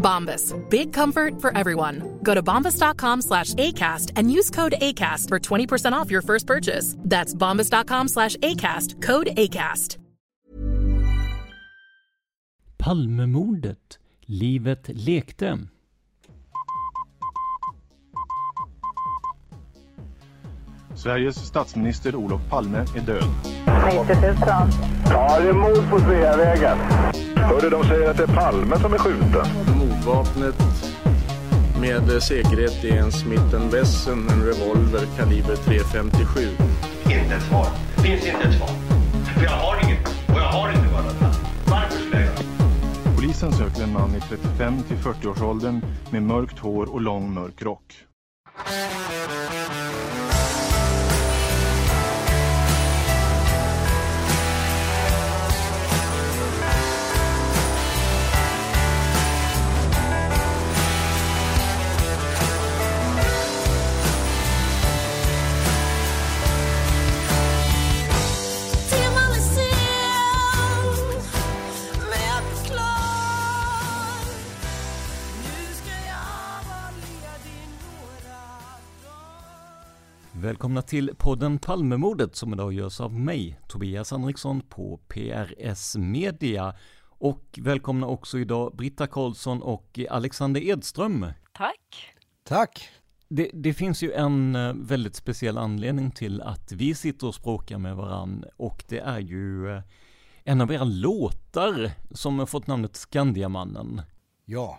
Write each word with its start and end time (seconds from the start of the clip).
Bombas. 0.00 0.54
Big 0.68 0.92
comfort 0.92 1.40
for 1.40 1.56
everyone. 1.56 2.18
Go 2.22 2.34
to 2.34 2.42
bombas.com 2.42 3.22
slash 3.22 3.54
ACAST 3.54 4.12
and 4.16 4.32
use 4.32 4.50
code 4.50 4.74
ACAST 4.80 5.28
for 5.28 5.38
20% 5.38 5.92
off 5.92 6.10
your 6.10 6.22
first 6.22 6.46
purchase. 6.46 6.96
That's 6.98 7.34
bombas.com 7.34 8.08
slash 8.08 8.36
ACAST. 8.36 9.02
Code 9.02 9.28
ACAST. 9.36 9.98
Palmemordet. 12.78 13.98
Livet 14.26 14.88
lekte. 14.88 15.58
Sveriges 20.94 21.36
statsminister 21.36 22.16
Olof 22.16 22.40
Palme 22.50 22.78
är 22.78 23.00
död. 23.00 23.24
90 23.86 24.14
000. 24.20 24.36
Ja, 25.10 25.40
det 25.40 25.48
är 25.48 25.52
mord 25.52 25.90
på 25.90 25.98
Sveavägen. 25.98 26.78
Hörde 27.36 27.70
de 27.70 27.84
säger 27.84 28.10
att 28.10 28.16
det 28.16 28.22
är 28.22 28.26
Palme 28.26 28.78
som 28.78 28.92
är 28.92 28.98
skjuten. 28.98 29.46
Mordvapnet 30.06 30.54
med 31.80 32.22
säkerhet 32.22 32.84
är 32.84 32.96
en 32.96 33.12
Smith 33.12 33.70
Wesson, 33.72 34.28
en 34.28 34.44
revolver 34.44 35.06
kaliber 35.16 35.54
.357. 35.54 36.48
Inte 37.04 37.34
ett 37.34 37.42
svar. 37.42 37.66
Det 37.96 38.02
finns 38.02 38.26
inte 38.26 38.48
ett 38.48 38.58
svar. 38.58 38.68
För 39.34 39.44
jag 39.44 39.50
har 39.50 39.84
inget. 39.84 40.08
Och 40.08 40.40
jag 40.40 40.52
har 40.52 40.68
inte 40.68 40.92
varit 40.92 41.20
Varför 41.66 41.98
skulle 41.98 42.24
jag 42.24 43.16
Polisen 43.16 43.52
söker 43.52 43.82
en 43.82 43.92
man 43.92 44.14
i 44.14 44.20
35 44.20 44.82
till 44.82 44.96
40-årsåldern 44.96 45.80
med 46.10 46.22
mörkt 46.22 46.58
hår 46.58 46.92
och 46.92 47.00
lång 47.00 47.34
mörk 47.34 47.62
rock. 47.62 47.94
Välkomna 80.40 80.82
till 80.82 81.10
podden 81.18 81.58
Palmemordet 81.58 82.36
som 82.36 82.52
idag 82.52 82.72
görs 82.72 83.00
av 83.00 83.12
mig, 83.12 83.60
Tobias 83.68 84.10
Henriksson 84.10 84.60
på 84.60 85.00
PRS 85.08 85.96
Media. 85.96 86.74
Och 87.08 87.58
välkomna 87.62 88.06
också 88.06 88.38
idag 88.38 88.76
Britta 88.76 89.06
Karlsson 89.06 89.62
och 89.62 90.00
Alexander 90.10 90.60
Edström. 90.60 91.26
Tack. 91.52 92.14
Tack. 92.44 92.88
Det, 93.28 93.50
det, 93.52 93.74
finns 93.74 94.02
ju 94.02 94.12
en 94.12 94.56
eh, 94.56 94.74
väldigt 94.74 95.16
speciell 95.16 95.58
anledning 95.58 96.10
till 96.10 96.40
att 96.42 96.72
vi 96.72 96.94
sitter 96.94 97.26
och 97.26 97.34
språkar 97.34 97.78
med 97.78 97.96
varann 97.96 98.44
och 98.56 98.84
det 98.88 98.98
är 98.98 99.20
ju 99.20 99.70
eh, 99.76 99.82
en 100.44 100.60
av 100.60 100.72
era 100.72 100.84
låtar 100.84 101.90
som 102.10 102.38
har 102.38 102.46
fått 102.46 102.66
namnet 102.66 102.96
Skandiamannen. 102.96 104.02
Ja. 104.44 104.78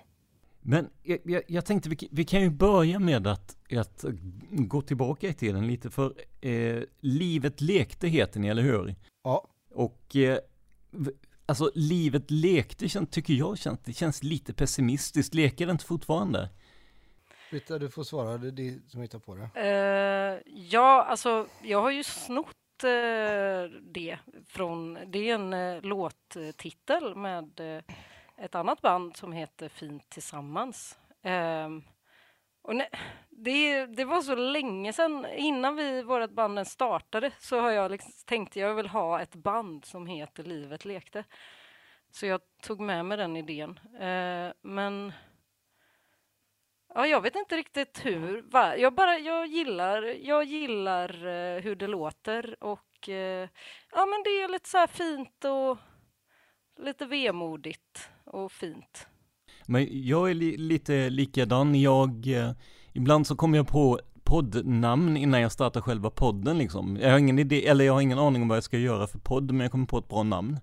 Men 0.62 0.90
jag, 1.04 1.20
jag, 1.24 1.44
jag 1.48 1.66
tänkte 1.66 1.90
vi, 1.90 2.10
vi, 2.12 2.26
kan 2.26 2.42
ju 2.42 2.50
börja 2.50 3.00
med 3.00 3.28
att, 3.28 3.58
att 3.78 4.06
gå 4.50 4.82
tillbaka 4.82 5.28
i 5.28 5.34
tiden 5.34 5.68
lite 5.68 5.90
för 5.90 6.14
eh, 6.42 6.84
Livet 7.00 7.62
lekte 7.62 8.08
heter 8.08 8.40
ni, 8.40 8.48
eller 8.48 8.64
hur? 8.64 8.96
Ja. 9.24 9.48
Och 9.74 10.16
eh, 10.16 10.38
alltså 11.46 11.72
Livet 11.76 12.32
lekte 12.32 13.06
tycker 13.06 13.34
jag 13.34 13.58
känns, 13.58 13.80
det 13.86 13.94
känns 13.94 14.24
lite 14.24 14.54
pessimistiskt. 14.54 15.34
Leker 15.34 15.66
det 15.66 15.72
inte 15.72 15.86
fortfarande? 15.86 16.50
Britta, 17.52 17.80
du 17.80 17.90
får 17.90 18.04
svara, 18.04 18.38
det 18.38 18.48
är 18.48 18.52
du 18.52 18.82
som 18.88 19.02
hittar 19.02 19.20
på 19.20 19.36
det. 19.36 19.42
Uh, 19.42 20.42
ja, 20.46 21.04
alltså 21.04 21.48
jag 21.62 21.82
har 21.82 21.92
ju 21.92 22.04
snott 22.04 22.48
uh, 22.84 23.80
det 23.82 24.18
från, 24.48 24.98
det 25.08 25.30
är 25.30 25.36
en 25.36 25.54
uh, 25.54 25.82
låttitel 25.82 27.16
med 27.16 27.62
ett 28.41 28.56
annat 28.56 28.81
band 28.81 29.18
som 29.18 29.34
heter 29.34 29.69
Fint 29.69 30.09
tillsammans. 30.09 31.00
Um, 31.24 31.84
och 32.62 32.75
ne, 32.75 32.90
det, 33.29 33.85
det, 33.85 34.06
var 34.06 34.22
så 34.22 34.35
länge 34.35 34.94
sedan, 34.94 35.25
innan 35.35 35.75
vi, 35.75 36.03
vårt 36.03 36.31
band 36.31 36.68
startade, 36.68 37.31
så 37.40 37.59
har 37.59 37.72
jag 37.72 37.91
liksom, 37.91 38.12
tänkte 38.25 38.59
jag 38.59 38.75
vill 38.75 38.88
ha 38.88 39.22
ett 39.22 39.35
band 39.35 39.85
som 39.85 40.07
heter 40.07 40.44
Livet 40.44 40.85
lekte. 40.85 41.24
Så 42.12 42.25
jag 42.25 42.41
tog 42.62 42.79
med 42.79 43.06
mig 43.06 43.18
den 43.18 43.35
idén. 43.35 43.79
Uh, 43.94 44.52
men 44.62 45.13
ja, 46.94 47.08
jag 47.08 47.22
vet 47.22 47.35
inte 47.35 47.58
riktigt 47.58 48.06
hur. 48.06 48.41
Va? 48.41 48.78
Jag, 48.78 48.94
bara, 48.94 49.18
jag 49.18 49.47
gillar, 49.47 50.02
jag 50.03 50.44
gillar 50.44 51.25
uh, 51.25 51.62
hur 51.62 51.75
det 51.75 51.88
låter 51.88 52.63
och 52.63 53.08
uh, 53.08 53.47
ja, 53.91 54.06
men 54.06 54.23
det 54.23 54.41
är 54.41 54.47
lite 54.47 54.69
så 54.69 54.78
här 54.78 54.88
fint 54.88 55.46
och 55.46 55.78
lite 56.78 57.06
vemodigt 57.06 58.11
och 58.26 58.52
fint. 58.52 59.08
Men 59.66 59.88
jag 59.92 60.30
är 60.30 60.34
li 60.34 60.58
lite 60.58 61.09
likadan. 61.09 61.76
Jag, 61.76 62.28
eh, 62.28 62.52
ibland 62.94 63.28
så 63.28 63.36
kommer 63.36 63.58
jag 63.58 63.68
på 63.68 64.00
poddnamn 64.24 65.18
innan 65.18 65.42
jag 65.42 65.52
startar 65.52 65.82
själva 65.82 66.09
podden 66.09 66.58
liksom. 66.58 66.98
Jag 67.02 67.12
har 67.12 67.18
ingen 67.18 67.40
idé, 67.40 67.68
eller 67.68 67.86
jag 67.86 67.94
har 67.94 68.02
ingen 68.02 68.20
aning 68.20 68.42
om 68.42 68.48
vad 68.48 68.58
jag 68.58 68.64
ska 68.64 68.78
göra 68.78 69.08
för 69.08 69.20
podd, 69.20 69.52
men 69.52 69.59
jag 69.59 69.72
kommer 69.72 69.86
på 69.86 69.98
ett 69.98 70.08
bra 70.08 70.24
namn. 70.24 70.59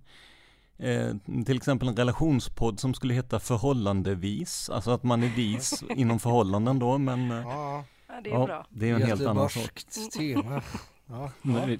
Eh, 0.79 1.11
till 1.47 1.57
exempel 1.57 1.89
en 1.89 1.97
relationspodd 1.97 2.81
som 2.81 2.95
skulle 2.95 3.15
heta 3.15 3.41
Förhållandevis, 3.41 4.71
alltså 4.71 4.91
att 4.91 5.03
man 5.03 5.23
är 5.23 5.29
vis 5.29 5.85
inom 5.97 6.19
förhållanden 6.19 6.79
då, 6.79 6.99
men... 6.99 7.31
Eh, 7.31 7.37
ja, 7.39 7.85
det 8.25 8.31
är 8.31 8.35
ja, 8.35 8.47
bra. 8.47 8.67
Det 8.71 8.91
är 8.91 8.95
en 8.95 9.03
helt 9.03 9.27
annan 9.27 9.49
sak. 9.49 9.83
tema. 10.17 10.63
Ja, 11.07 11.31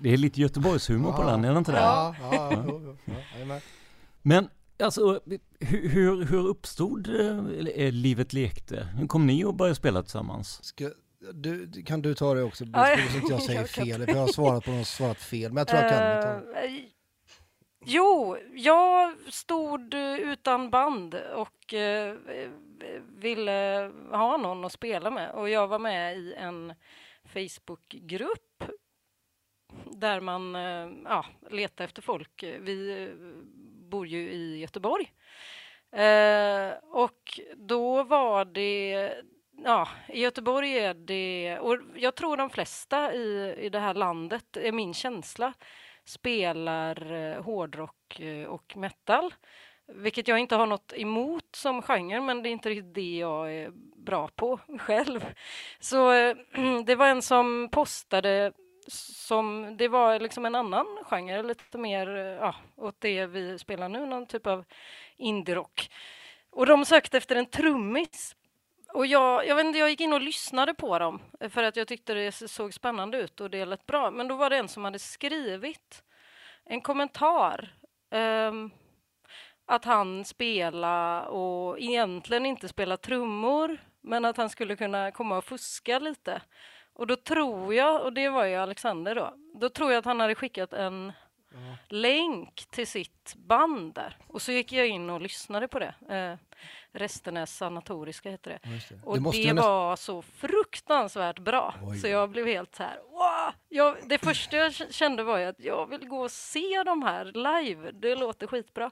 Det 0.03 0.13
är 0.13 0.17
lite 0.17 0.41
Göteborgshumor 0.41 1.13
på 1.13 1.23
den, 1.23 1.45
är 1.45 1.53
det 1.53 1.59
inte 1.59 1.73
det? 1.73 1.79
Ja, 1.79 2.15
ja, 2.33 2.53
ja. 3.37 3.61
Men 4.23 4.49
Alltså, 4.83 5.21
hur, 5.61 5.89
hur, 5.89 6.25
hur 6.25 6.47
uppstod 6.47 7.09
eh, 7.09 7.93
Livet 7.93 8.33
lekte? 8.33 8.89
Hur 8.99 9.07
kom 9.07 9.27
ni 9.27 9.45
att 9.45 9.55
börja 9.55 9.75
spela 9.75 10.03
tillsammans? 10.03 10.65
Ska, 10.65 10.91
du, 11.33 11.83
kan 11.83 12.03
du 12.03 12.15
ta 12.15 12.35
det 12.35 12.43
också? 12.43 12.65
Så 12.65 12.79
att 12.79 13.15
inte 13.15 13.33
jag 13.33 13.43
säger 13.43 13.65
fel, 13.85 14.05
för 14.05 14.13
jag 14.13 14.21
har 14.21 14.29
svarat 14.29 14.65
på 14.65 14.71
något 14.71 14.87
svarat 14.87 15.19
fel, 15.19 15.53
men 15.53 15.59
jag 15.59 15.69
tror 15.69 15.83
jag 15.83 16.23
kan. 16.23 16.43
Uh, 16.43 16.81
jo, 17.85 18.37
jag 18.55 19.15
stod 19.29 19.95
utan 19.95 20.71
band 20.71 21.15
och 21.15 21.75
uh, 21.75 22.15
ville 23.17 23.91
ha 24.11 24.37
någon 24.37 24.65
att 24.65 24.73
spela 24.73 25.11
med 25.11 25.31
och 25.31 25.49
jag 25.49 25.69
var 25.69 25.79
med 25.79 26.19
i 26.19 26.35
en 26.35 26.75
Facebookgrupp 27.25 28.65
där 29.85 30.21
man 30.21 30.55
ja, 31.05 31.27
letar 31.51 31.85
efter 31.85 32.03
folk. 32.03 32.43
Vi 32.43 33.09
bor 33.89 34.07
ju 34.07 34.31
i 34.31 34.59
Göteborg. 34.59 35.13
Eh, 35.93 36.73
och 36.91 37.41
då 37.57 38.03
var 38.03 38.45
det 38.45 39.13
Ja, 39.65 39.89
i 40.09 40.21
Göteborg 40.21 40.79
är 40.79 40.95
det, 40.95 41.59
och 41.59 41.79
jag 41.95 42.15
tror 42.15 42.37
de 42.37 42.51
flesta 42.51 43.15
i, 43.15 43.55
i 43.59 43.69
det 43.69 43.79
här 43.79 43.95
landet, 43.95 44.57
är 44.57 44.73
min 44.73 44.95
känsla, 44.95 45.53
spelar 46.05 47.13
eh, 47.13 47.43
hårdrock 47.43 48.21
eh, 48.21 48.47
och 48.47 48.77
metal. 48.77 49.35
Vilket 49.95 50.29
jag 50.29 50.39
inte 50.39 50.57
har 50.57 50.67
något 50.67 50.93
emot 50.97 51.49
som 51.57 51.83
genre, 51.83 52.21
men 52.21 52.43
det 52.43 52.49
är 52.49 52.51
inte 52.51 52.69
riktigt 52.69 52.95
det 52.95 53.17
jag 53.17 53.55
är 53.55 53.71
bra 53.97 54.29
på 54.29 54.61
själv. 54.79 55.27
Så 55.81 56.13
eh, 56.13 56.37
det 56.87 56.95
var 56.95 57.07
en 57.07 57.23
som 57.23 57.69
postade 57.73 58.53
som, 58.91 59.77
det 59.77 59.89
var 59.89 60.21
liksom 60.21 60.47
en 60.47 60.55
annan 60.55 60.87
genre, 61.03 61.43
lite 61.43 61.79
mer 61.79 62.17
eh, 62.17 62.23
ja, 62.23 62.55
åt 62.77 63.01
det 63.01 63.27
vi 63.27 63.59
spelar 63.59 63.89
nu, 63.89 64.07
någon 64.07 64.27
typ 64.27 64.47
av 64.47 64.65
indie-rock. 65.17 65.91
Och 66.51 66.67
de 66.67 66.85
sökte 66.85 67.17
efter 67.17 67.37
en 67.37 67.47
trummis 67.47 68.37
och 68.93 69.07
jag, 69.07 69.47
jag, 69.47 69.57
vet 69.57 69.67
inte, 69.67 69.79
jag 69.79 69.91
gick 69.91 70.01
in 70.01 70.13
och 70.13 70.21
lyssnade 70.21 70.75
på 70.75 70.99
dem 70.99 71.21
eh, 71.41 71.51
för 71.51 71.63
att 71.63 71.77
jag 71.77 71.89
tyckte 71.89 72.15
det 72.15 72.33
såg 72.33 72.75
spännande 72.75 73.19
ut 73.19 73.41
och 73.41 73.51
det 73.51 73.65
lät 73.65 73.87
bra. 73.87 74.11
Men 74.11 74.29
då 74.29 74.37
var 74.37 74.51
det 74.51 74.57
en 74.57 74.69
som 74.69 74.85
hade 74.85 74.99
skrivit 74.99 76.03
en 76.65 76.81
kommentar. 76.81 77.75
Um, 78.11 78.71
att 79.67 79.85
han 79.85 80.25
spela 80.25 81.27
och 81.29 81.81
egentligen 81.81 82.47
inte 82.47 82.69
spela 82.69 82.97
trummor 82.97 83.79
men 84.01 84.25
att 84.25 84.37
han 84.37 84.51
skulle 84.51 84.77
kunna 84.77 85.11
komma 85.11 85.39
och 85.39 85.45
fuska 85.45 85.99
lite. 85.99 86.43
Och 86.99 87.07
då 87.07 87.17
tror 87.17 87.75
jag, 87.75 88.03
och 88.03 88.13
det 88.13 88.29
var 88.29 88.45
ju 88.45 88.55
Alexander 88.55 89.15
då, 89.15 89.35
då 89.55 89.69
tror 89.69 89.93
jag 89.93 89.99
att 89.99 90.05
han 90.05 90.21
hade 90.21 90.35
skickat 90.35 90.73
en 90.73 91.13
ja. 91.51 91.59
länk 91.89 92.67
till 92.71 92.87
sitt 92.87 93.35
band 93.37 93.95
där. 93.95 94.17
Och 94.27 94.43
så 94.43 94.53
gick 94.53 94.73
jag 94.73 94.89
in 94.89 95.11
och 95.11 95.21
lyssnade 95.21 95.69
på 95.69 95.79
det. 95.79 95.95
Eh, 96.09 96.59
Restenäs 96.93 97.57
sanatoriska 97.57 98.31
heter 98.31 98.51
det. 98.51 98.69
Det. 98.69 99.01
Och 99.05 99.23
det, 99.23 99.43
det 99.43 99.53
var 99.53 99.97
så 99.97 100.23
fruktansvärt 100.23 101.39
bra. 101.39 101.75
Oj. 101.83 101.99
Så 101.99 102.09
jag 102.09 102.31
blev 102.31 102.47
helt 102.47 102.75
så 102.75 102.83
här, 102.83 102.97
wow! 103.11 103.55
Jag, 103.69 103.97
det 104.05 104.19
första 104.19 104.57
jag 104.57 104.75
kände 104.75 105.23
var 105.23 105.39
ju 105.39 105.45
att 105.45 105.61
jag 105.61 105.87
vill 105.87 106.09
gå 106.09 106.21
och 106.21 106.31
se 106.31 106.83
de 106.87 107.03
här 107.03 107.25
live. 107.25 107.91
Det 107.93 108.15
låter 108.15 108.47
skitbra. 108.47 108.91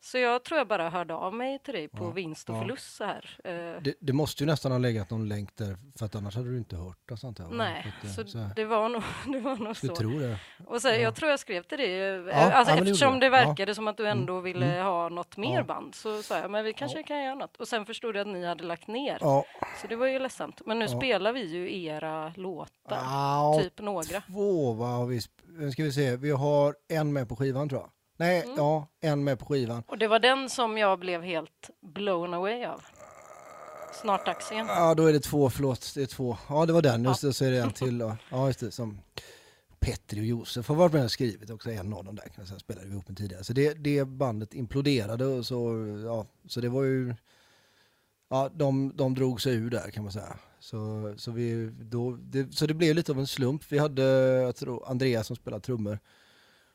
Så 0.00 0.18
jag 0.18 0.44
tror 0.44 0.58
jag 0.58 0.68
bara 0.68 0.90
hörde 0.90 1.14
av 1.14 1.34
mig 1.34 1.58
till 1.58 1.74
dig 1.74 1.88
på 1.88 2.04
ja, 2.04 2.10
vinst 2.10 2.50
och 2.50 2.56
ja. 2.56 2.60
förlust 2.60 2.96
så 2.96 3.04
här. 3.04 3.38
Eh. 3.44 3.82
Det, 3.82 3.94
det, 4.00 4.12
måste 4.12 4.42
ju 4.42 4.46
nästan 4.46 4.72
ha 4.72 4.78
legat 4.78 5.10
någon 5.10 5.28
länk 5.28 5.56
där, 5.56 5.76
för 5.98 6.06
att 6.06 6.14
annars 6.14 6.36
hade 6.36 6.50
du 6.50 6.58
inte 6.58 6.76
hört 6.76 6.98
det. 7.08 7.16
Sånt 7.16 7.38
här. 7.38 7.48
Nej, 7.50 7.94
att, 8.02 8.10
så, 8.14 8.26
så 8.26 8.50
det 8.56 8.64
var 8.64 8.88
nog, 8.88 9.02
det 9.32 9.40
var 9.40 9.56
nog 9.56 9.76
så. 9.76 9.94
tror 9.94 10.20
det. 10.20 10.38
Och 10.66 10.82
så, 10.82 10.88
ja. 10.88 10.94
jag 10.94 11.14
tror 11.14 11.30
jag 11.30 11.40
skrev 11.40 11.62
till 11.62 11.78
dig, 11.78 11.90
ja, 11.90 12.32
alltså, 12.32 12.74
eftersom 12.74 13.14
det, 13.14 13.26
det 13.26 13.30
verkade 13.30 13.74
som 13.74 13.88
att 13.88 13.96
du 13.96 14.08
ändå 14.08 14.32
mm. 14.32 14.44
ville 14.44 14.66
mm. 14.66 14.86
ha 14.86 15.08
något 15.08 15.36
mer 15.36 15.62
band, 15.62 15.94
så 15.94 16.22
sa 16.22 16.38
jag, 16.38 16.50
men 16.50 16.64
vi 16.64 16.72
kanske 16.72 17.02
kan 17.02 17.24
göra 17.24 17.34
något. 17.34 17.56
Och 17.56 17.68
sen 17.68 17.86
förstod 17.86 18.16
jag 18.16 18.20
att 18.20 18.32
ni 18.32 18.46
hade 18.46 18.64
lagt 18.64 18.88
ner. 18.88 19.18
Så 19.80 19.86
det 19.88 19.96
var 19.96 20.06
ju 20.06 20.18
ledsamt. 20.18 20.66
Men 20.66 20.78
nu 20.78 20.88
spelar 20.88 21.32
vi 21.32 21.44
ju 21.44 21.84
era 21.84 22.32
låtar, 22.36 23.62
typ 23.62 23.80
några. 23.80 24.20
Två, 24.20 24.72
vad 24.72 24.88
har 24.88 25.06
vi, 25.06 25.20
ska 25.72 25.82
vi 25.82 25.92
se, 25.92 26.16
vi 26.16 26.30
har 26.30 26.74
en 26.88 27.12
med 27.12 27.28
på 27.28 27.36
skivan 27.36 27.68
tror 27.68 27.80
jag. 27.80 27.90
Nej, 28.16 28.42
mm. 28.42 28.54
ja, 28.56 28.88
en 29.00 29.24
med 29.24 29.38
på 29.38 29.44
skivan. 29.44 29.82
Och 29.86 29.98
det 29.98 30.08
var 30.08 30.18
den 30.18 30.50
som 30.50 30.78
jag 30.78 30.98
blev 30.98 31.22
helt 31.22 31.70
blown 31.80 32.34
away 32.34 32.64
av. 32.64 32.82
Snart 34.02 34.26
dags 34.26 34.52
igen. 34.52 34.66
Ja, 34.68 34.94
då 34.94 35.06
är 35.06 35.12
det 35.12 35.20
två, 35.20 35.50
förlåt, 35.50 35.92
det 35.94 36.02
är 36.02 36.06
två. 36.06 36.36
Ja, 36.48 36.66
det 36.66 36.72
var 36.72 36.82
den, 36.82 37.04
just 37.04 37.22
det, 37.22 37.32
så 37.32 37.44
är 37.44 37.50
det 37.50 37.58
en 37.58 37.72
till 37.72 37.98
då. 37.98 38.16
Ja, 38.30 38.46
just 38.46 38.60
det, 38.60 38.70
som 38.70 38.98
Petri 39.80 40.20
och 40.20 40.24
Josef 40.24 40.68
har 40.68 40.74
varit 40.74 40.92
med 40.92 41.04
och 41.04 41.10
skrivit 41.10 41.50
också, 41.50 41.70
en 41.70 41.92
av 41.92 42.04
dem 42.04 42.16
där, 42.16 42.22
kan 42.22 42.34
jag 42.36 42.48
säga, 42.48 42.58
spelade 42.58 42.86
vi 42.86 42.92
ihop 42.92 43.08
med 43.08 43.16
tidigare. 43.16 43.44
Så 43.44 43.52
det, 43.52 43.74
det 43.74 44.04
bandet 44.04 44.54
imploderade 44.54 45.26
och 45.26 45.46
så, 45.46 45.86
ja, 46.04 46.26
så 46.48 46.60
det 46.60 46.68
var 46.68 46.82
ju, 46.82 47.14
ja, 48.30 48.50
de, 48.54 48.92
de 48.96 49.14
drog 49.14 49.40
sig 49.40 49.54
ur 49.54 49.70
där 49.70 49.90
kan 49.90 50.02
man 50.02 50.12
säga. 50.12 50.36
Så, 50.58 51.14
så, 51.16 51.30
vi, 51.30 51.70
då, 51.80 52.16
det, 52.20 52.54
så 52.54 52.66
det 52.66 52.74
blev 52.74 52.94
lite 52.94 53.12
av 53.12 53.18
en 53.18 53.26
slump. 53.26 53.62
Vi 53.68 53.78
hade, 53.78 54.02
jag 54.42 54.56
tror, 54.56 54.88
Andreas 54.88 55.26
som 55.26 55.36
spelar 55.36 55.58
trummor 55.58 55.98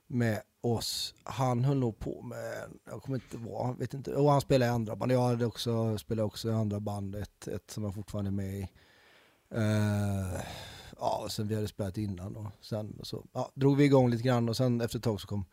med 0.08 0.42
oss. 0.62 1.16
Han 1.24 1.64
höll 1.64 1.78
nog 1.78 2.00
på 2.00 2.22
med, 2.22 2.70
jag 2.86 3.02
kommer 3.02 3.18
inte 3.18 3.38
ihåg, 3.38 3.78
vet 3.80 3.94
inte, 3.94 4.16
och 4.16 4.32
han 4.32 4.42
spelade 4.42 4.72
i 4.72 4.74
andra 4.74 4.96
band. 4.96 5.12
Jag 5.12 5.22
hade 5.22 5.46
också, 5.46 5.98
spelade 5.98 6.26
också 6.26 6.50
i 6.50 6.54
andra 6.54 6.80
band, 6.80 7.16
ett, 7.16 7.48
ett 7.48 7.72
som 7.72 7.84
jag 7.84 7.96
fortfarande 7.96 8.30
är 8.30 8.32
med 8.32 8.60
i. 8.60 8.68
Uh, 9.56 10.42
ja, 11.00 11.28
sen 11.30 11.48
vi 11.48 11.56
hade 11.56 11.68
spelat 11.68 11.98
innan 11.98 12.36
och 12.36 12.52
sen 12.62 13.00
så 13.04 13.26
ja, 13.34 13.52
drog 13.54 13.78
vi 13.78 13.84
igång 13.84 14.10
lite 14.10 14.24
grann 14.24 14.50
och 14.50 14.58
sen 14.58 14.82
efter 14.82 14.98
ett 14.98 15.04
tag 15.04 15.22
så 15.22 15.28
kom 15.28 15.46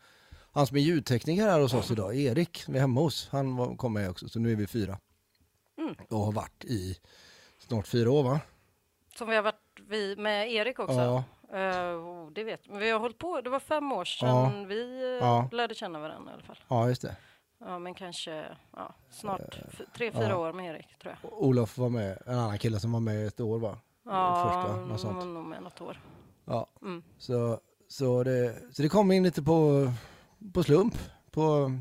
han 0.51 0.67
som 0.67 0.77
är 0.77 0.81
ljudtekniker 0.81 1.43
här 1.43 1.59
hos 1.59 1.73
oss 1.73 1.91
idag, 1.91 2.15
Erik, 2.15 2.63
vi 2.67 2.77
är 2.77 2.81
hemma 2.81 3.01
hos, 3.01 3.29
han 3.31 3.55
var, 3.55 3.75
kom 3.75 3.93
med 3.93 4.09
också, 4.09 4.29
så 4.29 4.39
nu 4.39 4.51
är 4.51 4.55
vi 4.55 4.67
fyra. 4.67 4.99
Mm. 5.77 5.95
Och 6.09 6.19
har 6.19 6.31
varit 6.31 6.65
i 6.65 6.97
snart 7.59 7.87
fyra 7.87 8.11
år 8.11 8.23
va? 8.23 8.39
Som 9.17 9.29
vi 9.29 9.35
har 9.35 9.43
varit 9.43 9.79
vi 9.87 10.15
med 10.15 10.51
Erik 10.51 10.79
också? 10.79 10.95
Ja. 10.95 11.23
Uh, 11.53 12.31
det 12.31 12.43
vet 12.43 12.67
Vi 12.67 12.89
har 12.89 12.99
hållit 12.99 13.17
på, 13.17 13.41
det 13.41 13.49
var 13.49 13.59
fem 13.59 13.91
år 13.91 14.05
sedan 14.05 14.61
ja. 14.61 14.65
vi 14.67 15.03
uh, 15.03 15.27
ja. 15.27 15.49
lärde 15.51 15.75
känna 15.75 15.99
varandra 15.99 16.31
i 16.31 16.33
alla 16.33 16.43
fall. 16.43 16.57
Ja, 16.67 16.87
just 16.87 17.01
det. 17.01 17.15
Ja, 17.59 17.79
men 17.79 17.93
kanske 17.93 18.45
ja, 18.75 18.95
snart 19.09 19.57
uh, 19.57 19.85
tre, 19.93 20.11
fyra 20.11 20.37
år 20.37 20.53
med 20.53 20.75
Erik, 20.75 20.99
tror 21.01 21.17
jag. 21.21 21.33
Olof 21.33 21.77
var 21.77 21.89
med, 21.89 22.17
en 22.25 22.39
annan 22.39 22.57
kille 22.57 22.79
som 22.79 22.91
var 22.91 22.99
med 22.99 23.27
ett 23.27 23.39
år 23.39 23.59
va? 23.59 23.77
Ja, 24.05 24.43
Första, 24.43 24.85
något 24.85 24.99
sånt. 24.99 25.25
nog 25.25 25.45
med 25.45 25.63
något 25.63 25.81
år. 25.81 26.01
Ja, 26.45 26.67
mm. 26.81 27.03
så, 27.17 27.59
så, 27.87 28.23
det, 28.23 28.55
så 28.71 28.81
det 28.81 28.89
kom 28.89 29.11
in 29.11 29.23
lite 29.23 29.43
på, 29.43 29.91
på 30.53 30.63
slump. 30.63 30.95
På, 31.31 31.71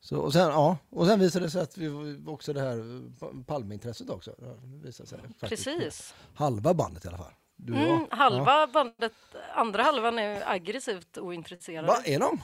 så, 0.00 0.18
och, 0.18 0.32
sen, 0.32 0.48
ja, 0.48 0.78
och 0.90 1.06
sen 1.06 1.20
visade 1.20 1.46
det 1.46 1.50
sig 1.50 1.62
att 1.62 1.78
vi 1.78 2.18
också 2.26 2.52
det 2.52 2.60
här 2.60 3.02
Palmeintresset 3.42 4.10
också. 4.10 4.34
Visade 4.82 5.08
sig 5.08 5.18
Precis. 5.40 6.14
Halva 6.34 6.74
bandet 6.74 7.04
i 7.04 7.08
alla 7.08 7.18
fall. 7.18 7.32
Mm, 7.68 8.06
halva 8.10 8.60
ja. 8.60 8.66
bandet, 8.72 9.12
andra 9.54 9.82
halvan 9.82 10.18
är 10.18 10.42
aggressivt 10.50 11.18
ointresserade. 11.18 11.86
Va, 11.86 11.96
är 12.04 12.18
de? 12.18 12.40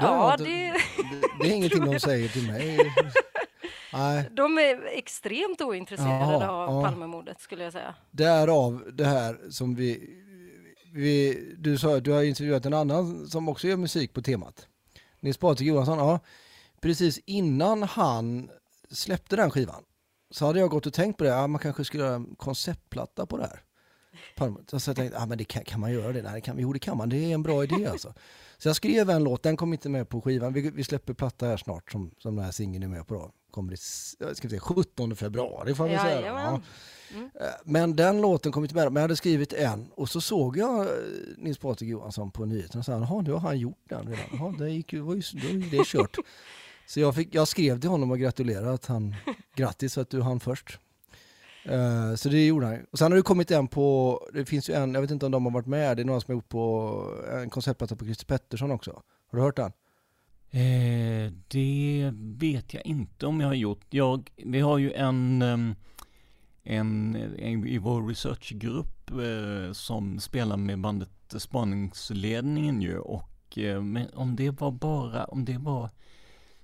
Ja, 0.00 0.34
det, 0.38 0.44
det, 0.44 0.80
det 1.42 1.48
är 1.50 1.54
ingenting 1.54 1.84
de 1.84 2.00
säger 2.00 2.28
till 2.28 2.46
mig. 2.46 2.78
Nej. 3.92 4.30
De 4.32 4.58
är 4.58 4.86
extremt 4.86 5.60
ointresserade 5.60 6.44
ja, 6.44 6.50
av 6.50 6.74
ja. 6.74 6.82
Palmemordet 6.82 7.40
skulle 7.40 7.64
jag 7.64 7.72
säga. 7.72 7.94
Därav 8.10 8.90
det 8.92 9.04
här 9.04 9.50
som 9.50 9.74
vi, 9.74 10.22
vi 10.94 11.44
du 11.58 11.78
sa 11.78 11.96
att 11.96 12.04
du 12.04 12.12
har 12.12 12.22
intervjuat 12.22 12.66
en 12.66 12.74
annan 12.74 13.26
som 13.26 13.48
också 13.48 13.68
gör 13.68 13.76
musik 13.76 14.12
på 14.12 14.22
temat. 14.22 14.66
Nils 15.20 15.36
Patrik 15.36 15.68
Johansson, 15.68 15.98
ja. 15.98 16.20
Precis 16.80 17.20
innan 17.26 17.82
han 17.82 18.50
släppte 18.90 19.36
den 19.36 19.50
skivan 19.50 19.84
så 20.30 20.46
hade 20.46 20.58
jag 20.58 20.70
gått 20.70 20.86
och 20.86 20.92
tänkt 20.92 21.16
på 21.16 21.24
det, 21.24 21.30
ja, 21.30 21.46
man 21.46 21.58
kanske 21.58 21.84
skulle 21.84 22.04
göra 22.04 22.14
en 22.14 22.34
konceptplatta 22.36 23.26
på 23.26 23.36
det 23.36 23.42
här. 23.42 23.62
Så 24.66 24.90
jag 24.90 24.96
tänkte, 24.96 25.18
ah, 25.18 25.26
men 25.26 25.38
det 25.38 25.44
kan, 25.44 25.64
kan 25.64 25.80
man 25.80 25.92
göra 25.92 26.12
det? 26.12 26.22
Nej, 26.22 26.32
det 26.34 26.40
kan, 26.40 26.58
jo 26.58 26.72
det 26.72 26.78
kan 26.78 26.96
man, 26.96 27.08
det 27.08 27.16
är 27.16 27.34
en 27.34 27.42
bra 27.42 27.64
idé 27.64 27.86
alltså. 27.86 28.14
Så 28.58 28.68
jag 28.68 28.76
skrev 28.76 29.10
en 29.10 29.24
låt, 29.24 29.42
den 29.42 29.56
kom 29.56 29.72
inte 29.72 29.88
med 29.88 30.08
på 30.08 30.20
skivan. 30.20 30.52
Vi, 30.52 30.70
vi 30.70 30.84
släpper 30.84 31.14
platta 31.14 31.46
här 31.46 31.56
snart 31.56 31.92
som, 31.92 32.10
som 32.18 32.36
den 32.36 32.44
här 32.44 32.52
singeln 32.52 32.84
är 32.84 32.88
med 32.88 33.06
på 33.06 33.14
då. 33.14 33.32
Kommer 33.50 33.72
i 33.72 33.76
ska 33.76 34.48
säga, 34.48 34.60
17 34.60 35.16
februari 35.16 35.74
får 35.74 35.88
man 35.88 35.98
säga. 35.98 36.26
Ja. 36.26 36.60
Mm. 37.14 37.30
Eh, 37.34 37.46
men 37.64 37.96
den 37.96 38.20
låten 38.20 38.52
kom 38.52 38.64
inte 38.64 38.74
med, 38.74 38.84
men 38.84 38.94
jag 38.94 39.02
hade 39.02 39.16
skrivit 39.16 39.52
en 39.52 39.90
och 39.94 40.08
så 40.08 40.20
såg 40.20 40.56
jag 40.56 40.80
eh, 40.80 40.86
Nils 41.36 41.58
Patrik 41.58 41.90
Johansson 41.90 42.30
på 42.30 42.44
nyheterna 42.44 42.78
och 42.78 42.84
sa, 42.84 42.92
jaha 42.92 43.22
nu 43.22 43.32
har 43.32 43.40
han 43.40 43.58
gjort 43.58 43.82
den 43.88 44.08
redan. 44.08 44.24
Jaha, 44.32 44.54
det 44.58 44.70
gick 44.70 44.92
ju, 44.92 45.00
var 45.00 45.14
ju, 45.14 45.22
då 45.32 45.48
är 45.48 45.70
det 45.70 45.84
kört. 45.86 46.16
Så 46.86 47.00
jag, 47.00 47.14
fick, 47.14 47.34
jag 47.34 47.48
skrev 47.48 47.80
till 47.80 47.90
honom 47.90 48.10
och 48.10 48.18
gratulerade 48.18 48.72
att 48.72 48.86
han, 48.86 49.14
grattis 49.54 49.98
att 49.98 50.10
du 50.10 50.22
hann 50.22 50.40
först. 50.40 50.78
Uh, 51.70 52.14
så 52.14 52.28
det 52.28 52.46
gjorde 52.46 52.66
han 52.66 52.86
Och 52.92 52.98
sen 52.98 53.12
har 53.12 53.16
det 53.16 53.22
kommit 53.22 53.50
en 53.50 53.68
på, 53.68 54.20
det 54.32 54.44
finns 54.44 54.70
ju 54.70 54.74
en, 54.74 54.94
jag 54.94 55.00
vet 55.00 55.10
inte 55.10 55.26
om 55.26 55.32
de 55.32 55.44
har 55.44 55.52
varit 55.52 55.66
med, 55.66 55.96
det 55.96 56.02
är 56.02 56.04
några 56.04 56.20
som 56.20 56.32
har 56.32 56.36
gjort 56.36 56.48
på 56.48 57.04
eh, 57.32 57.40
en 57.40 57.50
konceptplatta 57.50 57.96
på 57.96 58.04
Christer 58.04 58.26
Pettersson 58.26 58.70
också. 58.70 59.02
Har 59.30 59.38
du 59.38 59.44
hört 59.44 59.56
den? 59.56 59.72
Eh, 60.50 61.32
det 61.48 62.12
vet 62.14 62.74
jag 62.74 62.86
inte 62.86 63.26
om 63.26 63.40
jag 63.40 63.48
har 63.48 63.54
gjort. 63.54 63.86
Jag, 63.90 64.30
vi 64.36 64.60
har 64.60 64.78
ju 64.78 64.92
en, 64.92 65.42
ehm, 65.42 65.74
en, 66.62 67.16
en 67.38 67.66
i 67.66 67.78
vår 67.78 68.08
researchgrupp 68.08 69.10
eh, 69.10 69.72
som 69.72 70.20
spelar 70.20 70.56
med 70.56 70.80
bandet 70.80 71.10
Spaningsledningen 71.28 72.82
ju 72.82 72.98
och 72.98 73.58
eh, 73.58 73.82
om 74.14 74.36
det 74.36 74.50
var 74.50 74.70
bara, 74.70 75.24
om 75.24 75.44
det 75.44 75.58
var 75.58 75.90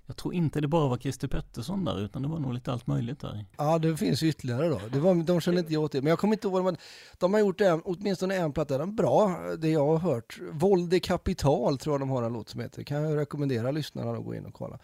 jag 0.06 0.16
tror 0.16 0.34
inte 0.34 0.60
det 0.60 0.68
bara 0.68 0.88
var 0.88 0.96
Christer 0.96 1.28
Pettersson 1.28 1.84
där, 1.84 2.04
utan 2.04 2.22
det 2.22 2.28
var 2.28 2.38
nog 2.38 2.54
lite 2.54 2.72
allt 2.72 2.86
möjligt 2.86 3.20
där. 3.20 3.44
Ja, 3.56 3.78
det 3.78 3.96
finns 3.96 4.22
ytterligare 4.22 4.68
då. 4.68 4.80
Det 4.92 5.00
var, 5.00 5.14
de 5.14 5.40
kände 5.40 5.60
inte 5.60 5.72
jag 5.72 5.90
till. 5.90 6.02
Men 6.02 6.10
jag 6.10 6.18
kommer 6.18 6.34
inte 6.34 6.48
ihåg, 6.48 6.64
men 6.64 6.76
de 7.18 7.32
har 7.32 7.40
gjort 7.40 7.60
en, 7.60 7.82
åtminstone 7.84 8.36
en 8.36 8.52
platta, 8.52 8.78
den 8.78 8.96
bra, 8.96 9.40
det 9.58 9.68
jag 9.68 9.86
har 9.86 9.98
hört. 9.98 10.40
Våld 10.52 10.94
i 10.94 11.00
kapital 11.00 11.78
tror 11.78 11.94
jag 11.94 12.00
de 12.00 12.10
har 12.10 12.22
en 12.22 12.32
låt 12.32 12.48
som 12.48 12.60
heter. 12.60 12.82
Kan 12.82 13.02
jag 13.02 13.16
rekommendera 13.16 13.70
lyssnarna 13.70 14.10
att 14.10 14.24
gå 14.24 14.34
in 14.34 14.46
och 14.46 14.54
kolla. 14.54 14.78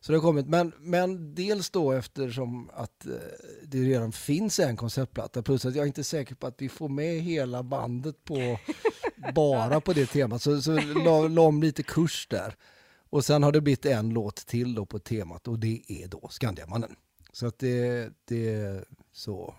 Så 0.00 0.12
det 0.12 0.18
har 0.18 0.22
kommit, 0.22 0.48
men, 0.48 0.72
men 0.78 1.34
dels 1.34 1.70
då 1.70 1.92
eftersom 1.92 2.70
att 2.74 3.06
eh, 3.06 3.12
det 3.62 3.78
redan 3.78 4.12
finns 4.12 4.58
en 4.58 4.76
konceptplatta, 4.76 5.42
plus 5.42 5.64
att 5.64 5.74
jag 5.74 5.82
är 5.82 5.86
inte 5.86 6.04
säker 6.04 6.34
på 6.34 6.46
att 6.46 6.54
vi 6.58 6.68
får 6.68 6.88
med 6.88 7.20
hela 7.20 7.62
bandet 7.62 8.24
på 8.24 8.58
bara 9.34 9.80
på 9.80 9.92
det 9.92 10.06
temat. 10.06 10.42
Så, 10.42 10.62
så 10.62 10.80
la, 11.04 11.28
la 11.28 11.42
om 11.42 11.62
lite 11.62 11.82
kurs 11.82 12.26
där. 12.30 12.56
Och 13.14 13.24
sen 13.24 13.42
har 13.42 13.52
det 13.52 13.60
blivit 13.60 13.86
en 13.86 14.08
låt 14.10 14.36
till 14.36 14.74
då 14.74 14.86
på 14.86 14.98
temat 14.98 15.48
och 15.48 15.58
det 15.58 15.82
är 15.88 16.08
då 16.08 16.28
Skandiamannen. 16.30 16.96
Så 17.32 17.46
att 17.46 17.58
det, 17.58 18.10
det 18.24 18.84
så 19.12 19.54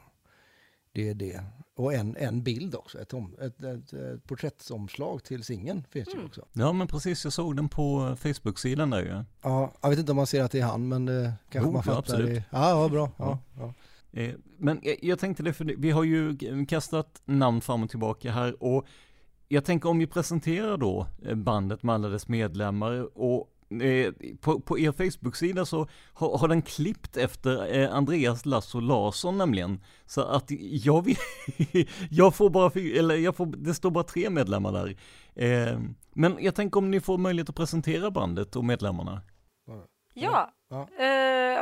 det 0.91 1.09
är 1.09 1.13
det. 1.13 1.43
Och 1.75 1.93
en, 1.93 2.15
en 2.17 2.43
bild 2.43 2.75
också, 2.75 2.99
ett, 3.01 3.13
om, 3.13 3.35
ett, 3.41 3.63
ett, 3.63 3.93
ett 3.93 4.23
porträttomslag 4.23 5.23
till 5.23 5.43
singeln 5.43 5.83
finns 5.91 6.07
Mm. 6.07 6.19
ju 6.19 6.25
också. 6.27 6.45
Ja 6.53 6.73
men 6.73 6.87
precis, 6.87 7.23
jag 7.23 7.33
såg 7.33 7.55
den 7.55 7.69
på 7.69 8.15
Facebook-sidan 8.19 8.89
där 8.89 9.01
ju. 9.01 9.23
Ja, 9.41 9.73
jag 9.81 9.89
vet 9.89 9.99
inte 9.99 10.11
om 10.11 10.15
man 10.15 10.27
ser 10.27 10.43
att 10.43 10.51
det 10.51 10.59
är 10.59 10.65
han, 10.65 10.87
men 10.87 11.05
det 11.05 11.33
kanske 11.49 11.67
Jo, 11.67 11.71
man 11.73 11.83
ja, 11.85 11.93
fattar. 11.93 11.99
absolut. 11.99 12.29
Det. 12.35 12.43
Ja, 12.51 12.69
ja, 12.83 12.89
bra. 12.89 13.11
Ja, 13.17 13.39
ja. 13.57 13.73
Eh, 14.21 14.35
Men 14.57 14.79
jag, 14.83 14.95
jag 15.03 15.19
tänkte 15.19 15.43
det, 15.43 15.53
för 15.53 15.65
vi 15.65 15.91
har 15.91 16.03
ju 16.03 16.37
kastat 16.69 17.21
namn 17.25 17.61
fram 17.61 17.83
och 17.83 17.89
tillbaka 17.89 18.31
här 18.31 18.63
och 18.63 18.85
jag 19.47 19.65
tänker 19.65 19.89
om 19.89 19.99
vi 19.99 20.07
presenterar 20.07 20.77
då 20.77 21.07
eh, 21.25 21.35
bandet 21.35 21.83
med 21.83 21.95
alla 21.95 22.07
dess 22.09 22.27
medlemmar 22.27 23.17
och 23.17 23.51
eh, 23.81 24.13
på, 24.41 24.59
på 24.59 24.79
er 24.79 24.91
Facebook-sida 24.91 25.65
så 25.65 25.87
har, 26.13 26.37
har 26.37 26.47
den 26.47 26.61
klippt 26.61 27.17
efter 27.17 27.75
eh, 27.77 27.95
Andreas 27.95 28.45
Lasso 28.45 28.79
Larsson 28.79 29.37
nämligen. 29.37 29.83
Så 30.05 30.21
att 30.21 30.45
jag, 30.59 31.05
vill, 31.05 31.17
jag 32.09 32.35
får 32.35 32.49
bara, 32.49 32.71
eller 32.99 33.15
jag 33.15 33.35
får, 33.35 33.45
det 33.45 33.73
står 33.73 33.91
bara 33.91 34.03
tre 34.03 34.29
medlemmar 34.29 34.71
där. 34.71 34.95
Eh, 35.35 35.79
Men 36.13 36.37
jag 36.39 36.55
tänker 36.55 36.77
om 36.77 36.91
ni 36.91 36.99
får 36.99 37.17
möjlighet 37.17 37.49
att 37.49 37.55
presentera 37.55 38.11
bandet 38.11 38.55
och 38.55 38.65
medlemmarna. 38.65 39.21
Ja, 40.13 40.51
Ja. 40.69 40.87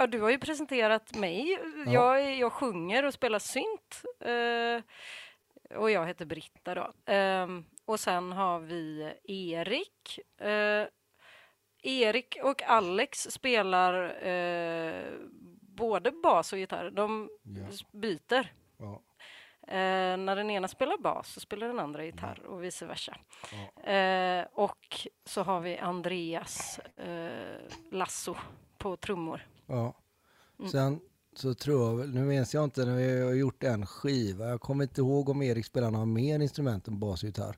Ja, 0.04 0.08
du 0.08 0.22
har 0.22 0.30
ju 0.30 0.40
presenterat 0.40 1.16
mig. 1.16 1.58
Jag, 1.88 2.36
jag 2.38 2.52
sjunger 2.52 3.06
och 3.06 3.14
spelar 3.14 3.40
synt. 3.40 4.02
Eh, 4.26 4.84
och 5.76 5.92
jag 5.92 6.08
heter 6.08 6.26
Britta 6.26 6.76
då. 6.76 6.94
Ehm, 7.06 7.66
och 7.86 8.00
sen 8.00 8.32
har 8.32 8.60
vi 8.60 9.14
Erik. 9.24 10.20
Eh, 10.42 10.88
Erik 11.84 12.38
och 12.44 12.62
Alex 12.64 13.20
spelar 13.20 14.26
eh, 14.28 15.14
både 15.62 16.12
bas 16.12 16.54
och 16.54 16.60
gitarr. 16.60 16.92
De 16.92 17.30
Ja. 17.44 17.68
s- 17.70 17.92
byter. 17.92 18.54
Ja. 18.78 19.02
Eh, 19.68 20.18
när 20.18 20.36
den 20.36 20.50
ena 20.50 20.68
spelar 20.68 20.98
bas 20.98 21.34
så 21.34 21.40
spelar 21.40 21.68
den 21.68 21.80
andra 21.80 22.06
gitarr 22.06 22.40
och 22.46 22.64
vice 22.64 22.86
versa. 22.86 23.18
Ja. 23.84 24.46
Och 24.54 25.08
så 25.26 25.44
har 25.44 25.60
vi 25.60 25.78
Andreas 25.78 26.80
Lasso 27.92 28.36
på 28.78 28.98
trummor. 28.98 29.48
Ja. 29.66 29.94
Mm. 30.60 31.00
Så 31.36 31.54
tror 31.54 32.00
jag 32.02 32.10
nu 32.14 32.22
minns 32.26 32.54
jag 32.54 32.64
inte 32.64 32.86
när 32.86 32.96
vi 32.96 33.22
har 33.22 33.34
gjort 33.34 33.64
en 33.64 33.86
skiva, 33.86 34.48
jag 34.50 34.62
kommer 34.62 34.84
inte 34.84 35.02
ihåg 35.02 35.30
om 35.30 35.42
Erik 35.42 35.66
spelar 35.66 35.92
några 35.92 36.06
mer 36.06 36.40
instrument 36.40 36.88
än 36.88 37.00
bas 37.00 37.24
och 37.24 37.28
gitarr. 37.28 37.58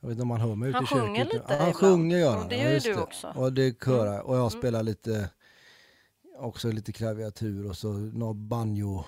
Jag 0.00 0.08
vet 0.08 0.12
inte 0.14 0.22
om 0.22 0.28
man 0.28 0.40
hör 0.40 0.54
mig 0.54 0.68
ute 0.68 0.76
Han 0.76 0.84
i 0.84 0.86
köket. 0.86 1.02
sjunger 1.06 1.24
lite 1.24 1.42
han 1.46 1.54
ibland. 1.56 1.74
sjunger 1.76 2.18
gör 2.18 2.32
Och 2.34 2.38
han. 2.40 2.48
det 2.48 2.56
ja, 2.56 2.62
gör 2.64 2.70
ju 2.72 2.78
du 2.78 2.94
det. 2.94 3.00
också. 3.02 3.32
Och 3.36 3.52
det 3.52 3.84
körar 3.84 4.14
Mm. 4.14 4.26
Och 4.26 4.34
jag 4.36 4.40
Mm. 4.52 4.60
spelar 4.60 4.82
lite, 4.82 5.30
också 6.38 6.70
lite 6.72 6.92
klaviatur 6.92 7.68
och 7.68 7.76
så 7.76 7.92
något 7.92 8.36
banjo 8.36 9.04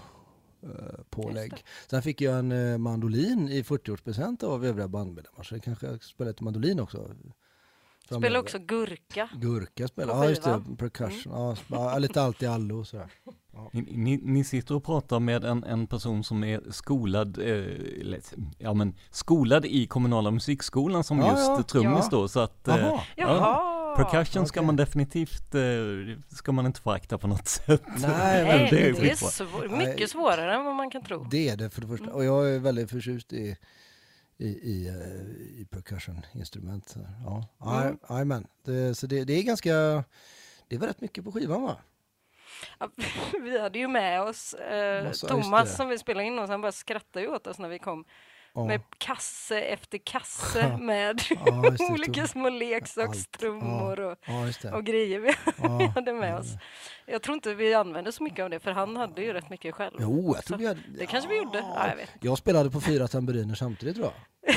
eh, 0.62 0.68
pålägg. 1.10 1.64
Sen 1.90 2.02
fick 2.02 2.20
jag 2.20 2.38
en 2.38 2.52
eh, 2.52 2.78
mandolin 2.78 3.48
i 3.48 3.62
40-årspresent 3.62 4.44
av 4.44 4.64
övriga 4.66 4.88
bandmedlemmar 4.88 5.42
så 5.42 5.54
det 5.54 5.60
kanske 5.60 5.86
jag 5.86 6.02
spelar 6.04 6.30
lite 6.30 6.44
mandolin 6.44 6.80
också. 6.80 6.96
Spelar 8.04 8.20
framöver. 8.20 8.38
också 8.40 8.58
Gurka. 8.58 9.28
Gurka 9.34 9.88
spelar, 9.88 10.14
ja 10.14 10.28
just 10.28 10.42
det. 10.44 10.50
Mm. 10.50 10.76
percussion, 10.76 11.32
ja, 11.32 11.56
ja, 11.68 11.98
lite 11.98 12.22
allt 12.22 12.42
i 12.42 12.46
allo 12.46 12.78
och 12.78 12.86
sådär. 12.86 13.12
Ni, 13.72 13.82
ni, 13.82 14.16
ni 14.22 14.44
sitter 14.44 14.74
och 14.74 14.84
pratar 14.84 15.20
med 15.20 15.44
en, 15.44 15.64
en 15.64 15.86
person 15.86 16.24
som 16.24 16.44
är 16.44 16.60
skolad, 16.70 17.38
eh, 17.38 17.64
ja 18.58 18.74
men 18.74 18.94
skolad 19.10 19.64
i 19.64 19.86
kommunala 19.86 20.30
musikskolan 20.30 21.04
som 21.04 21.18
Ja, 21.18 21.30
just 21.30 21.46
ja, 21.46 21.62
trummis 21.62 22.04
ja. 22.04 22.08
då 22.10 22.28
så 22.28 22.40
att 22.40 22.68
eh, 22.68 22.76
Jaha. 22.76 23.00
Jaha! 23.16 23.80
percussion 23.96 24.46
ska 24.46 24.60
okej. 24.60 24.66
man 24.66 24.76
definitivt, 24.76 25.54
eh, 25.54 25.62
ska 26.36 26.52
man 26.52 26.66
inte 26.66 26.80
förakta 26.80 27.18
på 27.18 27.26
något 27.26 27.48
sätt. 27.48 27.82
Nej, 27.96 28.44
men 28.44 28.58
det 28.70 28.88
är, 28.88 28.92
skitbra. 28.94 29.14
svår, 29.28 29.68
Nej. 29.68 29.86
mycket 29.88 30.10
svårare 30.10 30.54
än 30.54 30.64
vad 30.64 30.74
man 30.74 30.90
kan 30.90 31.02
tro. 31.02 31.26
Det 31.30 31.48
är 31.48 31.56
det 31.56 31.70
för 31.70 31.80
det 31.80 31.86
första. 31.86 32.12
Och 32.12 32.24
jag 32.24 32.50
är 32.54 32.58
väldigt 32.58 32.90
förtjust 32.90 33.32
i, 33.32 33.56
i, 34.38 34.46
i, 34.48 34.88
eh, 34.88 35.60
i 35.60 35.66
percussion-instrument. 35.70 36.96
Ja, 37.24 37.48
Mm. 37.82 37.98
mm. 38.10 38.28
men 38.28 38.46
det, 38.64 38.94
så 38.94 39.06
det, 39.06 39.24
det 39.24 39.32
är 39.32 39.42
ganska, 39.42 39.70
det 40.68 40.76
är 40.76 40.78
väl 40.78 40.88
rätt 40.88 41.00
mycket 41.00 41.24
på 41.24 41.32
skivan 41.32 41.62
va? 41.62 41.76
Vi 43.42 43.60
hade 43.60 43.78
ju 43.78 43.88
med 43.88 44.22
oss 44.22 44.54
eh, 44.54 45.10
Thomas 45.12 45.76
som 45.76 45.88
vi 45.88 45.98
spelade 45.98 46.26
in 46.26 46.38
och 46.38 46.48
han 46.48 46.60
bara 46.60 46.72
skrattade 46.72 47.20
ju 47.24 47.28
åt 47.34 47.46
oss 47.46 47.58
när 47.58 47.68
vi 47.68 47.78
kom 47.78 48.04
Ja. 48.54 48.64
med 48.64 48.80
kasse 48.98 49.60
efter 49.60 49.98
kasse 49.98 50.76
med 50.80 51.22
Ja, 51.46 51.70
det, 51.78 51.84
olika 51.92 52.26
små 52.26 52.48
leksakstrummor 52.48 54.00
och, 54.00 54.18
Ja, 54.26 54.72
och 54.76 54.84
grejer 54.84 55.20
vi 55.20 55.32
Ja. 55.62 55.92
hade 55.94 56.12
med 56.12 56.38
oss. 56.38 56.46
Jag 57.06 57.22
tror 57.22 57.34
inte 57.34 57.54
vi 57.54 57.74
använde 57.74 58.12
så 58.12 58.22
mycket 58.22 58.42
av 58.42 58.50
det 58.50 58.60
för 58.60 58.70
han 58.70 58.96
hade 58.96 59.22
ju 59.22 59.32
rätt 59.32 59.50
mycket 59.50 59.74
själv. 59.74 59.96
Jo, 60.00 60.32
jag 60.36 60.44
tror 60.44 60.58
vi 60.58 60.66
hade, 60.66 60.80
Det 60.98 61.06
kanske 61.06 61.28
vi 61.30 61.36
gjorde. 61.36 61.58
Ja, 61.58 61.86
jag. 61.98 62.06
Jag 62.20 62.38
spelade 62.38 62.70
på 62.70 62.80
fyra 62.80 63.08
tamburiner 63.08 63.54
samtidigt 63.54 63.96
tror 63.96 64.06
jag. 64.06 64.54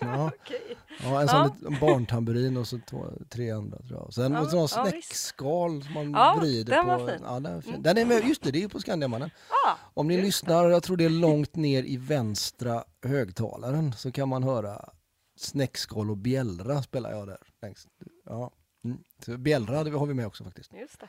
Ja, 0.00 0.30
Okej. 0.40 0.76
ja 1.02 1.20
en 1.22 1.28
sån 1.28 1.38
Ja. 1.38 1.54
liten 1.54 1.76
barntamburin 1.80 2.56
och 2.56 2.68
så 2.68 2.78
två, 2.90 3.06
tre 3.28 3.50
andra 3.50 3.78
tror 3.78 4.00
jag. 4.00 4.14
Sen 4.14 4.32
Ja, 4.32 4.38
en 4.38 4.50
sån 4.50 4.60
ja, 4.60 4.68
snäckskal 4.68 5.82
som 5.82 5.94
man 5.94 6.10
Ja, 6.12 6.36
vrider 6.40 6.72
den 6.76 6.84
på. 6.84 6.90
var 6.90 7.08
fin. 7.08 7.20
Ja, 7.24 7.40
den, 7.40 7.56
är 7.56 7.60
fin. 7.60 7.70
Mm. 7.70 7.82
den 7.82 7.98
är 7.98 8.04
med, 8.04 8.28
just 8.28 8.42
det, 8.42 8.50
det 8.50 8.58
är 8.58 8.62
ju 8.62 8.68
på 8.68 8.80
Skandiamannen. 8.80 9.30
Ah, 9.66 9.74
Om 9.94 10.08
ni 10.08 10.22
lyssnar, 10.22 10.68
jag 10.70 10.82
tror 10.82 10.96
det 10.96 11.04
är 11.04 11.08
långt 11.10 11.56
ner 11.56 11.82
i 11.82 11.96
vänstra 11.96 12.84
högtalaren 13.02 13.92
så 13.92 14.12
kan 14.12 14.28
man 14.28 14.42
höra 14.42 14.88
snäckskal 15.36 16.10
och 16.10 16.16
bjällra 16.16 16.82
spelar 16.82 17.10
jag 17.10 17.26
där 17.28 17.38
längst. 17.62 17.88
Ja. 18.24 18.50
Mm. 18.84 18.98
Så 19.24 19.36
bjällra 19.36 19.82
vi- 19.84 19.90
har 19.90 20.06
vi 20.06 20.14
med 20.14 20.26
också 20.26 20.44
faktiskt. 20.44 20.72
Just 20.80 21.00
det. 21.00 21.08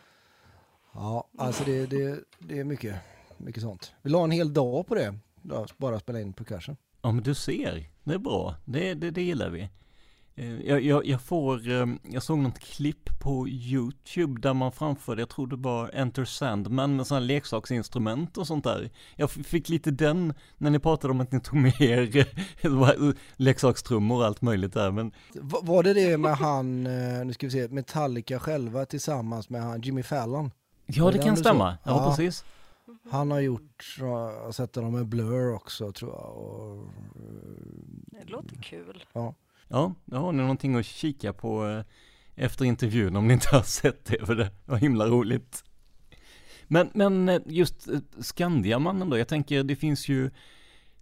Ja, 0.94 1.28
alltså 1.38 1.64
det, 1.64 1.86
det, 1.86 2.20
det 2.40 2.60
är 2.60 2.64
mycket, 2.64 2.96
mycket 3.38 3.64
sånt. 3.64 3.94
Vi 4.02 4.10
la 4.10 4.24
en 4.24 4.32
hel 4.32 4.54
dag 4.54 4.88
på 4.88 4.96
det, 4.96 5.14
bara 5.78 6.00
spela 6.00 6.20
in 6.22 6.34
percussion. 6.34 6.78
Ja 7.02 7.12
men 7.12 7.24
du 7.24 7.36
ser, 7.36 7.90
det 8.04 8.14
är 8.14 8.18
bra, 8.18 8.56
det, 8.66 8.94
det, 8.94 9.12
det 9.12 9.22
gillar 9.22 9.50
vi. 9.50 9.70
Eh, 10.36 10.62
Jag, 10.62 10.82
jag, 10.82 11.06
jag 11.06 11.22
får, 11.22 11.70
eh, 11.72 11.86
jag 12.12 12.24
såg 12.24 12.38
något 12.40 12.60
klipp 12.60 13.20
på 13.22 13.48
YouTube 13.50 14.42
där 14.42 14.54
man 14.54 14.72
framförde, 14.72 15.22
jag 15.22 15.30
tror 15.30 15.48
det 15.48 15.56
var 15.56 15.92
Enter 15.94 16.26
Sandman 16.26 16.96
med 16.96 17.08
sådana 17.08 17.26
leksaksinstrument 17.26 18.38
och 18.38 18.48
sånt 18.48 18.64
där. 18.64 18.90
Jag 19.16 19.32
fick 19.32 19.70
lite 19.70 19.92
den 19.92 20.34
när 20.58 20.70
ni 20.70 20.80
pratade 20.80 21.12
om 21.12 21.22
att 21.22 21.32
ni 21.32 21.40
tog 21.40 21.56
med 21.60 21.82
er 21.82 22.18
eh, 22.62 22.72
var 22.72 23.14
leksakstrummor 23.36 24.18
och 24.18 24.26
allt 24.26 24.42
möjligt 24.42 24.74
där, 24.74 24.92
men 24.92 25.12
Va- 25.34 25.60
Var 25.64 25.84
det 25.84 25.94
det 25.94 26.18
med 26.18 26.38
han, 26.38 26.84
nu 27.28 27.34
ska 27.34 27.48
vi 27.48 27.52
se, 27.52 27.68
Metallica 27.68 28.40
själva 28.40 28.86
tillsammans 28.86 29.50
med 29.50 29.62
han 29.64 29.82
Jimmy 29.82 30.04
Fallon? 30.04 30.52
ja 30.86 31.06
det 31.06 31.18
det 31.18 31.24
kan 31.24 31.38
stämma. 31.38 31.78
Ja, 31.84 31.92
Ja. 31.92 32.10
precis. 32.10 32.44
Han 33.10 33.32
har 33.32 33.40
gjort, 33.40 33.96
jag 34.00 34.56
sett 34.56 34.76
honom 34.76 34.94
med 34.94 35.08
Blur 35.08 35.54
också 35.54 35.92
tror 35.92 36.12
jag. 36.12 36.38
Och, 36.38 36.88
Det 38.06 38.30
låter 38.30 38.56
kul. 38.56 39.06
ja. 39.14 39.36
Ja, 39.68 39.94
då 40.06 40.18
har 40.18 40.32
ni 40.32 40.42
någonting 40.42 40.76
att 40.76 40.86
kika 40.86 41.34
på 41.34 41.68
eh, 41.68 41.84
efter 42.46 42.66
intervjun 42.66 43.16
om 43.16 43.28
ni 43.28 43.34
inte 43.34 43.48
har 43.52 43.62
sett 43.64 44.06
det, 44.06 44.26
för 44.26 44.36
det 44.36 44.52
var 44.66 44.78
himla 44.78 45.08
roligt. 45.08 45.64
Men, 46.68 46.90
men 46.94 47.30
eh, 47.30 47.42
just 47.46 47.88
eh, 47.88 48.00
Skandiamannen 48.20 49.10
då, 49.10 49.18
jag 49.18 49.28
tänker 49.28 49.64
det 49.64 49.76
finns 49.76 50.10
ju 50.10 50.32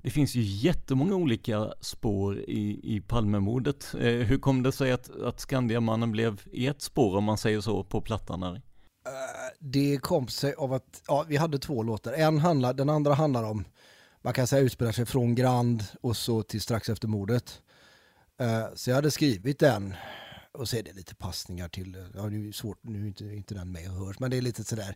det 0.01 0.09
finns 0.09 0.35
ju 0.35 0.41
jättemånga 0.41 1.15
olika 1.15 1.73
spår 1.81 2.39
i, 2.39 2.79
i 2.95 3.01
Palmemordet. 3.01 3.95
Eh, 3.99 4.13
hur 4.13 4.37
kom 4.39 4.63
det 4.63 4.71
sig 4.71 4.91
att, 4.91 5.21
att 5.21 5.39
Skandiamannen 5.39 6.11
blev 6.11 6.41
ert 6.53 6.81
spår 6.81 7.17
om 7.17 7.23
man 7.23 7.37
säger 7.37 7.61
så 7.61 7.83
på 7.83 8.01
plattan 8.01 8.43
här? 8.43 8.61
Det 9.59 9.97
kom 9.97 10.27
sig 10.27 10.53
av 10.53 10.73
att, 10.73 11.03
ja 11.07 11.25
vi 11.27 11.37
hade 11.37 11.59
två 11.59 11.83
låtar. 11.83 12.13
En 12.13 12.37
handlar, 12.37 12.73
den 12.73 12.89
andra 12.89 13.13
handlar 13.13 13.43
om, 13.43 13.65
man 14.21 14.33
kan 14.33 14.47
säga 14.47 14.61
utspelar 14.61 14.91
sig 14.91 15.05
från 15.05 15.35
Grand 15.35 15.83
och 16.01 16.17
så 16.17 16.43
till 16.43 16.61
strax 16.61 16.89
efter 16.89 17.07
mordet. 17.07 17.61
Eh, 18.39 18.65
så 18.75 18.89
jag 18.89 18.95
hade 18.95 19.11
skrivit 19.11 19.59
den 19.59 19.93
och 20.51 20.69
så 20.69 20.77
är 20.77 20.83
det 20.83 20.93
lite 20.93 21.15
passningar 21.15 21.69
till, 21.69 21.97
ja 22.15 22.27
nu 22.27 22.47
är 22.47 22.51
svårt, 22.51 22.77
nu 22.81 23.03
är 23.03 23.07
inte, 23.07 23.25
inte 23.25 23.53
den 23.53 23.71
med 23.71 23.89
och 23.89 24.05
hörs, 24.05 24.19
men 24.19 24.31
det 24.31 24.37
är 24.37 24.41
lite 24.41 24.63
sådär 24.63 24.95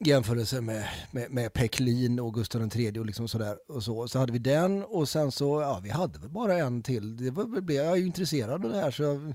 jämförelse 0.00 0.60
med, 0.60 0.88
med, 1.10 1.30
med 1.30 1.52
Peklin 1.52 2.20
och 2.20 2.34
Gustav 2.34 2.70
III 2.76 2.98
och 2.98 3.06
liksom 3.06 3.28
sådär 3.28 3.58
och 3.68 3.82
så. 3.82 4.08
Så 4.08 4.18
hade 4.18 4.32
vi 4.32 4.38
den 4.38 4.84
och 4.84 5.08
sen 5.08 5.32
så, 5.32 5.60
ja 5.60 5.80
vi 5.82 5.90
hade 5.90 6.18
väl 6.18 6.28
bara 6.28 6.54
en 6.54 6.82
till. 6.82 7.16
Det 7.16 7.30
var, 7.30 7.72
jag 7.72 7.86
är 7.86 7.96
ju 7.96 8.06
intresserad 8.06 8.64
av 8.64 8.70
det 8.70 8.76
här 8.76 8.90
så 8.90 9.02
jag 9.02 9.34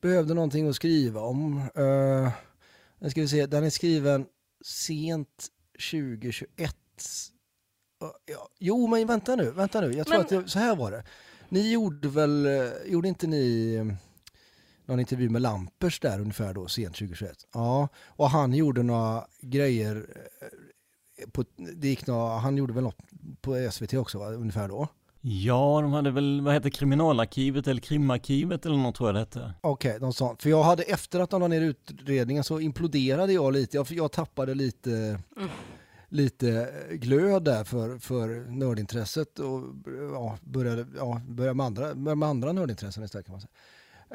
behövde 0.00 0.34
någonting 0.34 0.68
att 0.68 0.76
skriva 0.76 1.20
om. 1.20 1.62
Uh, 1.78 2.28
nu 3.04 3.10
ska 3.10 3.20
vi 3.20 3.28
se, 3.28 3.46
den 3.46 3.64
är 3.64 3.70
skriven 3.70 4.26
sent 4.64 5.48
2021. 5.90 6.76
Uh, 8.02 8.10
ja, 8.26 8.48
jo 8.58 8.86
men 8.86 9.06
vänta 9.06 9.36
nu, 9.36 9.50
vänta 9.50 9.80
nu. 9.80 9.92
Jag 9.92 10.06
tror 10.06 10.16
Men- 10.16 10.24
att 10.24 10.28
det, 10.44 10.48
så 10.48 10.58
här 10.58 10.76
var 10.76 10.90
det. 10.90 11.04
Ni 11.48 11.72
gjorde 11.72 12.08
väl, 12.08 12.46
eh, 12.46 12.72
gjorde 12.86 13.08
inte 13.08 13.26
ni 13.26 13.74
eh, 13.74 13.84
någon 14.84 15.00
intervju 15.00 15.28
med 15.28 15.42
Lampers 15.42 16.00
där 16.00 16.20
ungefär 16.20 16.54
då, 16.54 16.68
sent 16.68 16.94
2021? 16.94 17.46
Ja, 17.52 17.88
och 17.96 18.30
han 18.30 18.54
gjorde 18.54 18.82
några 18.82 19.26
grejer, 19.40 20.06
eh, 20.40 21.28
på, 21.30 21.44
det 21.56 21.88
gick 21.88 22.06
några, 22.06 22.38
han 22.38 22.56
gjorde 22.56 22.72
väl 22.72 22.84
något 22.84 22.98
på 23.40 23.70
SVT 23.72 23.94
också 23.94 24.18
va, 24.18 24.32
ungefär 24.32 24.68
då? 24.68 24.88
Ja, 25.26 25.80
de 25.82 25.92
hade 25.92 26.10
väl, 26.10 26.40
vad 26.40 26.54
heter 26.54 26.70
kriminalarkivet 26.70 27.66
eller 27.66 27.80
krimarkivet 27.80 28.66
eller 28.66 28.76
något 28.76 28.94
tror 28.94 29.08
jag 29.08 29.14
det 29.14 29.20
hette. 29.20 29.54
Okej, 29.60 29.90
okay, 29.90 29.98
de 29.98 30.12
sa. 30.12 30.36
För 30.38 30.50
jag 30.50 30.62
hade 30.62 30.82
efter 30.82 31.20
att 31.20 31.30
de 31.30 31.40
la 31.40 31.48
ner 31.48 31.60
utredningen 31.60 32.44
så 32.44 32.60
imploderade 32.60 33.32
jag 33.32 33.52
lite. 33.52 33.76
Jag, 33.76 33.86
jag 33.90 34.12
tappade 34.12 34.54
lite, 34.54 34.90
mm. 35.36 35.48
lite 36.08 36.72
glöd 36.90 37.44
där 37.44 37.64
för, 37.64 37.98
för 37.98 38.50
nördintresset 38.50 39.38
och 39.38 39.62
ja, 40.12 40.38
började, 40.42 40.86
ja, 40.96 41.20
började 41.28 41.54
med 41.54 41.66
andra, 41.66 41.94
med 41.94 42.28
andra 42.28 42.52
nördintressen 42.52 43.04
istället 43.04 43.26
kan 43.26 43.32
man 43.32 43.40
säga. 43.40 43.50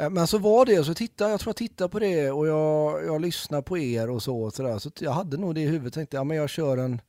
Eh, 0.06 0.10
men 0.10 0.28
så 0.28 0.38
var 0.38 0.66
det, 0.66 0.84
så 0.84 0.94
titta, 0.94 1.30
jag 1.30 1.40
tror 1.40 1.50
jag 1.50 1.56
tittade 1.56 1.90
på 1.90 2.00
det 2.00 2.32
och 2.32 2.48
jag, 2.48 3.06
jag 3.06 3.22
lyssnade 3.22 3.64
på 3.64 3.78
er 3.78 4.10
och 4.10 4.24
så. 4.24 4.42
Och 4.42 4.54
så, 4.54 4.64
där. 4.64 4.80
så 4.80 4.92
jag 5.00 5.12
hade 5.12 5.38
nog 5.38 5.56
det 5.56 5.62
i 5.62 5.68
huvudet, 5.68 5.94
tänkte 5.94 6.18
ja, 6.18 6.24
men 6.24 6.38
jag 6.38 6.50
kör 6.50 6.78
en, 6.78 7.02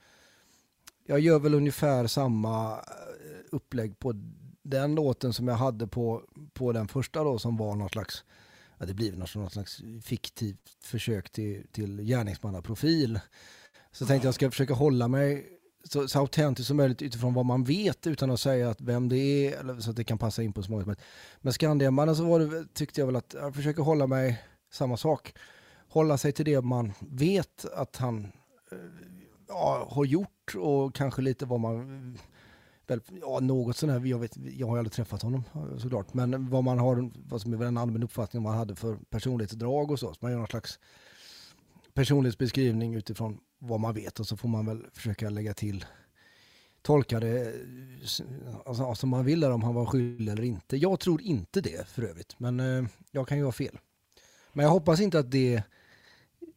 jag 1.07 1.21
gör 1.21 1.39
väl 1.39 1.55
ungefär 1.55 2.07
samma 2.07 2.79
upplägg 3.53 3.99
på 3.99 4.13
den 4.63 4.95
låten 4.95 5.33
som 5.33 5.49
jag 5.49 5.55
hade 5.55 5.87
på, 5.87 6.23
på 6.53 6.73
den 6.73 6.89
första 6.89 7.25
då 7.25 7.39
som 7.39 7.57
var 7.57 7.75
någon 7.75 7.89
slags, 7.89 8.25
ja 8.79 8.87
det 8.87 8.95
blir 8.95 9.13
något, 9.13 9.35
något 9.35 9.53
slags 9.53 9.83
fiktivt 10.03 10.77
försök 10.83 11.31
till, 11.31 11.67
till 11.73 12.01
gärningsmannaprofil. 12.01 13.21
Så 13.93 14.07
tänkte 14.07 14.29
jag 14.29 14.35
ska 14.35 14.51
försöka 14.51 14.75
hålla 14.75 15.09
mig 15.09 15.47
så, 15.85 16.09
så 16.09 16.19
autentiskt 16.19 16.69
som 16.69 16.77
möjligt 16.77 17.03
utifrån 17.03 17.35
vad 17.35 17.47
man 17.47 17.65
vet 17.65 18.07
utan 18.07 18.31
att 18.31 18.41
säga 18.41 18.71
att 18.71 18.81
vem 18.81 19.09
det 19.09 19.17
är 19.17 19.61
eller, 19.61 19.81
så 19.81 19.91
att 19.91 19.97
det 19.97 20.05
kan 20.05 20.19
passa 20.19 20.43
in 20.43 20.53
på 20.53 20.63
så 20.63 20.71
många 20.71 20.85
som 20.85 20.97
Med 21.41 21.55
Skandiamannen 21.55 22.17
så 22.17 22.25
var 22.25 22.41
det, 22.41 22.75
tyckte 22.75 23.01
jag 23.01 23.07
väl 23.07 23.17
att 23.17 23.35
jag 23.35 23.55
försöker 23.55 23.83
hålla 23.83 24.07
mig 24.07 24.43
samma 24.73 24.97
sak. 24.97 25.35
Hålla 25.89 26.19
sig 26.19 26.33
till 26.33 26.45
det 26.45 26.61
man 26.61 26.93
vet 27.01 27.65
att 27.65 27.97
han 27.97 28.25
eh, 28.73 28.79
ja, 29.49 29.89
har 29.91 30.05
gjort 30.05 30.55
och 30.55 30.95
kanske 30.95 31.23
lite 31.23 31.47
vad 31.47 31.61
man 31.61 32.19
ja, 33.21 33.41
något 33.41 33.77
sånt 33.77 34.07
jag, 34.07 34.19
vet, 34.19 34.37
jag 34.37 34.67
har 34.67 34.79
aldrig 34.79 34.93
träffat 34.93 35.23
honom 35.23 35.43
såklart, 35.79 36.15
men 36.15 36.51
vad 36.51 36.65
man 36.65 36.79
har, 36.79 37.11
vad 37.29 37.41
som 37.41 37.53
är 37.53 37.65
en 37.65 37.79
allmän 37.79 38.03
uppfattning 38.03 38.39
om 38.39 38.45
vad 38.45 38.53
han 38.53 38.59
hade 38.59 38.77
för 38.77 38.97
personlighetsdrag 39.11 39.91
och 39.91 39.99
så. 39.99 40.15
så 40.15 40.19
man 40.21 40.31
gör 40.31 40.39
någon 40.39 40.49
slags 40.49 40.79
personlighetsbeskrivning 41.95 42.95
utifrån 42.95 43.39
vad 43.59 43.81
man 43.81 43.95
vet 43.95 44.21
och 44.21 44.27
så 44.27 44.37
får 44.37 44.49
man 44.49 44.67
väl 44.67 44.87
försöka 44.93 45.31
lägga 45.31 45.55
till 45.55 45.85
tolka 46.83 47.21
det 47.21 47.55
alltså, 48.67 48.95
som 48.95 49.11
man 49.11 49.25
vill 49.25 49.41
där 49.41 49.51
om 49.51 49.63
han 49.63 49.75
var 49.75 49.87
skyldig 49.87 50.33
eller 50.33 50.43
inte. 50.43 50.77
Jag 50.77 51.01
tror 51.01 51.23
inte 51.23 51.61
det 51.61 51.89
för 51.89 52.03
övrigt, 52.03 52.35
men 52.39 52.61
eh, 52.61 52.85
jag 53.11 53.29
kan 53.29 53.39
ju 53.39 53.45
ha 53.45 53.53
fel. 53.53 53.79
Men 54.53 54.65
jag 54.65 54.71
hoppas 54.71 55.01
inte 55.01 55.19
att 55.19 55.31
det 55.31 55.63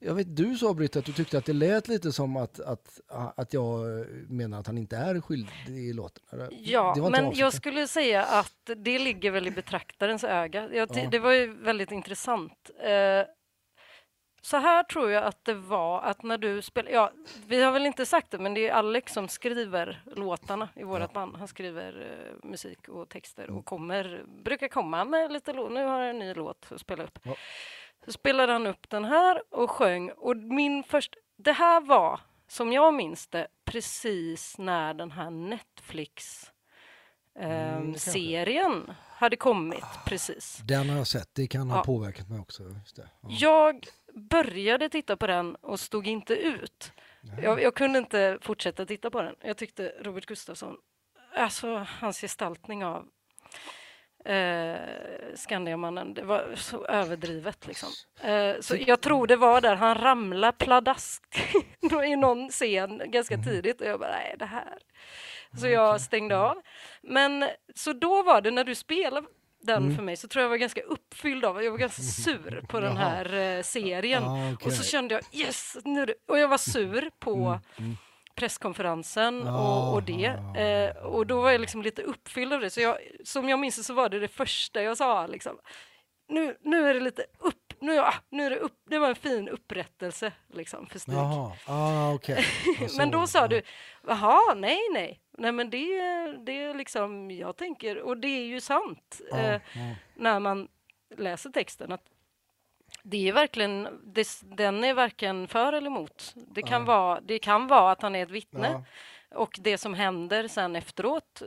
jag 0.05 0.15
vet, 0.15 0.35
du 0.35 0.57
sa 0.57 0.73
Britt 0.73 0.95
att 0.95 1.05
du 1.05 1.13
tyckte 1.13 1.37
att 1.37 1.45
det 1.45 1.53
lät 1.53 1.87
lite 1.87 2.11
som 2.11 2.37
att, 2.37 2.59
att, 2.59 2.99
att 3.09 3.53
jag 3.53 4.05
menar 4.29 4.59
att 4.59 4.67
han 4.67 4.77
inte 4.77 4.97
är 4.97 5.21
skyldig 5.21 5.89
i 5.89 5.93
låten. 5.93 6.23
Ja, 6.51 7.09
men 7.11 7.31
jag 7.35 7.53
skulle 7.53 7.87
säga 7.87 8.23
att 8.23 8.69
det 8.77 8.99
ligger 8.99 9.31
väl 9.31 9.47
i 9.47 9.51
betraktarens 9.51 10.23
öga. 10.23 10.69
Jag, 10.73 10.89
ja. 10.93 11.09
Det 11.11 11.19
var 11.19 11.31
ju 11.31 11.53
väldigt 11.53 11.91
intressant. 11.91 12.71
Eh, 12.83 13.27
så 14.45 14.57
här 14.57 14.83
tror 14.83 15.11
jag 15.11 15.23
att 15.23 15.45
det 15.45 15.53
var 15.53 16.01
att 16.01 16.23
när 16.23 16.37
du 16.37 16.61
spelar, 16.61 16.91
ja, 16.91 17.11
vi 17.47 17.63
har 17.63 17.71
väl 17.71 17.85
inte 17.85 18.05
sagt 18.05 18.31
det, 18.31 18.39
men 18.39 18.53
det 18.53 18.69
är 18.69 18.73
Alex 18.73 19.13
som 19.13 19.27
skriver 19.27 20.03
låtarna 20.15 20.69
i 20.75 20.83
vårt 20.83 20.99
ja. 20.99 21.09
band. 21.13 21.37
Han 21.37 21.47
skriver 21.47 22.01
uh, 22.01 22.49
musik 22.49 22.87
och 22.87 23.09
texter 23.09 23.49
och 23.49 23.65
kommer, 23.65 24.23
brukar 24.43 24.67
komma 24.67 25.05
med 25.05 25.31
lite 25.31 25.53
låt. 25.53 25.71
Nu 25.71 25.85
har 25.85 25.99
jag 25.99 26.09
en 26.09 26.19
ny 26.19 26.33
låt 26.33 26.71
att 26.71 26.81
spela 26.81 27.03
upp. 27.03 27.19
Ja. 27.23 27.35
Så 28.05 28.11
spelade 28.11 28.53
han 28.53 28.67
upp 28.67 28.89
den 28.89 29.05
här 29.05 29.41
och 29.49 29.71
sjöng. 29.71 30.11
Och 30.11 30.37
min 30.37 30.83
första... 30.83 31.17
Det 31.35 31.51
här 31.51 31.81
var, 31.81 32.19
som 32.47 32.71
jag 32.71 32.93
minns 32.93 33.27
det, 33.27 33.47
precis 33.65 34.57
när 34.57 34.93
den 34.93 35.11
här 35.11 35.29
Netflix 35.29 36.43
eh, 37.39 37.75
mm, 37.75 37.95
serien 37.95 38.93
hade 39.09 39.35
kommit 39.35 39.85
precis. 40.05 40.61
Den 40.65 40.89
har 40.89 40.97
jag 40.97 41.07
sett, 41.07 41.29
det 41.33 41.47
kan 41.47 41.69
ha 41.69 41.77
ja. 41.77 41.83
påverkat 41.83 42.29
mig 42.29 42.39
också. 42.39 42.63
Ja. 42.95 43.03
Jag 43.29 43.87
började 44.13 44.89
titta 44.89 45.17
på 45.17 45.27
den 45.27 45.55
och 45.55 45.79
stod 45.79 46.07
inte 46.07 46.33
ut. 46.33 46.91
Jag, 47.41 47.61
jag, 47.61 47.75
kunde 47.75 47.99
inte 47.99 48.37
fortsätta 48.41 48.85
titta 48.85 49.09
på 49.09 49.21
den. 49.21 49.35
Jag 49.41 49.57
tyckte 49.57 49.93
Robert 50.01 50.25
Gustafsson, 50.25 50.77
alltså 51.35 51.87
hans 51.89 52.21
gestaltning 52.21 52.85
av 52.85 53.07
eh, 54.25 54.75
Skandiamannen. 55.35 56.13
Det 56.13 56.21
var 56.21 56.55
så 56.55 56.85
överdrivet 56.85 57.67
liksom. 57.67 57.89
Eh, 58.21 58.55
så 58.59 58.75
jag 58.75 59.01
tror 59.01 59.27
det 59.27 59.35
var 59.35 59.61
där 59.61 59.75
han 59.75 59.95
ramlade 59.95 60.57
pladask 60.57 61.23
i 62.05 62.15
någon 62.15 62.49
scen 62.49 63.01
ganska 63.05 63.33
mm. 63.33 63.45
tidigt 63.45 63.81
och 63.81 63.87
jag 63.87 63.99
bara, 63.99 64.11
nej 64.11 64.35
det 64.39 64.45
här. 64.45 64.77
Så 65.59 65.67
jag 65.67 66.01
stängde 66.01 66.37
av. 66.37 66.61
Men 67.01 67.45
så 67.75 67.93
då 67.93 68.23
var 68.23 68.41
det 68.41 68.51
när 68.51 68.63
du 68.63 68.75
spelade 68.75 69.27
den 69.61 69.83
mm. 69.83 69.95
för 69.95 70.03
mig 70.03 70.17
så 70.17 70.27
tror 70.27 70.41
jag 70.41 70.49
var 70.49 70.57
ganska 70.57 70.81
uppfylld 70.81 71.45
av, 71.45 71.63
jag 71.63 71.71
var 71.71 71.77
ganska 71.77 72.01
sur 72.01 72.65
på 72.67 72.79
den 72.79 72.97
här 72.97 73.33
eh, 73.33 73.63
serien. 73.63 74.23
Ah, 74.23 74.53
okay. 74.53 74.67
Och 74.67 74.73
så 74.73 74.83
kände 74.83 75.15
jag 75.15 75.23
yes, 75.41 75.77
nu 75.85 76.13
och 76.27 76.39
jag 76.39 76.47
var 76.47 76.57
sur 76.57 77.09
på 77.19 77.35
mm. 77.35 77.59
Mm 77.77 77.97
presskonferensen 78.35 79.47
och, 79.47 79.93
och, 79.93 80.03
det. 80.03 80.25
Eh, 80.55 81.05
och 81.05 81.27
då 81.27 81.41
var 81.41 81.51
jag 81.51 81.61
liksom 81.61 81.81
lite 81.81 82.01
uppfylld 82.01 82.53
av 82.53 82.61
det. 82.61 82.69
Så 82.69 82.81
jag, 82.81 82.97
som 83.23 83.49
jag 83.49 83.59
minns 83.59 83.87
så 83.87 83.93
var 83.93 84.09
det 84.09 84.19
det 84.19 84.27
första 84.27 84.83
jag 84.83 84.97
sa. 84.97 85.27
Liksom. 85.27 85.57
Nu, 86.27 86.57
nu 86.61 86.89
är 86.89 86.93
det 86.93 86.99
lite 86.99 87.25
upp, 87.39 87.73
nu, 87.79 87.99
ah, 87.99 88.13
nu 88.29 88.45
är 88.45 88.49
det 88.49 88.57
upp, 88.57 88.81
det 88.89 88.99
var 88.99 89.09
en 89.09 89.15
fin 89.15 89.49
upprättelse 89.49 90.31
liksom 90.53 90.87
för 90.87 90.99
Stig. 90.99 91.15
Ah, 91.67 92.13
okay. 92.13 92.43
men 92.97 93.11
då 93.11 93.27
sa 93.27 93.47
du, 93.47 93.61
jaha, 94.07 94.53
nej, 94.55 94.79
nej, 94.93 95.19
nej 95.37 95.51
men 95.51 95.69
det, 95.69 95.87
det 96.45 96.63
är 96.63 96.73
liksom, 96.73 97.31
jag 97.31 97.57
tänker, 97.57 98.01
och 98.01 98.17
det 98.17 98.27
är 98.27 98.45
ju 98.45 98.61
sant 98.61 99.21
eh, 99.33 99.61
när 100.15 100.39
man 100.39 100.67
läser 101.17 101.49
texten, 101.49 101.91
att 101.91 102.12
det 103.03 103.29
är 103.29 103.33
verkligen, 103.33 104.01
det, 104.03 104.27
den 104.41 104.83
är 104.83 104.93
varken 104.93 105.47
för 105.47 105.73
eller 105.73 105.87
emot. 105.87 106.33
Det 106.35 106.61
kan, 106.61 106.81
ja. 106.81 106.87
vara, 106.87 107.21
det 107.21 107.39
kan 107.39 107.67
vara 107.67 107.91
att 107.91 108.01
han 108.01 108.15
är 108.15 108.23
ett 108.23 108.31
vittne. 108.31 108.67
Ja. 108.71 108.83
Och 109.39 109.59
det 109.61 109.77
som 109.77 109.93
händer 109.93 110.47
sen 110.47 110.75
efteråt 110.75 111.41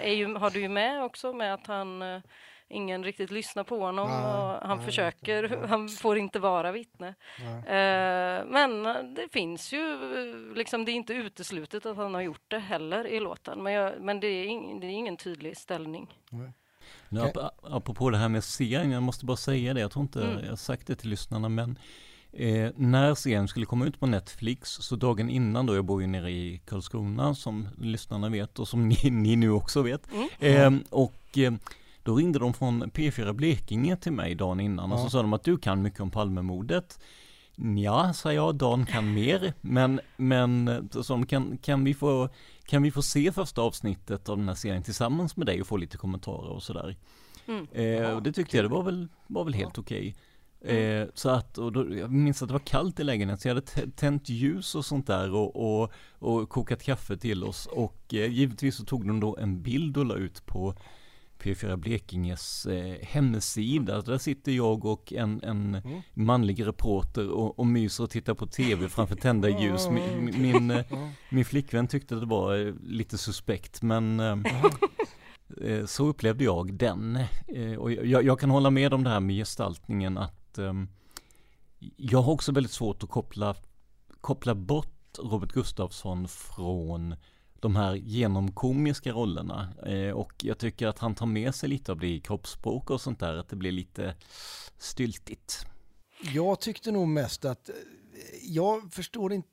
är 0.00 0.12
ju, 0.12 0.34
har 0.34 0.50
du 0.50 0.60
ju 0.60 0.68
med 0.68 1.04
också 1.04 1.32
med 1.32 1.54
att 1.54 1.66
han 1.66 2.02
uh, 2.02 2.20
ingen 2.68 3.04
riktigt 3.04 3.30
lyssnar 3.30 3.64
på 3.64 3.80
honom 3.80 4.10
ja, 4.10 4.54
och 4.60 4.68
han 4.68 4.84
försöker, 4.84 5.66
han 5.66 5.88
får 5.88 6.18
inte 6.18 6.38
vara 6.38 6.72
vittne. 6.72 7.14
Uh, 7.38 8.46
men 8.46 8.82
det 9.14 9.28
finns 9.32 9.72
ju, 9.72 9.98
liksom 10.54 10.84
det 10.84 10.92
är 10.92 10.94
inte 10.94 11.14
uteslutet 11.14 11.86
att 11.86 11.96
han 11.96 12.14
har 12.14 12.20
gjort 12.20 12.44
det 12.48 12.58
heller 12.58 13.06
i 13.06 13.20
låten. 13.20 13.62
Men, 13.62 13.72
jag, 13.72 14.00
men 14.00 14.20
det, 14.20 14.26
är 14.26 14.44
ing, 14.44 14.80
det 14.80 14.86
är 14.86 14.90
ingen 14.90 15.16
tydlig 15.16 15.56
ställning. 15.56 16.18
Nej. 16.30 16.52
Nu, 17.12 17.20
ap 17.20 17.36
apropå 17.62 18.10
det 18.10 18.18
här 18.18 18.28
med 18.28 18.44
serien, 18.44 18.90
jag 18.90 19.02
måste 19.02 19.24
bara 19.24 19.36
säga 19.36 19.74
det, 19.74 19.80
jag 19.80 19.90
tror 19.90 20.02
inte 20.02 20.22
mm. 20.22 20.44
jag 20.44 20.48
har 20.50 20.56
sagt 20.56 20.86
det 20.86 20.94
till 20.94 21.10
lyssnarna, 21.10 21.48
men 21.48 21.78
eh, 22.32 22.70
när 22.76 23.14
serien 23.14 23.48
skulle 23.48 23.66
komma 23.66 23.86
ut 23.86 24.00
på 24.00 24.06
Netflix, 24.06 24.70
så 24.70 24.96
dagen 24.96 25.30
innan 25.30 25.66
då, 25.66 25.74
jag 25.74 25.84
bor 25.84 26.00
ju 26.00 26.06
nere 26.06 26.30
i 26.30 26.60
Karlskrona 26.66 27.34
som 27.34 27.68
lyssnarna 27.80 28.28
vet 28.28 28.58
och 28.58 28.68
som 28.68 28.88
ni, 28.88 29.10
ni 29.10 29.36
nu 29.36 29.50
också 29.50 29.82
vet. 29.82 30.08
Mm. 30.40 30.74
Eh, 30.74 30.80
och 30.90 31.38
eh, 31.38 31.52
då 32.02 32.16
ringde 32.16 32.38
de 32.38 32.54
från 32.54 32.84
P4 32.84 33.32
Blekinge 33.32 33.96
till 33.96 34.12
mig 34.12 34.34
dagen 34.34 34.60
innan 34.60 34.90
ja. 34.90 34.96
och 34.96 35.00
så 35.00 35.10
sa 35.10 35.22
de 35.22 35.32
att 35.32 35.44
du 35.44 35.58
kan 35.58 35.82
mycket 35.82 36.00
om 36.00 36.10
Palmemordet. 36.10 36.98
Ja, 37.76 38.12
sa 38.12 38.32
jag, 38.32 38.54
Dan 38.54 38.86
kan 38.86 39.14
mer, 39.14 39.52
men, 39.60 40.00
men 40.16 40.88
så 41.02 41.22
kan, 41.22 41.58
kan, 41.58 41.84
vi 41.84 41.94
få, 41.94 42.28
kan 42.66 42.82
vi 42.82 42.90
få 42.90 43.02
se 43.02 43.32
första 43.32 43.62
avsnittet 43.62 44.28
av 44.28 44.38
den 44.38 44.48
här 44.48 44.54
serien 44.54 44.82
tillsammans 44.82 45.36
med 45.36 45.46
dig 45.46 45.60
och 45.60 45.66
få 45.66 45.76
lite 45.76 45.96
kommentarer 45.96 46.50
och 46.50 46.62
sådär. 46.62 46.96
Mm. 47.46 47.66
Eh, 47.72 48.10
och 48.10 48.22
det 48.22 48.32
tyckte 48.32 48.56
jag 48.56 48.64
det 48.64 48.68
var 48.68 48.82
väl, 48.82 49.08
var 49.26 49.44
väl 49.44 49.54
helt 49.54 49.78
okej. 49.78 49.98
Okay. 49.98 50.76
Mm. 50.76 51.02
Eh, 51.02 51.08
så 51.14 51.30
att, 51.30 51.58
och 51.58 51.72
då, 51.72 51.96
jag 51.96 52.10
minns 52.10 52.42
att 52.42 52.48
det 52.48 52.52
var 52.52 52.60
kallt 52.60 53.00
i 53.00 53.04
lägenheten 53.04 53.40
så 53.40 53.48
jag 53.48 53.54
hade 53.54 53.90
tänt 53.90 54.28
ljus 54.28 54.74
och 54.74 54.84
sånt 54.84 55.06
där 55.06 55.34
och, 55.34 55.82
och, 55.82 55.92
och 56.18 56.48
kokat 56.48 56.82
kaffe 56.82 57.16
till 57.16 57.44
oss 57.44 57.66
och 57.66 58.14
eh, 58.14 58.32
givetvis 58.32 58.76
så 58.76 58.84
tog 58.84 59.06
de 59.06 59.20
då 59.20 59.36
en 59.36 59.62
bild 59.62 59.96
och 59.96 60.04
la 60.04 60.14
ut 60.14 60.46
på 60.46 60.74
P4 61.42 61.76
Blekinges 61.76 62.66
eh, 62.66 62.96
hemsida. 63.02 64.00
Där 64.00 64.18
sitter 64.18 64.52
jag 64.52 64.84
och 64.84 65.12
en, 65.12 65.42
en 65.42 65.74
mm. 65.74 66.02
manlig 66.14 66.66
reporter 66.66 67.30
och, 67.30 67.58
och 67.58 67.66
myser 67.66 68.04
och 68.04 68.10
tittar 68.10 68.34
på 68.34 68.46
tv 68.46 68.88
framför 68.88 69.16
tända 69.16 69.48
ljus. 69.48 69.88
Min, 69.90 70.42
min, 70.42 70.70
eh, 70.70 70.84
min 71.30 71.44
flickvän 71.44 71.88
tyckte 71.88 72.14
det 72.14 72.26
var 72.26 72.66
eh, 72.66 72.74
lite 72.82 73.18
suspekt 73.18 73.82
men 73.82 74.20
eh, 74.20 74.36
så 75.86 76.06
upplevde 76.06 76.44
jag 76.44 76.74
den. 76.74 77.18
Och 77.78 77.92
jag, 77.92 78.24
jag, 78.24 78.40
kan 78.40 78.50
hålla 78.50 78.70
med 78.70 78.94
om 78.94 79.04
det 79.04 79.10
här 79.10 79.20
med 79.20 79.36
gestaltningen 79.36 80.18
att 80.18 80.58
jag 81.96 82.22
har 82.22 82.32
också 82.32 82.52
väldigt 82.52 82.72
svårt 82.72 83.02
att 83.02 83.10
koppla, 83.10 83.54
koppla 84.20 84.54
bort 84.54 85.18
Robert 85.18 85.52
Gustafsson 85.52 86.28
från 86.28 87.14
de 87.62 87.76
här 87.76 87.94
genomkomiska 87.94 89.12
rollerna. 89.12 89.68
Eh, 89.86 90.10
och 90.10 90.32
jag 90.42 90.58
tycker 90.58 90.86
att 90.86 90.98
han 90.98 91.14
tar 91.14 91.26
med 91.26 91.54
sig 91.54 91.68
lite 91.68 91.92
av 91.92 91.98
det 91.98 92.08
i 92.08 92.20
kroppsspråk 92.20 92.90
och 92.90 93.00
sånt 93.00 93.20
där, 93.20 93.36
att 93.36 93.48
det 93.48 93.56
blir 93.56 93.72
lite 93.72 94.14
styltigt. 94.78 95.66
Jag 96.34 96.60
tyckte 96.60 96.90
nog 96.90 97.08
mest 97.08 97.44
att, 97.44 97.68
eh, 97.68 97.74
jag 98.42 98.92
förstår 98.92 99.32
inte, 99.32 99.48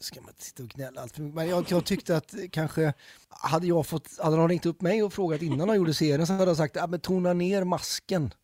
ska 0.00 0.20
man 0.20 0.30
inte 0.30 0.44
sitta 0.44 0.62
och 0.62 0.68
gnälla 0.68 1.00
allt 1.00 1.12
för 1.12 1.22
mycket. 1.22 1.34
Men 1.34 1.48
jag, 1.48 1.64
jag 1.68 1.84
tyckte 1.84 2.16
att 2.16 2.34
kanske, 2.50 2.92
hade 3.28 3.66
jag 3.66 3.86
fått, 3.86 4.18
hade 4.18 4.36
de 4.36 4.48
ringt 4.48 4.66
upp 4.66 4.80
mig 4.80 5.02
och 5.02 5.12
frågat 5.12 5.42
innan 5.42 5.68
de 5.68 5.76
gjorde 5.76 5.94
serien 5.94 6.26
så 6.26 6.32
hade 6.32 6.50
jag 6.50 6.56
sagt, 6.56 6.76
ja 6.76 6.86
men 6.86 7.00
tona 7.00 7.32
ner 7.32 7.64
masken. 7.64 8.34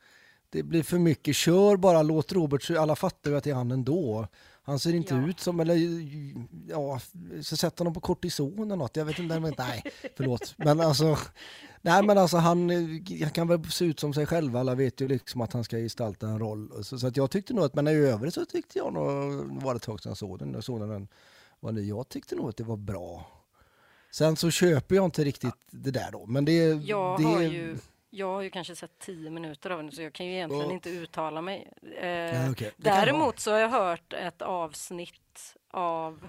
Det 0.50 0.62
blir 0.62 0.82
för 0.82 0.98
mycket, 0.98 1.36
kör 1.36 1.76
bara, 1.76 2.02
låt 2.02 2.32
Robert, 2.32 2.70
alla 2.70 2.96
fattar 2.96 3.30
ju 3.30 3.36
att 3.36 3.44
det 3.44 3.50
är 3.50 3.54
han 3.54 3.70
ändå. 3.70 4.28
Han 4.66 4.78
ser 4.78 4.94
inte 4.94 5.14
Ja. 5.14 5.28
ut 5.28 5.40
som, 5.40 5.60
eller 5.60 5.76
ja, 6.68 7.00
så 7.42 7.56
sätter 7.56 7.78
honom 7.78 7.94
på 7.94 8.00
kortison 8.00 8.58
eller 8.58 8.76
något. 8.76 8.96
Jag 8.96 9.04
vet 9.04 9.18
inte, 9.18 9.40
men, 9.40 9.54
nej, 9.58 9.82
förlåt. 10.16 10.54
Men 10.56 10.80
alltså, 10.80 11.18
nej 11.82 12.02
men 12.02 12.18
alltså 12.18 12.36
han, 12.36 12.70
han 13.22 13.30
kan 13.30 13.48
väl 13.48 13.70
se 13.70 13.84
ut 13.84 14.00
som 14.00 14.14
sig 14.14 14.26
själv. 14.26 14.56
Alla 14.56 14.74
vet 14.74 15.00
ju 15.00 15.08
liksom 15.08 15.40
att 15.40 15.52
han 15.52 15.64
ska 15.64 15.76
gestalta 15.76 16.28
en 16.28 16.38
roll. 16.38 16.84
Så, 16.84 16.98
så 16.98 17.06
att 17.06 17.16
jag 17.16 17.30
tyckte 17.30 17.54
nog 17.54 17.64
att, 17.64 17.74
men 17.74 17.88
i 17.88 17.94
övrigt 17.94 18.34
så 18.34 18.44
tyckte 18.44 18.78
jag 18.78 18.92
nog, 18.92 19.06
det 19.58 19.64
var 19.64 19.74
ett 19.74 19.82
tag 19.82 20.00
sedan 20.02 20.10
jag 20.10 20.16
såg 20.18 20.38
den, 20.38 20.52
jag 20.54 20.64
såg 20.64 20.80
den 20.80 21.08
var 21.60 21.72
ny. 21.72 21.88
Jag 21.88 22.08
tyckte 22.08 22.34
nog 22.34 22.48
att 22.48 22.56
det 22.56 22.64
var 22.64 22.76
bra. 22.76 23.26
Sen 24.10 24.36
så 24.36 24.50
köper 24.50 24.94
jag 24.94 25.04
inte 25.04 25.24
riktigt 25.24 25.54
det 25.70 25.90
där 25.90 26.08
då, 26.12 26.26
men 26.26 26.44
det... 26.44 26.52
Jag 26.68 27.20
det, 27.20 27.24
har 27.24 27.40
ju 27.40 27.76
jag 28.14 28.26
har 28.34 28.42
ju 28.42 28.50
kanske 28.50 28.76
sett 28.76 28.98
tio 28.98 29.30
minuter 29.30 29.70
av 29.70 29.78
den 29.78 29.92
så 29.92 30.02
jag 30.02 30.12
kan 30.12 30.26
ju 30.26 30.32
egentligen 30.32 30.66
Ja. 30.68 30.72
inte 30.72 30.90
uttala 30.90 31.40
mig. 31.42 31.68
Eh, 32.00 32.08
Ja, 32.08 32.54
kan 32.54 32.68
däremot 32.76 33.40
så 33.40 33.50
har 33.52 33.58
jag 33.58 33.68
hört 33.68 34.12
ett 34.12 34.42
avsnitt 34.42 35.56
av 35.70 36.28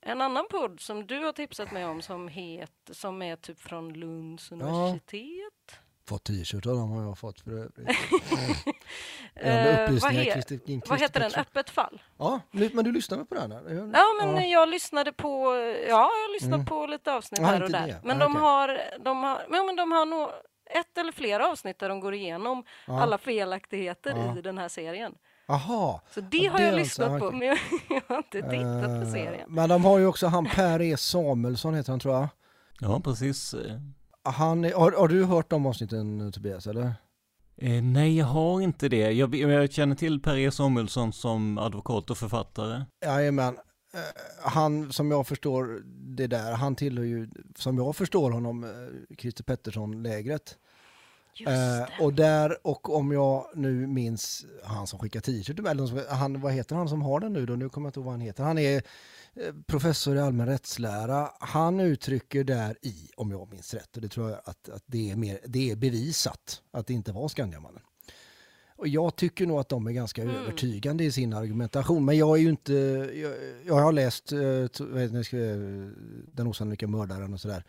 en 0.00 0.20
annan 0.20 0.46
podd 0.50 0.80
som 0.80 1.06
du 1.06 1.18
har 1.24 1.32
tipsat 1.32 1.72
mig 1.72 1.84
om 1.84 2.02
som, 2.02 2.28
heter, 2.28 2.94
som 2.94 3.22
är 3.22 3.36
typ 3.36 3.60
från 3.60 3.92
Lunds 3.92 4.52
universitet. 4.52 5.78
Fått 6.08 6.24
t-shirt 6.24 6.66
av 6.66 6.76
dem 6.76 6.90
har 6.90 7.02
jag 7.02 7.18
fått 7.18 7.40
för 7.40 7.50
övrigt. 7.50 7.88
Eh, 9.34 9.90
vad, 9.90 10.12
he- 10.12 10.82
vad 10.88 11.00
heter 11.00 11.20
den? 11.20 11.32
Öppet 11.36 11.70
fall? 11.70 12.02
Ja, 12.18 12.40
men 12.50 12.84
du 12.84 12.92
lyssnar 12.92 13.18
väl 13.18 13.26
på 13.26 13.34
den? 13.34 13.52
Här? 13.52 13.90
Ja, 13.94 14.06
men 14.26 14.50
jag 14.50 14.68
lyssnade 14.68 15.12
på, 15.12 15.54
ja, 15.88 16.10
jag 16.26 16.32
lyssnade 16.32 16.54
Mm. 16.54 16.66
på 16.66 16.86
lite 16.86 17.12
avsnitt 17.12 17.40
Ja, 17.40 17.46
här 17.46 17.62
och 17.62 17.70
där. 17.70 17.86
det. 17.86 18.00
Men 18.04 18.18
Ja, 18.18 18.24
de 18.24 18.32
okej. 18.32 18.42
har, 18.42 18.80
de 19.04 19.22
har, 19.22 19.42
ja, 19.50 19.62
men 19.64 19.76
de 19.76 19.92
har 19.92 20.06
nog 20.06 20.28
ett 20.80 20.98
eller 20.98 21.12
flera 21.12 21.48
avsnitt 21.48 21.78
där 21.78 21.88
de 21.88 22.00
går 22.00 22.14
igenom 22.14 22.64
Ja. 22.86 23.00
alla 23.02 23.18
felaktigheter 23.18 24.14
Ja. 24.16 24.38
i 24.38 24.42
den 24.42 24.58
här 24.58 24.68
serien. 24.68 25.14
Aha. 25.48 26.02
Så 26.10 26.20
det 26.20 26.46
har 26.46 26.58
det 26.58 26.64
jag 26.64 26.74
lyssnat 26.74 27.08
alltså- 27.10 27.30
på, 27.30 27.36
men 27.36 27.48
jag, 27.48 27.58
jag 27.88 28.02
har 28.08 28.16
inte 28.16 28.42
tittat 28.50 28.84
på 28.84 29.06
Eh, 29.06 29.12
serien. 29.12 29.48
Men 29.48 29.68
de 29.68 29.84
har 29.84 29.98
ju 29.98 30.06
också 30.06 30.26
han 30.26 30.46
Per 30.46 30.82
E 30.82 30.96
Samuelsson 30.96 31.74
heter 31.74 31.90
han 31.92 32.00
tror 32.00 32.14
jag. 32.14 32.28
Ja, 32.80 33.00
precis. 33.00 33.54
Han 34.24 34.64
är, 34.64 34.72
har, 34.74 34.92
har 34.92 35.08
du 35.08 35.24
hört 35.24 35.50
de 35.50 35.66
avsnitten 35.66 36.32
Tobias 36.32 36.66
eller? 36.66 36.92
Eh, 37.56 37.82
nej, 37.82 38.18
jag 38.18 38.26
har 38.26 38.60
inte 38.60 38.88
det. 38.88 39.10
Jag, 39.12 39.34
jag 39.34 39.72
känner 39.72 39.94
till 39.96 40.22
Per 40.22 40.36
E 40.36 40.50
Samuelsson 40.50 41.12
som 41.12 41.58
advokat 41.58 42.10
och 42.10 42.18
författare. 42.18 42.82
Jajamän. 43.04 43.54
Eh, 43.94 44.00
Han 44.50 44.92
som 44.92 45.10
jag 45.10 45.26
förstår 45.26 45.80
det 46.16 46.26
där, 46.26 46.52
han 46.52 46.76
tillhör 46.76 47.04
ju, 47.04 47.28
som 47.56 47.78
jag 47.78 47.96
förstår 47.96 48.30
honom, 48.30 48.64
eh, 48.64 48.70
Christer 49.18 49.44
Pettersson-lägret. 49.44 50.58
Eh, 51.40 52.02
och 52.04 52.14
där, 52.14 52.66
och 52.66 52.96
om 52.96 53.12
jag 53.12 53.46
nu 53.54 53.86
minns 53.86 54.46
han 54.64 54.86
som 54.86 54.98
skickar 54.98 55.20
t-shirt 55.20 55.58
eller 55.58 56.14
han, 56.14 56.40
vad 56.40 56.52
heter 56.52 56.76
han 56.76 56.88
som 56.88 57.02
har 57.02 57.20
den 57.20 57.32
nu 57.32 57.46
då? 57.46 57.52
Nu 57.56 57.68
kommer 57.68 57.86
jag 57.86 57.88
inte 57.88 57.98
ihåg 58.00 58.04
vad 58.04 58.14
han 58.14 58.20
heter. 58.20 58.44
Han 58.44 58.58
är 58.58 58.76
eh, 58.76 58.82
professor 59.66 60.16
i 60.16 60.20
allmän 60.20 60.46
rättslära. 60.46 61.30
Han 61.40 61.80
uttrycker 61.80 62.44
där 62.44 62.76
i, 62.82 63.08
om 63.16 63.30
jag 63.30 63.48
minns 63.50 63.74
rätt, 63.74 63.96
och 63.96 64.02
det 64.02 64.08
tror 64.08 64.30
jag 64.30 64.40
att, 64.44 64.68
att 64.68 64.82
det, 64.86 65.10
är 65.10 65.16
mer, 65.16 65.38
det 65.46 65.70
är 65.70 65.76
bevisat 65.76 66.62
att 66.70 66.86
det 66.86 66.94
inte 66.94 67.12
var 67.12 67.28
Skandiamannen. 67.28 67.82
Och 68.76 68.88
jag 68.88 69.16
tycker 69.16 69.46
nog 69.46 69.58
att 69.60 69.68
de 69.68 69.86
är 69.86 69.92
ganska 69.92 70.22
Mm. 70.22 70.36
övertygande 70.36 71.04
i 71.04 71.12
sin 71.12 71.32
argumentation. 71.32 72.04
Men 72.04 72.16
jag 72.16 72.38
är 72.38 72.42
ju 72.42 72.48
inte, 72.48 72.72
jag, 73.14 73.32
jag 73.66 73.74
har 73.74 73.92
läst 73.92 74.32
eh, 74.32 74.38
eh, 74.38 74.68
Den 76.32 76.46
osannolika 76.46 76.86
mördaren 76.86 77.34
och 77.34 77.40
sådär. 77.40 77.64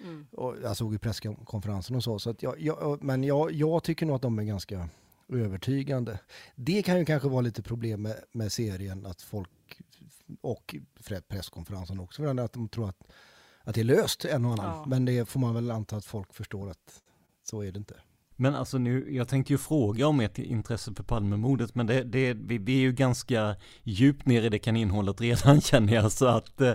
Mm. 0.00 0.26
Och 0.32 0.56
jag 0.62 0.76
såg 0.76 0.92
ju 0.92 0.98
presskonferensen 0.98 1.96
och 1.96 2.04
så. 2.04 2.18
så 2.18 2.30
att 2.30 2.42
jag, 2.42 2.60
jag, 2.60 3.02
men 3.02 3.24
jag, 3.24 3.52
jag 3.52 3.82
tycker 3.82 4.06
nog 4.06 4.16
att 4.16 4.22
de 4.22 4.38
är 4.38 4.44
ganska 4.44 4.88
övertygande. 5.28 6.18
Det 6.54 6.82
kan 6.82 6.98
ju 6.98 7.04
kanske 7.04 7.28
vara 7.28 7.40
lite 7.40 7.62
problem 7.62 8.02
med, 8.02 8.16
med 8.32 8.52
serien 8.52 9.06
att 9.06 9.22
folk 9.22 9.50
och 10.40 10.74
presskonferensen 11.28 12.00
också 12.00 12.22
för 12.22 12.40
att 12.40 12.52
de 12.52 12.68
tror 12.68 12.88
att, 12.88 13.02
att 13.62 13.74
det 13.74 13.80
är 13.80 13.84
löst 13.84 14.24
en 14.24 14.44
och 14.44 14.52
annan. 14.52 14.66
Ja. 14.66 14.84
Men 14.86 15.04
det 15.04 15.28
får 15.28 15.40
man 15.40 15.54
väl 15.54 15.70
anta 15.70 15.96
att 15.96 16.04
folk 16.04 16.34
förstår 16.34 16.70
att 16.70 17.02
så 17.44 17.62
är 17.62 17.72
det 17.72 17.78
inte. 17.78 17.94
Men 18.40 18.54
alltså 18.54 18.78
nu, 18.78 19.14
jag 19.14 19.28
tänkte 19.28 19.52
ju 19.52 19.58
fråga 19.58 20.06
om 20.06 20.20
ert 20.20 20.38
intresse 20.38 20.94
för 20.94 21.02
Palmemordet, 21.02 21.74
men 21.74 21.86
det, 21.86 22.02
det, 22.02 22.34
vi, 22.34 22.58
vi 22.58 22.76
är 22.76 22.80
ju 22.80 22.92
ganska 22.92 23.56
djupt 23.82 24.26
ner 24.26 24.42
i 24.42 24.48
det 24.48 24.58
kaninhålet 24.58 25.20
redan 25.20 25.60
känner 25.60 25.94
jag, 25.94 26.12
så 26.12 26.26
att 26.26 26.60
eh, 26.60 26.74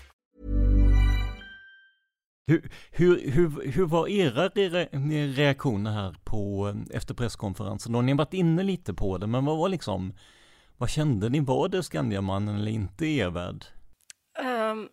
Hur, 2.51 2.71
hur, 2.91 3.31
hur, 3.31 3.71
hur 3.71 3.85
var 3.85 4.07
era 4.07 4.47
re- 4.47 5.33
reaktioner 5.35 5.91
här 5.91 6.15
på, 6.23 6.67
eh, 6.67 6.97
efter 6.97 7.13
presskonferensen? 7.13 7.91
Då 7.91 7.97
har 7.97 8.03
ni 8.03 8.13
varit 8.13 8.33
inne 8.33 8.63
lite 8.63 8.93
på 8.93 9.17
det, 9.17 9.27
men 9.27 9.45
vad 9.45 9.57
var 9.57 9.69
liksom, 9.69 10.13
vad 10.77 10.89
kände 10.89 11.29
ni? 11.29 11.39
Var 11.39 11.67
det 11.67 11.83
Skandiamannen 11.83 12.55
eller 12.55 12.71
inte 12.71 13.05
i 13.05 13.17
er 13.17 13.29
värld? 13.29 13.65
Um, 14.71 14.89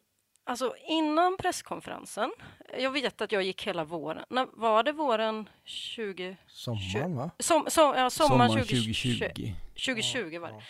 alltså 0.47 0.75
innan 0.89 1.37
presskonferensen, 1.37 2.31
jag 2.79 2.91
vet 2.91 3.21
att 3.21 3.33
jag 3.33 3.43
gick 3.43 3.67
hela 3.67 3.85
våren. 3.85 4.25
När, 4.31 4.47
var 4.53 4.83
det 4.83 4.93
våren 4.93 5.49
20... 5.65 6.37
Sommaren 6.47 7.17
va? 7.17 7.31
Som, 7.39 7.67
som, 7.69 7.95
ja, 7.97 8.11
sommaren 8.11 8.51
Sommaren 8.51 8.51
2020. 8.51 9.13
2020. 9.13 9.53
2020 9.87 10.39
var 10.39 10.49
det. 10.49 10.63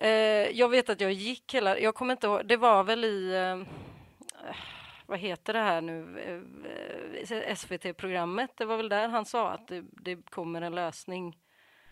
Eh, 0.00 0.58
jag 0.58 0.68
vet 0.68 0.88
att 0.90 1.00
jag 1.00 1.12
gick 1.12 1.54
hela, 1.54 1.78
jag 1.78 1.94
kommer 1.94 2.12
inte 2.12 2.26
ihåg, 2.26 2.48
det 2.48 2.56
var 2.56 2.84
väl 2.84 3.04
i, 3.04 3.34
eh, 3.34 3.74
vad 5.08 5.18
heter 5.18 5.52
det 5.52 5.58
här 5.58 5.80
nu, 5.80 6.18
eh, 7.30 7.54
SVT-programmet, 7.54 8.50
det 8.56 8.64
var 8.64 8.76
väl 8.76 8.88
där 8.88 9.08
han 9.08 9.24
sa 9.24 9.50
att 9.50 9.68
det, 9.68 9.84
det 10.04 10.30
kommer 10.30 10.62
en 10.62 10.74
lösning. 10.74 11.36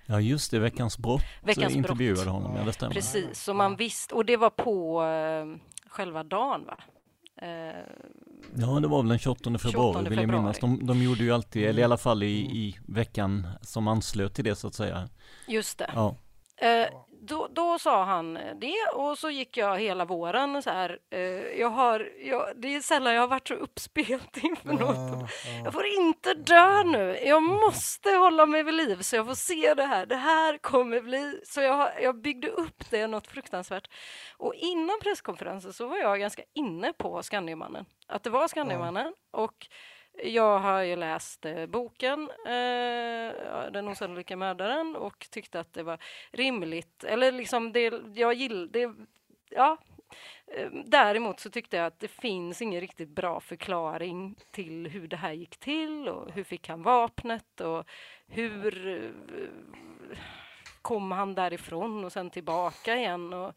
Ja 0.07 0.21
just 0.21 0.51
det, 0.51 0.59
Veckans 0.59 0.99
brott 0.99 1.23
Veckans 1.43 1.73
eh, 1.73 1.79
intervjuade 1.79 2.23
brott. 2.23 2.35
honom, 2.35 2.57
ja 2.57 2.65
det 2.65 2.73
stämmer. 2.73 2.95
Precis, 2.95 3.43
så 3.43 3.55
man 3.55 3.77
visste, 3.77 4.15
och 4.15 4.25
det 4.25 4.37
var 4.37 4.51
på 4.51 5.05
eh, 5.05 5.47
själva 5.89 6.23
dagen 6.23 6.65
va? 6.65 6.79
Ja, 8.55 8.81
det 8.81 8.89
var 8.89 9.03
väl 9.03 9.09
den 9.09 9.19
28 9.19 9.59
februari 9.59 9.93
28 9.93 10.11
vill 10.11 10.19
jag 10.19 10.29
minnas. 10.29 10.59
De, 10.59 10.87
de 10.87 11.03
gjorde 11.03 11.25
ju 11.25 11.33
alltid, 11.33 11.65
eller 11.65 11.81
i 11.81 11.85
alla 11.85 11.97
fall 11.97 12.23
i, 12.23 12.37
i 12.37 12.79
veckan 12.89 13.47
som 13.61 13.89
anslöt 13.89 14.35
till 14.35 14.45
det 14.45 14.57
så 14.57 14.67
att 14.67 14.75
säga. 14.75 15.09
Just 15.49 15.79
det. 15.79 15.91
Ja. 15.95 16.17
Eh, 16.57 16.89
då, 17.27 17.49
då 17.51 17.79
sa 17.79 18.05
han 18.05 18.35
det 18.35 18.89
och 18.95 19.19
så 19.19 19.31
gick 19.31 19.57
jag 19.57 19.79
hela 19.79 20.05
våren 20.05 20.63
så 20.63 20.71
här. 20.71 20.99
Eh, 21.11 21.21
jag 21.61 21.71
har, 21.71 22.11
jag, 22.21 22.53
det 22.57 22.75
är 22.75 22.81
sällan 22.81 23.15
jag 23.15 23.21
har 23.21 23.29
varit 23.29 23.49
så 23.49 23.55
uppspelt 23.55 24.37
inför 24.43 24.73
något. 24.73 25.31
Jag 25.65 25.73
får 25.73 25.87
inte 25.87 26.35
dö 26.35 26.83
nu. 26.83 27.19
Jag 27.25 27.43
måste 27.43 28.11
hålla 28.11 28.47
mig 28.47 28.63
vid 28.63 28.75
liv 28.75 29.03
så 29.03 29.17
jag 29.17 29.27
får 29.27 29.35
se 29.35 29.75
det 29.75 29.87
här. 29.87 30.07
Det 30.07 30.17
här 30.17 30.59
kommer 30.59 31.01
bli... 31.01 31.41
Så 31.45 31.61
jag, 31.61 32.03
jag 32.03 32.21
byggde 32.21 32.49
upp 32.49 32.91
det 32.91 33.07
något 33.07 33.27
fruktansvärt. 33.27 33.91
Och 34.37 34.55
innan 34.55 35.01
presskonferensen 35.03 35.73
så 35.73 35.87
var 35.87 35.97
jag 35.97 36.21
ganska 36.21 36.43
inne 36.55 36.93
på 36.93 37.23
Skandiamannen. 37.23 37.85
Att 38.09 38.23
det 38.23 38.31
var 38.31 38.49
Skandiamannen 38.49 39.15
och 39.33 39.67
jag 40.25 40.59
har 40.59 40.83
ju 40.83 40.97
läst 40.97 41.45
eh, 41.45 41.67
boken 41.67 42.31
eh, 42.47 43.71
Den 43.73 43.89
osannolika 43.89 44.37
mördaren 44.37 44.97
och 44.97 45.27
tyckte 45.31 45.61
att 45.61 45.73
det 45.73 45.83
var 45.83 45.99
rimligt, 46.33 47.05
eller 47.05 47.33
liksom 47.33 47.73
det, 47.73 47.93
jag 48.15 48.35
gillade... 48.35 48.87
det, 48.87 48.95
ja. 49.51 49.77
Eh, 50.47 50.71
däremot 50.85 51.41
så 51.41 51.51
tyckte 51.51 51.77
jag 51.77 51.87
att 51.87 52.01
det 52.01 52.09
finns 52.09 52.63
ingen 52.63 52.81
riktigt 52.81 53.09
bra 53.09 53.41
förklaring 53.41 54.35
till 54.51 54.87
hur 54.87 55.09
det 55.09 55.17
här 55.17 55.33
gick 55.33 55.57
till 55.57 56.09
och 56.09 56.33
hur 56.33 56.45
fick 56.45 56.69
han 56.69 56.83
vapnet 56.83 57.61
och 57.61 57.85
hur 58.27 58.89
eh, 58.89 60.19
kom 60.83 61.13
han 61.13 61.35
därifrån 61.35 62.05
och 62.05 62.13
sen 62.13 62.31
tillbaka 62.31 62.97
igen. 62.97 63.33
Och, 63.33 63.55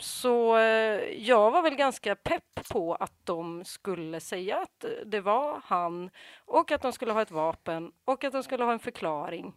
så 0.00 0.56
eh, 0.56 1.02
jag 1.12 1.50
var 1.50 1.62
väl 1.62 1.74
ganska 1.74 2.14
pepp 2.14 2.68
på 2.70 2.94
att 2.94 3.26
de 3.26 3.64
skulle 3.64 4.20
säga 4.20 4.58
att 4.58 4.84
eh, 4.84 4.90
det 5.06 5.20
var 5.20 5.60
han 5.64 6.10
och 6.44 6.72
att 6.72 6.82
de 6.82 6.92
skulle 6.92 7.12
ha 7.12 7.22
ett 7.22 7.30
vapen 7.30 7.92
och 8.04 8.24
att 8.24 8.32
de 8.32 8.42
skulle 8.42 8.64
ha 8.64 8.72
en 8.72 8.78
förklaring. 8.78 9.54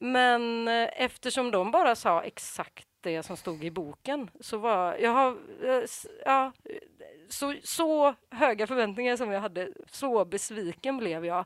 Men 0.00 0.68
eh, 0.68 0.88
eftersom 0.92 1.50
de 1.50 1.70
bara 1.70 1.94
sa 1.94 2.22
exakt 2.22 2.88
det 3.00 3.22
som 3.22 3.36
stod 3.36 3.64
i 3.64 3.70
boken 3.70 4.30
så 4.40 4.58
var 4.58 4.96
jag 4.96 5.10
har, 5.10 5.38
ja, 6.24 6.52
så, 7.28 7.54
så 7.62 8.14
höga 8.30 8.66
förväntningar 8.66 9.16
som 9.16 9.30
jag 9.30 9.40
hade, 9.40 9.72
så 9.86 10.24
besviken 10.24 10.96
blev 10.96 11.24
jag. 11.24 11.44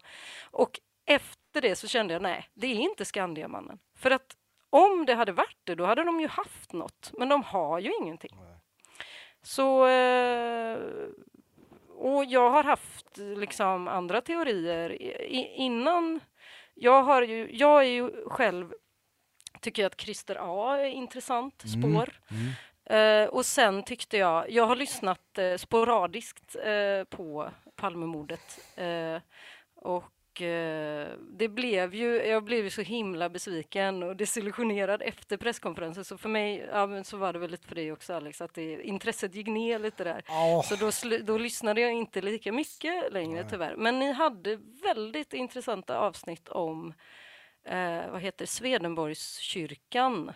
Och 0.51 0.81
efter 1.07 1.61
det 1.61 1.77
så 1.77 1.89
kände 1.89 2.15
jag 2.15 2.23
nej, 2.23 2.49
det 2.55 2.67
är 2.67 2.75
inte 2.75 3.05
Skandiamannen. 3.05 3.79
För 3.97 4.11
att 4.11 4.37
om 4.71 5.07
det 5.07 5.15
hade 5.15 5.33
varit 5.33 5.59
det, 5.65 5.75
då 5.75 5.85
hade 5.85 6.05
de 6.05 6.21
ju 6.21 6.29
haft 6.29 6.73
något, 6.73 7.13
men 7.19 7.29
de 7.29 7.43
har 7.43 7.79
ju 7.79 7.93
ingenting. 8.01 8.39
Så... 9.43 9.87
Eh, 9.87 10.79
och 12.01 12.25
jag 12.25 12.51
har 12.51 12.65
haft 12.65 13.17
liksom 13.17 13.89
andra 13.89 14.21
teorier 14.21 15.03
innan. 15.57 16.21
Jag, 16.75 17.03
har 17.03 17.23
ju, 17.23 17.57
jag 17.57 17.81
är 17.81 17.89
ju 17.89 18.29
själv, 18.29 18.73
tycker 19.61 19.83
jag 19.83 19.91
att 19.91 20.01
Christer 20.01 20.37
A 20.41 20.79
är 20.79 20.85
intressant 20.85 21.65
mm, 21.65 21.83
spår. 21.83 22.15
Mm. 22.31 22.53
Mm. 22.85 23.31
och 23.31 23.47
sen 23.47 23.83
tyckte 23.83 24.17
jag, 24.17 24.51
jag 24.51 24.67
har 24.67 24.77
lyssnat 24.77 25.39
uh, 25.39 25.57
sporadiskt 25.57 26.57
uh, 26.57 27.05
på 27.05 27.51
Palmemordet 27.77 28.61
och 29.75 30.05
det 31.19 31.49
blev 31.49 31.95
ju, 31.95 32.27
jag 32.27 32.45
blev 32.45 32.65
ju 32.65 32.71
så 32.71 32.83
himla 32.83 33.29
besviken 33.29 34.03
och 34.03 34.17
desillusionerad 34.17 35.03
efter 35.03 35.37
presskonferensen. 35.37 36.05
Så 36.05 36.19
för 36.19 36.29
mig, 36.29 36.69
ja, 36.73 37.05
så 37.05 37.17
var 37.17 37.33
det 37.33 37.39
väl 37.39 37.51
lite 37.51 37.69
för 37.69 37.75
dig 37.75 37.93
också 37.93 38.15
Alex, 38.15 38.41
att 38.41 38.55
det, 38.55 38.83
intresset 38.83 39.35
gick 39.35 39.47
ner 39.47 39.79
lite 39.79 40.05
där. 40.05 40.25
Oh. 40.29 40.63
Så 40.63 40.77
då, 40.77 41.19
då 41.23 41.39
lyssnade 41.39 41.81
jag 41.81 41.93
inte 41.93 42.21
lika 42.21 42.53
mycket 42.53 43.13
längre 43.13 43.41
Nej. 43.41 43.51
tyvärr. 43.51 43.77
Men 43.77 43.99
ni 43.99 44.13
hade 44.13 44.57
väldigt 44.83 45.33
intressanta 45.33 45.99
avsnitt 45.99 46.49
om, 46.49 46.95
eh, 47.65 48.11
vad 48.11 48.21
heter 48.21 48.47
Swedenborgskyrkan. 48.47 50.33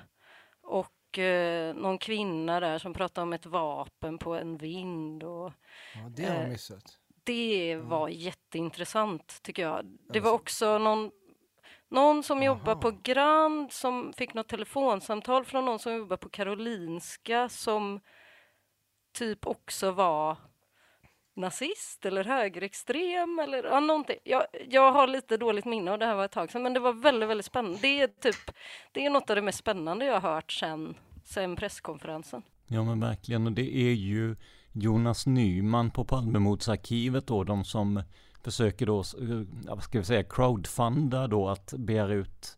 Och 0.63 1.19
eh, 1.19 1.75
någon 1.75 1.99
kvinna 1.99 2.61
där 2.61 2.79
som 2.79 2.93
pratade 2.93 3.23
om 3.23 3.33
ett 3.33 3.47
vapen 3.47 4.19
på 4.19 4.35
en 4.35 4.57
vind. 4.57 5.23
Och, 5.23 5.53
ja, 5.95 6.09
det 6.17 6.25
har 6.25 6.41
jag 6.41 6.49
missat 6.49 6.99
det 7.25 7.77
var 7.83 8.09
mm. 8.09 8.21
jätteintressant 8.21 9.43
tycker 9.43 9.63
jag. 9.63 9.99
Det 10.09 10.21
var 10.21 10.33
också 10.33 10.79
någon, 10.79 11.11
någon 11.89 12.23
som 12.23 12.39
Aha. 12.39 12.47
jobbar 12.47 12.75
på 12.75 12.91
Grand 13.03 13.73
som 13.73 14.13
fick 14.13 14.35
något 14.35 14.49
telefonsamtal 14.49 15.45
från 15.45 15.65
någon 15.65 15.79
som 15.79 15.95
jobbar 15.95 16.17
på 16.17 16.29
Karolinska 16.29 17.49
som 17.49 18.01
typ 19.13 19.47
också 19.47 19.91
var 19.91 20.37
nazist 21.37 22.07
eller 22.07 22.25
högerextrem 22.25 23.39
eller 23.39 23.65
ja, 23.65 23.81
någonting. 23.81 24.17
Jag, 24.25 24.47
jag 24.69 24.93
har 24.93 25.07
lite 25.07 25.37
dåligt 25.37 25.65
minne 25.65 25.91
och 25.91 25.99
det 25.99 26.07
här 26.07 26.15
var 26.15 26.25
ett 26.25 26.33
tag 26.33 26.53
sedan 26.53 26.63
men 26.63 26.75
det 26.75 26.81
var 26.81 26.93
väldigt, 26.93 27.29
väldigt 27.29 27.47
spännande. 27.47 27.79
Det 27.83 28.01
är 28.01 28.07
typ, 28.07 28.57
det 28.93 29.07
är 29.07 29.11
något 29.11 29.31
av 29.31 29.37
det 29.37 29.43
mest 29.43 29.59
spännande 29.59 30.05
jag 30.05 30.21
har 30.21 30.35
hört 30.35 30.53
sen, 30.53 30.97
sen 31.25 31.57
presskonferensen. 31.57 32.43
Ja 32.67 32.85
men 32.85 33.01
verkligen 33.01 33.47
och 33.47 33.53
det 33.53 33.77
är 33.77 33.93
ju 33.93 34.37
Jonas 34.77 35.27
Nyman 35.27 35.91
på 35.91 36.05
Palmemordsarkivet 36.05 37.27
då, 37.27 37.45
de 37.45 37.65
som 37.65 38.03
försöker 38.43 38.87
då, 38.87 39.01
eh, 39.01 39.47
vad 39.69 39.83
ska 39.83 39.99
vi 39.99 40.05
säga, 40.05 40.23
crowdfunda 40.23 41.27
då 41.27 41.49
att 41.49 41.75
begära 41.77 42.13
ut 42.13 42.57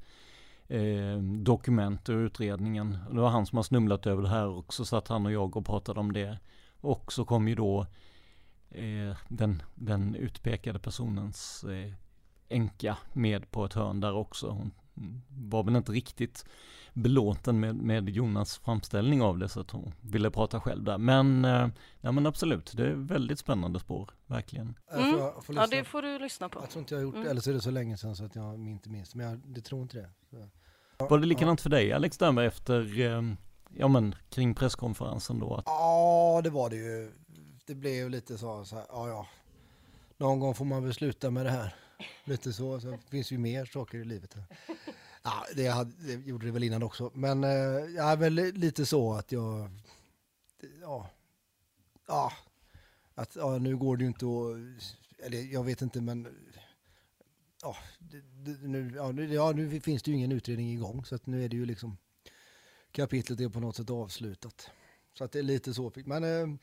eh, 0.69 1.19
dokument 1.23 2.09
ur 2.09 2.27
utredningen. 2.27 2.99
Det 3.11 3.21
var 3.21 3.29
han 3.29 3.47
som 3.47 3.57
har 3.57 3.63
snumlat 3.63 4.07
över 4.07 4.23
det 4.23 4.29
här 4.29 4.49
också, 4.49 4.85
så 4.85 4.97
att 4.97 5.09
han 5.09 5.27
och 5.27 5.33
jag 5.33 5.57
och 5.57 5.67
pratade 5.67 6.01
om 6.01 6.13
det. 6.13 6.39
Och 6.81 7.13
så 7.13 7.25
kom 7.25 7.49
ju 7.49 7.55
då 7.55 7.87
eh, 8.71 9.17
den, 9.29 9.63
den 9.75 10.15
utpekade 10.15 10.79
personens 10.79 11.65
eh, 11.65 11.93
änka 12.49 12.97
med 13.13 13.51
på 13.51 13.65
ett 13.65 13.75
hörn 13.75 14.01
där 14.01 14.15
också. 14.15 14.49
Hon 14.51 14.71
var 15.29 15.63
väl 15.63 15.77
inte 15.77 15.93
riktigt 15.93 16.45
belåten 16.97 17.61
med, 17.61 17.77
med 17.77 18.09
Jonas 18.09 18.59
framställning 18.59 19.23
av 19.23 19.39
det 19.39 19.49
så 19.49 19.61
att 19.61 19.71
hon 19.71 19.93
ville 20.01 20.31
prata 20.31 20.61
själv 20.61 20.85
där. 20.85 20.99
Men, 20.99 21.45
eh, 21.45 21.69
ja, 22.01 22.13
men 22.13 22.27
absolut, 22.27 22.73
det 22.77 22.87
är 22.87 22.95
väldigt 22.95 23.39
spännande 23.39 23.81
spår, 23.81 24.11
verkligen. 24.27 24.79
Mm. 24.93 25.19
Jag 25.19 25.45
får, 25.45 25.55
jag 25.55 25.63
ja, 25.63 25.67
det 25.67 25.85
får 25.85 26.03
du 26.03 26.19
lyssna 26.19 26.49
på. 26.49 26.61
Jag 26.61 26.71
tror 26.71 26.81
inte 26.81 26.95
jag 26.95 26.99
har 26.99 27.03
gjort 27.03 27.15
mm. 27.15 27.25
det, 27.25 27.31
eller 27.31 27.41
så 27.41 27.51
är 27.51 27.55
det 27.55 27.61
så 27.61 27.71
länge 27.71 27.97
sedan 27.97 28.17
så 28.17 28.25
att 28.25 28.37
jag 28.37 28.69
inte 28.69 28.91
minns, 28.91 29.15
men 29.15 29.27
jag 29.27 29.39
det 29.39 29.61
tror 29.61 29.83
inte 29.83 29.97
det. 29.97 30.11
Så. 30.31 30.49
Var 31.05 31.19
det 31.19 31.27
likadant 31.27 31.61
ja. 31.61 31.63
för 31.63 31.71
dig 31.71 31.93
Alex 31.93 32.19
Dörmer 32.19 32.43
efter, 32.43 33.01
eh, 33.01 33.23
ja 33.75 33.89
men 33.89 34.15
kring 34.31 34.55
presskonferensen 34.55 35.39
då? 35.39 35.63
Ja, 35.67 36.41
det 36.45 36.51
var 36.51 36.71
det 36.71 36.77
ju. 36.77 37.13
Det 37.67 37.75
blev 37.75 38.11
lite 38.11 38.39
så, 38.39 38.65
så 38.65 38.77
här, 38.77 38.85
ja 38.89 39.09
ja, 39.09 39.27
någon 40.17 40.41
gång 40.41 40.55
får 40.55 40.65
man 40.65 40.85
väl 40.85 40.95
sluta 40.95 41.31
med 41.31 41.47
det 41.47 41.51
här. 41.51 41.75
Lite 42.25 42.53
så, 42.53 42.81
så 42.81 42.91
det 42.91 42.99
finns 43.11 43.31
ju 43.31 43.39
mer 43.39 43.65
saker 43.65 43.99
i 43.99 44.05
livet. 44.05 44.37
Ja, 45.23 45.47
det, 45.57 45.67
hade, 45.67 45.93
det 46.07 46.27
gjorde 46.27 46.47
det 46.47 46.53
väl 46.53 46.63
innan 46.63 46.83
också. 46.83 47.11
Men 47.15 47.45
eh, 47.45 47.51
jag 47.97 48.13
är 48.13 48.17
väl 48.17 48.35
lite 48.35 48.87
så 48.87 49.13
att 49.13 49.33
jag... 49.33 49.71
Ja. 50.81 51.11
Ja. 52.07 52.33
Att 53.15 53.37
ja, 53.37 53.59
nu 53.59 53.77
går 53.77 53.97
det 53.97 54.05
ju 54.05 54.09
inte 54.09 54.27
att... 54.27 55.27
Eller 55.27 55.39
jag 55.39 55.65
vet 55.65 55.83
inte 55.83 56.01
men... 56.01 56.29
Ja, 57.63 57.77
det, 57.99 58.23
nu, 58.63 58.93
ja, 58.97 59.13
nu, 59.13 59.35
ja, 59.35 59.53
nu 59.53 59.81
finns 59.81 60.03
det 60.03 60.11
ju 60.11 60.17
ingen 60.17 60.33
utredning 60.33 60.73
igång 60.73 61.05
så 61.05 61.15
att 61.15 61.27
nu 61.27 61.45
är 61.45 61.49
det 61.49 61.57
ju 61.57 61.67
liksom... 61.67 61.97
Kapitlet 62.91 63.41
är 63.41 63.49
på 63.49 63.61
något 63.61 63.77
sätt 63.77 63.91
avslutat. 63.91 64.71
Så 65.15 65.25
att 65.25 65.33
det 65.33 65.39
är 65.39 65.43
lite 65.43 65.75
så. 65.75 65.93
Men 65.95 66.25
eh, 66.25 66.57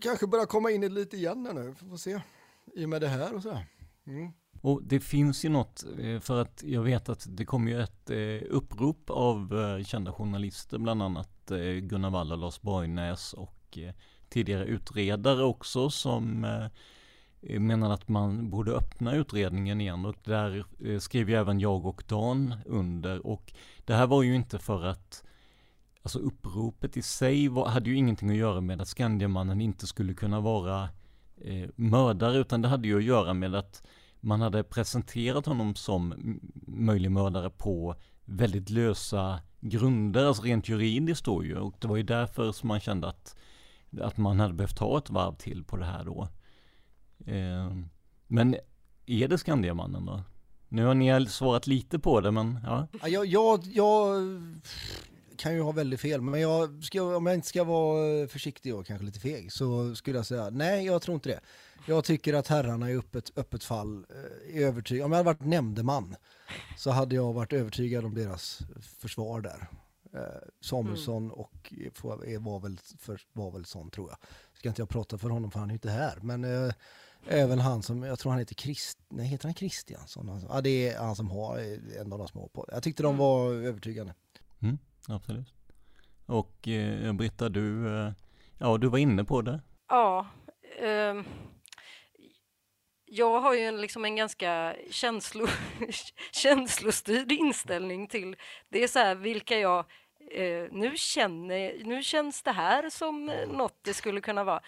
kanske 0.00 0.26
börja 0.26 0.46
komma 0.46 0.70
in 0.70 0.82
i 0.82 0.88
det 0.88 0.94
lite 0.94 1.16
igen 1.16 1.42
nu. 1.42 1.74
Får 1.74 1.96
se. 1.96 2.20
I 2.74 2.84
och 2.84 2.88
med 2.88 3.00
det 3.00 3.08
här 3.08 3.34
och 3.34 3.42
så. 3.42 3.62
Mm. 4.06 4.32
Och 4.62 4.80
det 4.84 5.00
finns 5.00 5.44
ju 5.44 5.48
något, 5.48 5.84
eh, 5.98 6.20
för 6.20 6.40
att 6.40 6.62
jag 6.66 6.82
vet 6.82 7.08
att 7.08 7.26
det 7.28 7.44
kom 7.44 7.68
ju 7.68 7.80
ett 7.80 8.10
eh, 8.10 8.48
upprop 8.50 9.10
av 9.10 9.60
eh, 9.60 9.84
kända 9.84 10.12
journalister, 10.12 10.78
bland 10.78 11.02
annat 11.02 11.28
Gunnar 11.82 12.10
Wall 12.10 12.32
och 12.32 12.38
Lars 12.38 12.60
Borgnäs 12.60 13.32
och 13.32 13.78
tidigare 14.28 14.64
utredare 14.64 15.44
också 15.44 15.90
som 15.90 16.46
menade 17.40 17.94
att 17.94 18.08
man 18.08 18.50
borde 18.50 18.72
öppna 18.72 19.14
utredningen 19.14 19.80
igen. 19.80 20.06
Och 20.06 20.16
där 20.24 20.64
skrev 20.98 21.30
ju 21.30 21.36
även 21.36 21.60
jag 21.60 21.86
och 21.86 22.04
Dan 22.08 22.54
under. 22.66 23.26
Och 23.26 23.52
det 23.84 23.94
här 23.94 24.06
var 24.06 24.22
ju 24.22 24.34
inte 24.34 24.58
för 24.58 24.84
att 24.84 25.24
Alltså 26.02 26.18
uppropet 26.18 26.96
i 26.96 27.02
sig 27.02 27.48
var, 27.48 27.68
hade 27.68 27.90
ju 27.90 27.96
ingenting 27.96 28.30
att 28.30 28.36
göra 28.36 28.60
med 28.60 28.80
att 28.80 28.88
Skandiamannen 28.88 29.60
inte 29.60 29.86
skulle 29.86 30.14
kunna 30.14 30.40
vara 30.40 30.88
eh, 31.40 31.68
mördare 31.76 32.38
utan 32.38 32.62
det 32.62 32.68
hade 32.68 32.88
ju 32.88 32.96
att 32.96 33.04
göra 33.04 33.34
med 33.34 33.54
att 33.54 33.82
man 34.24 34.40
hade 34.40 34.62
presenterat 34.62 35.46
honom 35.46 35.74
som 35.74 36.14
möjlig 36.66 37.10
mördare 37.10 37.50
på 37.50 37.94
väldigt 38.24 38.70
lösa 38.70 39.40
grunder, 39.60 40.24
alltså 40.24 40.42
rent 40.42 40.68
juridiskt 40.68 41.24
då 41.24 41.44
ju. 41.44 41.58
Och 41.58 41.74
det 41.80 41.88
var 41.88 41.96
ju 41.96 42.02
därför 42.02 42.52
som 42.52 42.68
man 42.68 42.80
kände 42.80 43.08
att, 43.08 43.36
att 44.00 44.16
man 44.16 44.40
hade 44.40 44.54
behövt 44.54 44.76
ta 44.76 44.98
ett 44.98 45.10
varv 45.10 45.36
till 45.36 45.64
på 45.64 45.76
det 45.76 45.84
här 45.84 46.04
då. 46.04 46.28
Eh, 47.26 47.76
men 48.26 48.56
är 49.06 49.28
det 49.28 49.38
Skandiamannen 49.38 50.06
då? 50.06 50.22
Nu 50.68 50.84
har 50.84 50.94
ni 50.94 51.26
svarat 51.26 51.66
lite 51.66 51.98
på 51.98 52.20
det 52.20 52.30
men 52.30 52.58
ja. 52.64 52.88
ja 53.02 53.08
jag, 53.08 53.26
jag, 53.26 53.64
jag 53.64 54.22
kan 55.36 55.54
ju 55.54 55.60
ha 55.60 55.72
väldigt 55.72 56.00
fel, 56.00 56.20
men 56.20 56.40
jag 56.40 56.84
ska, 56.84 57.16
om 57.16 57.26
jag 57.26 57.34
inte 57.34 57.48
ska 57.48 57.64
vara 57.64 58.28
försiktig 58.28 58.74
och 58.74 58.86
kanske 58.86 59.06
lite 59.06 59.20
feg 59.20 59.52
så 59.52 59.94
skulle 59.94 60.18
jag 60.18 60.26
säga 60.26 60.50
nej, 60.50 60.86
jag 60.86 61.02
tror 61.02 61.14
inte 61.14 61.28
det. 61.28 61.40
Jag 61.86 62.04
tycker 62.04 62.34
att 62.34 62.48
herrarna 62.48 62.90
i 62.90 62.96
öppet, 62.96 63.30
öppet 63.38 63.64
fall 63.64 64.06
eh, 64.10 64.56
är 64.56 64.66
övertygade. 64.66 65.04
Om 65.04 65.12
jag 65.12 65.16
hade 65.18 65.26
varit 65.26 65.44
nämndeman 65.46 66.16
så 66.76 66.90
hade 66.90 67.14
jag 67.14 67.32
varit 67.32 67.52
övertygad 67.52 68.04
om 68.04 68.14
deras 68.14 68.58
försvar 68.98 69.40
där. 69.40 69.68
Eh, 70.14 70.48
Samuelsson 70.60 71.30
och 71.30 71.72
får- 71.94 72.26
är- 72.28 72.38
var 72.38 72.60
väl, 72.60 72.78
för, 72.98 73.20
var 73.32 73.50
väl 73.50 73.64
sån 73.64 73.90
tror 73.90 74.08
jag. 74.10 74.18
Ska 74.58 74.68
inte 74.68 74.82
jag 74.82 74.88
prata 74.88 75.18
för 75.18 75.30
honom 75.30 75.50
för 75.50 75.60
han 75.60 75.70
är 75.70 75.74
inte 75.74 75.90
här. 75.90 76.18
Men 76.22 76.44
eh, 76.44 76.72
även 77.26 77.58
han 77.58 77.82
som, 77.82 78.02
jag 78.02 78.18
tror 78.18 78.30
han 78.32 78.38
heter 78.38 78.54
Christ, 78.54 78.98
nej 79.08 79.26
heter 79.26 79.44
han 79.48 79.54
Kristiansson? 79.54 80.28
Han- 80.28 80.44
Ja 80.48 80.60
det 80.60 80.88
är 80.88 80.98
han 80.98 81.16
som 81.16 81.30
har 81.30 81.58
eh, 81.58 82.00
en 82.00 82.12
av 82.12 82.18
de 82.18 82.28
små 82.28 82.48
på. 82.48 82.66
Jag 82.72 82.82
tyckte 82.82 83.02
de 83.02 83.16
var 83.16 83.50
övertygande. 83.52 84.14
Mm, 84.62 84.78
absolut. 85.08 85.54
Och 86.26 86.68
eh, 86.68 87.12
Britta, 87.12 87.48
du, 87.48 87.98
eh, 87.98 88.12
ja 88.58 88.78
du 88.78 88.88
var 88.88 88.98
inne 88.98 89.24
på 89.24 89.42
det. 89.42 89.60
Ja. 89.88 90.26
ehm, 90.82 91.24
jag 93.14 93.40
har 93.40 93.54
ju 93.54 93.60
en, 93.60 93.80
liksom 93.80 94.04
en 94.04 94.16
ganska 94.16 94.76
känslo, 94.90 95.46
känslostyrd 96.32 97.32
inställning 97.32 98.06
till 98.06 98.36
det 98.68 98.82
är 98.82 98.88
så 98.88 98.98
här 98.98 99.14
vilka 99.14 99.58
jag 99.58 99.84
eh, 100.30 100.66
nu 100.70 100.92
känner, 100.96 101.84
nu 101.84 102.02
känns 102.02 102.42
det 102.42 102.52
här 102.52 102.90
som 102.90 103.26
något 103.48 103.78
det 103.82 103.94
skulle 103.94 104.20
kunna 104.20 104.44
vara. 104.44 104.60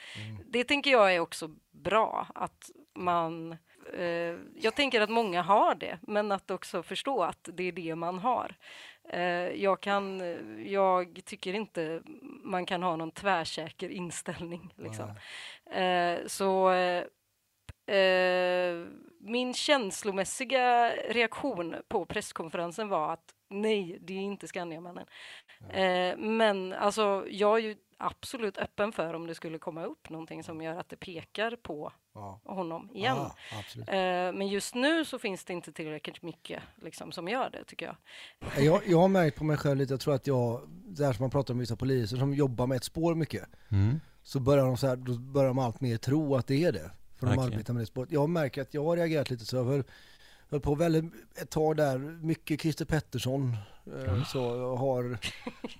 Det 0.47 0.65
tänker 0.65 0.91
jag 0.91 1.15
är 1.15 1.21
också 1.21 1.51
bra 1.71 2.27
att 2.35 2.71
man 2.95 3.53
eh, 3.97 4.37
jag 4.57 4.75
tänker 4.75 5.01
att 5.01 5.11
många 5.11 5.43
har 5.43 5.75
det, 5.75 5.99
men 6.03 6.33
att 6.33 6.51
också 6.51 6.83
förstå 6.83 7.23
att 7.23 7.49
det 7.53 7.63
är 7.69 7.73
det 7.73 7.95
man 7.95 8.19
har. 8.19 8.57
Eh, 9.09 9.63
jag, 9.63 9.81
kan, 9.81 10.21
jag 10.67 11.21
tycker 11.25 11.55
inte 11.55 12.03
man 12.45 12.67
kan 12.67 12.83
ha 12.83 12.97
någon 12.97 13.11
tvärsäker 13.11 13.89
inställning. 13.89 14.75
Liksom. 14.77 15.11
Eh, 15.81 16.27
så 16.27 16.71
eh, 16.71 17.05
eh, 17.87 18.87
min 19.19 19.55
känslomässiga 19.55 20.91
reaktion 21.09 21.77
på 21.89 22.05
presskonferensen 22.07 22.89
var 22.89 23.13
att 23.13 23.35
nej, 23.51 23.99
det 24.01 24.13
är 24.15 24.21
inte 24.23 24.49
Skandiamannen. 24.49 25.07
Eh, 25.71 26.17
men 26.17 26.73
alltså, 26.73 27.27
jag 27.31 27.59
är 27.59 27.63
ju 27.63 27.77
absolut 27.99 28.59
öppen 28.59 28.93
för 28.93 29.15
om 29.15 29.27
det 29.27 29.35
skulle 29.35 29.59
komma 29.59 29.85
upp 29.85 30.11
någonting 30.11 30.43
som 30.45 30.63
gör 30.63 30.77
att 30.77 30.89
det 30.89 30.97
pekar 30.97 31.57
på 31.57 31.93
Ja. 32.15 32.41
honom 32.45 32.91
igen. 32.95 33.17
Ja, 33.17 33.37
absolut. 33.59 33.89
Eh, 33.89 33.95
men 34.39 34.49
just 34.49 34.75
nu 34.75 35.05
så 35.05 35.19
finns 35.19 35.45
det 35.45 35.53
inte 35.53 35.73
tillräckligt 35.73 36.23
mycket 36.23 36.63
liksom, 36.77 37.13
som 37.13 37.29
gör 37.29 37.51
det, 37.51 37.65
tycker 37.65 37.87
jag. 37.87 37.97
Jag, 38.65 38.81
jag 38.87 38.99
har 38.99 39.09
märkt 39.09 39.39
på 39.39 39.45
mig 39.45 39.57
själv 39.57 39.77
lite, 39.77 39.93
jag 39.93 40.01
tror 40.01 40.15
att 40.15 40.27
jag, 40.27 40.61
det 40.69 41.05
här 41.07 41.13
som 41.13 41.23
man 41.23 41.31
pratar 41.31 41.55
om 41.55 41.61
vissa 41.61 41.77
poliser 41.77 42.17
som 42.17 42.35
jobbar 42.35 42.67
med 42.67 42.77
ett 42.77 42.85
spår 42.85 43.15
mycket. 43.15 43.45
Mm. 43.71 44.01
Så 44.23 44.41
börjar 44.41 44.65
de 44.67 44.77
så 44.77 44.87
här, 44.87 44.97
då 44.97 45.19
börjar 45.19 45.49
de 45.49 45.59
allt 45.59 45.81
mer 45.81 45.97
tro 45.97 46.35
att 46.37 46.47
det 46.47 46.65
är 46.65 46.73
det. 46.73 46.91
För 47.25 47.35
de 47.37 47.39
Okej. 47.39 47.55
arbetar 47.55 47.75
med 47.75 47.83
det 47.83 47.87
spåret. 47.87 48.13
Jag 48.13 48.29
märker 48.31 48.63
att 48.63 48.75
jag 48.75 48.85
har 48.85 48.97
reagerat 48.97 49.31
lite 49.31 49.45
så, 49.45 49.57
jag 49.57 49.65
höll, 49.65 49.85
höll 50.51 50.61
på 50.61 50.75
väldigt 50.75 51.05
ett 51.37 51.51
tag 51.51 51.77
där, 51.77 51.99
mycket 51.99 52.61
Christer 52.61 52.85
Pettersson. 52.85 53.53
eh, 53.53 53.55
Mm. 54.15 54.25
Så 54.25 54.39
jag 54.39 54.77
har, 54.77 55.19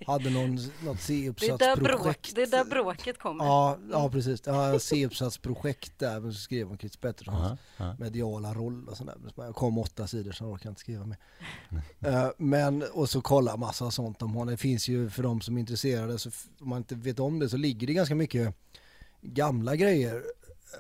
hade 0.07 0.31
någon, 0.31 0.55
något 0.55 1.07
Det 1.07 1.27
är, 1.27 1.33
där 1.33 1.35
C-uppsatsprojekt. 1.37 2.35
det 2.35 2.43
är 2.43 2.47
där 2.47 2.65
bråket 2.65 3.19
kommer. 3.19 3.45
Ja, 3.45 3.79
ja 3.91 4.11
precis. 4.11 4.43
Jag 4.47 4.53
har 4.53 4.79
C-uppsatsprojekt 4.79 5.99
där, 5.99 6.21
men 6.21 6.33
så 6.33 6.41
skrev 6.41 6.71
om 6.71 6.79
Christer 6.79 6.99
Petterssons 6.99 7.39
Aha, 7.41 7.57
ja. 7.77 7.97
mediala 7.99 8.55
roll 8.55 8.89
och 8.89 8.97
sådär. 8.97 9.15
Jag 9.37 9.55
kom 9.55 9.79
åtta 9.79 10.07
sidor 10.07 10.33
så 10.33 10.45
jag 10.45 10.51
orkar 10.53 10.69
inte 10.71 10.81
skriva 10.81 11.07
mer. 11.07 11.19
Eh, 12.01 12.29
Men, 12.39 12.83
och 12.93 13.11
så 13.11 13.21
kolla 13.21 13.57
massa 13.57 13.91
sånt 13.91 14.23
om 14.23 14.31
honom. 14.35 14.47
Det 14.53 14.57
finns 14.57 14.89
ju 14.89 15.11
för 15.11 15.23
de 15.23 15.41
som 15.41 15.57
är 15.57 15.61
intresserade, 15.61 16.19
så 16.19 16.31
om 16.61 16.69
man 16.69 16.79
inte 16.79 16.95
vet 16.95 17.21
om 17.21 17.39
det 17.39 17.49
så 17.49 17.57
ligger 17.57 17.87
det 17.87 17.93
ganska 17.95 18.15
mycket 18.15 18.55
gamla 19.23 19.77
grejer 19.77 20.23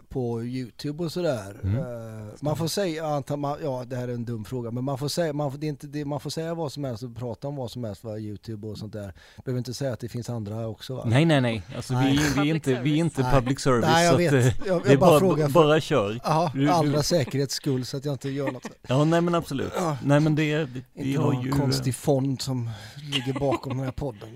på 0.09 0.43
Youtube 0.45 1.05
och 1.05 1.13
sådär. 1.13 1.57
Mm. 1.63 1.77
Eh, 1.79 2.33
Man 2.41 2.57
får 2.57 2.67
säga, 2.69 3.07
antar 3.07 3.37
man, 3.37 3.59
ja 3.63 3.85
det 3.87 3.97
här 3.97 4.09
är 4.09 4.13
en 4.15 4.25
dum 4.25 4.45
fråga, 4.45 4.71
men 4.71 4.85
man 4.85 4.99
får 4.99 5.09
säga, 5.09 5.33
man 5.33 5.51
får, 5.53 5.59
det 5.59 5.67
är 5.67 5.69
inte, 5.69 5.87
det, 5.87 6.05
man 6.05 6.21
får 6.21 6.31
säga 6.31 6.55
vad 6.55 6.73
som 6.73 6.85
helst 6.85 7.03
och 7.03 7.17
prata 7.17 7.49
om 7.49 7.57
vad 7.57 7.71
som 7.71 7.85
helst 7.85 8.03
på 8.03 8.19
Youtube 8.19 8.67
och 8.69 8.79
sånt 8.79 8.93
där. 8.93 9.13
Behöver 9.45 9.59
inte 9.59 9.75
säga 9.75 9.93
att 9.93 10.01
det 10.01 10.09
finns 10.09 10.31
andra 10.31 10.69
också 10.69 10.95
va? 10.97 11.03
Nej, 11.07 11.25
nej, 11.25 11.41
nej. 11.41 11.63
Alltså 11.77 11.95
vi, 11.95 12.21
vi, 12.43 12.51
är 12.51 12.55
inte, 12.55 12.81
vi 12.81 12.93
är 12.93 12.97
inte 12.97 13.23
Nej. 13.23 13.33
public 13.33 13.61
service. 13.61 13.85
Nej, 13.93 14.07
jag 14.07 14.17
vet. 14.17 14.33
eh, 14.33 14.39
Jag- 14.47 14.53
jag 14.67 14.83
det 14.85 14.93
är 14.93 14.97
bara 14.97 15.21
bara, 15.21 15.49
bara 15.49 15.81
kör. 15.81 16.21
Du- 16.55 16.69
allra 16.71 17.03
säkerhets 17.03 17.55
skull 17.55 17.85
så 17.87 17.97
att 17.97 18.05
jag 18.05 18.15
inte 18.15 18.31
gör 18.31 18.53
något. 18.53 18.67
Ja, 18.89 19.05
nej 19.05 19.21
men 19.21 19.35
absolut. 19.35 19.73
Ja. 19.77 19.97
Nej 20.05 20.21
men 20.21 20.35
det, 20.35 20.65
vi, 20.65 20.83
vi 20.95 21.09
Inte 21.11 21.21
har 21.23 21.33
någon 21.33 21.43
ju... 21.45 21.51
konstig 21.51 21.95
fond 21.95 22.41
som 22.43 22.71
ligger 23.13 23.41
bakom 23.41 23.77
den 23.77 23.85
här 23.85 23.93
podden. 23.93 24.29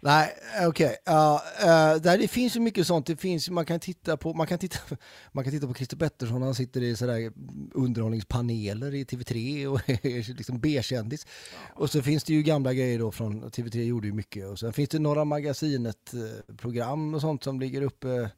Nej, 0.00 0.32
okej. 0.66 0.96
Ja, 1.04 1.42
eh, 1.60 1.96
där 2.00 2.18
det 2.18 2.28
finns 2.28 2.56
ju 2.56 2.60
mycket 2.60 2.86
sånt. 2.86 3.06
Det 3.06 3.16
finns, 3.16 3.50
man, 3.50 3.64
kan 3.64 3.80
titta 3.80 4.16
på, 4.16 4.34
man, 4.34 4.46
kan 4.46 4.58
titta, 4.58 4.78
man 5.32 5.44
kan 5.44 5.52
titta 5.52 5.66
på 5.66 5.74
Christer 5.74 5.96
Pettersson, 5.96 6.42
han 6.42 6.54
sitter 6.54 6.82
i 6.82 6.96
sådär 6.96 7.32
underhållningspaneler 7.74 8.94
i 8.94 9.04
TV3 9.04 9.66
och 9.72 9.90
är 9.90 10.34
liksom 10.36 10.60
B-kändis. 10.60 11.26
Och 11.74 11.90
så 11.90 12.02
finns 12.02 12.24
det 12.24 12.32
ju 12.32 12.42
gamla 12.42 12.74
grejer 12.74 12.98
då 12.98 13.12
från 13.12 13.44
TV3 13.44 13.82
gjorde 13.82 14.06
ju 14.06 14.12
mycket. 14.12 14.46
Och 14.46 14.58
sen 14.58 14.72
finns 14.72 14.88
det 14.88 14.98
några 14.98 15.24
magasinet-program 15.24 17.14
och 17.14 17.20
sånt 17.20 17.44
som 17.44 17.60
ligger 17.60 17.82
uppe. 17.82 18.30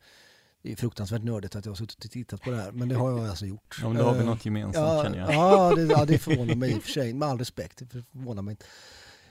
Det 0.62 0.72
är 0.72 0.76
fruktansvärt 0.76 1.22
nördigt 1.22 1.56
att 1.56 1.64
jag 1.64 1.70
har 1.70 1.76
suttit 1.76 2.04
och 2.04 2.10
tittat 2.10 2.42
på 2.42 2.50
det 2.50 2.56
här, 2.56 2.72
men 2.72 2.88
det 2.88 2.94
har 2.94 3.10
jag 3.10 3.28
alltså 3.28 3.46
gjort. 3.46 3.78
Ja, 3.82 3.88
men 3.88 3.96
då 3.96 4.04
har 4.04 4.14
vi 4.14 4.20
Eh, 4.20 4.26
något 4.26 4.44
gemensamt, 4.44 4.86
ja, 4.86 5.02
känner 5.02 5.18
jag. 5.18 5.34
Ja, 5.34 5.74
det, 5.76 5.82
ja, 5.82 6.04
det 6.04 6.18
förvånar 6.18 6.54
mig 6.54 6.72
i 6.72 6.78
och 6.78 6.82
för 6.82 6.90
sig, 6.90 7.14
med 7.14 7.28
all 7.28 7.38
respekt. 7.38 7.78
Det 7.78 7.86
förvånar 8.12 8.42
mig 8.42 8.52
inte. 8.52 8.64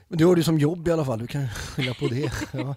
Men 0.08 0.18
du 0.18 0.26
har 0.26 0.36
det 0.36 0.44
som 0.44 0.58
jobb 0.58 0.88
i 0.88 0.90
alla 0.90 1.04
fall, 1.04 1.18
du 1.18 1.26
kan 1.26 1.48
skylla 1.54 1.94
på 1.94 2.08
det. 2.08 2.32
Ja. 2.52 2.74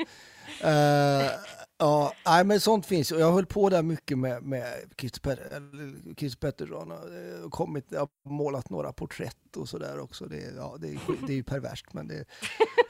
Eh, 0.64 1.32
ja, 1.78 2.14
nej, 2.26 2.44
men 2.44 2.60
sånt 2.60 2.86
finns. 2.86 3.12
Och 3.12 3.20
jag 3.20 3.32
höll 3.32 3.46
på 3.46 3.70
där 3.70 3.84
mycket 3.84 4.18
med, 4.18 4.44
med 4.44 4.64
Pet- 4.98 6.16
Christer 6.18 6.40
Pettersson. 6.40 6.92
och, 6.92 6.98
eh, 6.98 7.50
kommit, 7.50 7.86
jag 7.90 8.00
har 8.00 8.10
målat 8.32 8.70
några 8.70 8.94
porträtt 8.94 9.58
och 9.58 9.70
sådär 9.70 10.00
också. 10.00 10.26
Det, 10.26 10.54
ja, 10.58 10.78
det, 10.80 10.88
det 11.28 11.34
är 11.34 11.38
ju 11.38 11.44
perverst, 11.44 11.94
men 11.94 12.08
det... 12.08 12.26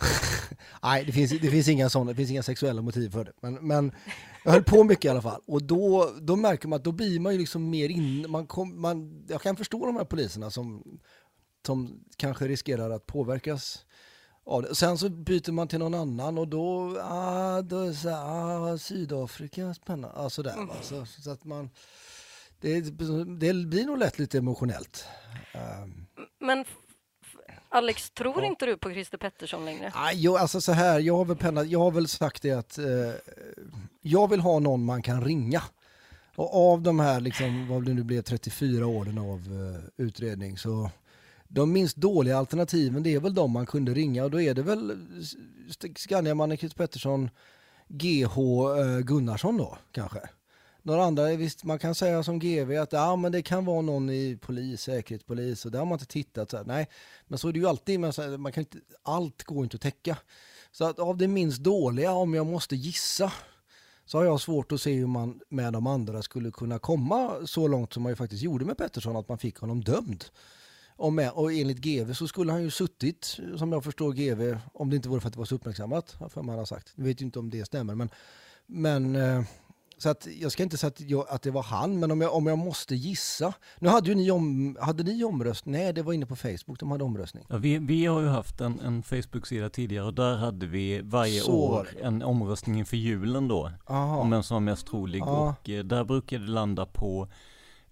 nej, 0.83 1.05
det 1.05 1.11
finns, 1.11 1.31
det 1.31 1.51
finns 1.51 1.67
inga 1.67 1.89
sådana, 1.89 2.11
det 2.11 2.15
finns 2.15 2.31
inga 2.31 2.43
sexuella 2.43 2.81
motiv 2.81 3.09
för 3.09 3.23
det. 3.25 3.31
Men, 3.41 3.53
men 3.53 3.91
jag 4.43 4.51
höll 4.51 4.63
på 4.63 4.83
mycket 4.83 5.05
i 5.05 5.09
alla 5.09 5.21
fall. 5.21 5.41
Och 5.47 5.63
då, 5.63 6.11
då 6.21 6.35
märker 6.35 6.67
man 6.67 6.77
att 6.77 6.83
då 6.83 6.91
blir 6.91 7.19
man 7.19 7.33
ju 7.33 7.39
liksom 7.39 7.69
mer 7.69 7.89
in... 7.89 8.25
Man 8.31 8.47
kom, 8.47 8.81
man, 8.81 9.25
jag 9.27 9.41
kan 9.41 9.55
förstå 9.55 9.85
de 9.85 9.95
här 9.95 10.05
poliserna 10.05 10.49
som, 10.51 10.83
som 11.65 12.03
kanske 12.17 12.47
riskerar 12.47 12.89
att 12.89 13.05
påverkas 13.05 13.85
av 14.45 14.61
det. 14.61 14.75
Sen 14.75 14.97
så 14.97 15.09
byter 15.09 15.51
man 15.51 15.67
till 15.67 15.79
någon 15.79 15.93
annan 15.93 16.37
och 16.37 16.47
då, 16.47 16.97
ah, 17.01 17.61
då 17.61 17.79
är 17.79 17.87
det 17.87 17.93
så 17.93 18.09
här, 18.09 18.73
ah, 18.73 18.77
Sydafrika, 18.77 19.73
spännande, 19.73 20.17
ah, 20.17 20.29
sådär 20.29 20.55
va. 20.67 20.75
Så, 20.81 21.05
så 21.05 21.31
att 21.31 21.43
man, 21.43 21.69
det, 22.61 22.81
det 23.39 23.53
blir 23.53 23.85
nog 23.85 23.97
lätt 23.97 24.19
lite 24.19 24.37
emotionellt. 24.37 25.05
Um, 25.83 26.07
Men 26.39 26.65
Alex, 27.69 28.11
tror 28.11 28.43
inte 28.43 28.65
du 28.65 28.77
på 28.77 28.91
Christer 28.91 29.17
Pettersson 29.17 29.65
längre? 29.65 29.91
Ah, 29.95 30.11
jo, 30.13 30.37
alltså 30.37 30.61
så 30.61 30.71
här, 30.71 30.99
jag 30.99 31.17
har 31.17 31.25
väl, 31.25 31.37
pennat, 31.37 31.69
jag 31.69 31.79
har 31.79 31.91
väl 31.91 32.07
sagt 32.07 32.41
det 32.41 32.51
att 32.51 32.77
eh, 32.77 32.85
jag 34.01 34.29
vill 34.29 34.39
ha 34.39 34.59
någon 34.59 34.85
man 34.85 35.01
kan 35.01 35.23
ringa. 35.23 35.63
Och 36.35 36.71
av 36.71 36.81
de 36.81 36.99
här, 36.99 37.19
liksom, 37.19 37.67
vad 37.67 37.85
det 37.85 37.93
nu 37.93 38.03
blev, 38.03 38.21
34 38.21 38.87
åren 38.87 39.17
av 39.17 39.39
eh, 39.39 40.05
utredning 40.05 40.57
så 40.57 40.89
de 41.53 41.71
minst 41.71 41.97
dåliga 41.97 42.37
alternativen 42.37 43.03
det 43.03 43.13
är 43.13 43.19
väl 43.19 43.33
de 43.33 43.51
man 43.51 43.65
kunde 43.65 43.93
ringa 43.93 44.23
och 44.23 44.31
då 44.31 44.41
är 44.41 44.53
det 44.53 44.61
väl 44.61 44.97
Skandiamannen, 45.95 46.57
Christer 46.57 46.77
Pettersson, 46.77 47.29
GH 47.87 48.37
eh, 48.79 48.99
Gunnarsson 48.99 49.57
då 49.57 49.77
kanske. 49.91 50.19
Några 50.83 51.03
andra, 51.03 51.25
visst 51.25 51.63
man 51.63 51.79
kan 51.79 51.95
säga 51.95 52.23
som 52.23 52.39
GV 52.39 52.77
att 52.77 52.93
ja, 52.93 53.15
men 53.15 53.31
det 53.31 53.41
kan 53.41 53.65
vara 53.65 53.81
någon 53.81 54.09
i 54.09 54.37
polis, 54.41 54.81
säkerhetspolis 54.81 55.65
och 55.65 55.71
där 55.71 55.79
har 55.79 55.85
man 55.85 55.95
inte 55.95 56.05
tittat. 56.05 56.51
Så 56.51 56.57
här, 56.57 56.63
nej, 56.63 56.87
men 57.27 57.39
så 57.39 57.47
är 57.47 57.53
det 57.53 57.59
ju 57.59 57.67
alltid, 57.67 57.99
men 57.99 58.13
så 58.13 58.21
här, 58.21 58.37
man 58.37 58.51
kan 58.51 58.61
inte, 58.61 58.77
allt 59.03 59.43
går 59.43 59.63
inte 59.63 59.75
att 59.75 59.81
täcka. 59.81 60.17
Så 60.71 60.85
att 60.85 60.99
av 60.99 61.17
det 61.17 61.27
minst 61.27 61.59
dåliga, 61.59 62.11
om 62.11 62.33
jag 62.33 62.45
måste 62.45 62.75
gissa, 62.75 63.33
så 64.05 64.17
har 64.17 64.25
jag 64.25 64.41
svårt 64.41 64.71
att 64.71 64.81
se 64.81 64.93
hur 64.93 65.07
man 65.07 65.39
med 65.49 65.73
de 65.73 65.87
andra 65.87 66.21
skulle 66.21 66.51
kunna 66.51 66.79
komma 66.79 67.35
så 67.45 67.67
långt 67.67 67.93
som 67.93 68.03
man 68.03 68.11
ju 68.11 68.15
faktiskt 68.15 68.43
gjorde 68.43 68.65
med 68.65 68.77
Pettersson, 68.77 69.15
att 69.15 69.29
man 69.29 69.37
fick 69.37 69.57
honom 69.57 69.83
dömd. 69.83 70.25
Och, 71.01 71.13
med, 71.13 71.31
och 71.31 71.53
enligt 71.53 71.77
GV 71.77 72.13
så 72.13 72.27
skulle 72.27 72.51
han 72.51 72.63
ju 72.63 72.71
suttit, 72.71 73.39
som 73.57 73.71
jag 73.71 73.83
förstår 73.83 74.13
GV, 74.13 74.57
om 74.73 74.89
det 74.89 74.95
inte 74.95 75.09
vore 75.09 75.21
för 75.21 75.27
att 75.27 75.33
det 75.33 75.39
var 75.39 75.45
så 75.45 75.55
uppmärksammat, 75.55 76.17
för 76.29 76.41
man 76.41 76.57
har 76.57 76.65
sagt. 76.65 76.93
Jag 76.95 77.03
vet 77.03 77.21
ju 77.21 77.25
inte 77.25 77.39
om 77.39 77.49
det 77.49 77.65
stämmer, 77.65 77.95
men, 77.95 78.09
men 78.67 79.15
eh, 79.15 79.43
så 79.97 80.09
att 80.09 80.27
jag 80.39 80.51
ska 80.51 80.63
inte 80.63 80.77
säga 80.77 80.87
att, 80.87 81.01
jag, 81.01 81.25
att 81.29 81.41
det 81.41 81.51
var 81.51 81.63
han, 81.63 81.99
men 81.99 82.11
om 82.11 82.21
jag, 82.21 82.35
om 82.35 82.47
jag 82.47 82.57
måste 82.57 82.95
gissa. 82.95 83.53
Nu 83.79 83.89
hade 83.89 84.09
ju 84.09 84.15
ni, 84.15 84.31
om, 84.31 84.77
hade 84.81 85.03
ni 85.03 85.23
omröstning? 85.23 85.73
Nej, 85.75 85.93
det 85.93 86.01
var 86.01 86.13
inne 86.13 86.25
på 86.25 86.35
Facebook 86.35 86.79
de 86.79 86.91
hade 86.91 87.03
omröstning. 87.03 87.45
Ja, 87.49 87.57
vi, 87.57 87.77
vi 87.77 88.05
har 88.05 88.21
ju 88.21 88.27
haft 88.27 88.61
en, 88.61 88.79
en 88.79 89.03
Facebook-sida 89.03 89.69
tidigare 89.69 90.05
och 90.05 90.13
där 90.13 90.35
hade 90.35 90.65
vi 90.65 91.01
varje 91.01 91.41
Så 91.41 91.51
år 91.51 91.87
en 92.01 92.23
omröstning 92.23 92.79
inför 92.79 92.97
julen 92.97 93.47
då. 93.47 93.71
Aha. 93.87 94.17
Om 94.17 94.29
vem 94.29 94.43
som 94.43 94.55
var 94.55 94.61
mest 94.61 94.87
trolig 94.87 95.19
Ja. 95.19 95.55
och 95.61 95.69
eh, 95.69 95.83
där 95.83 96.03
brukade 96.03 96.45
det 96.45 96.51
landa 96.51 96.85
på 96.85 97.27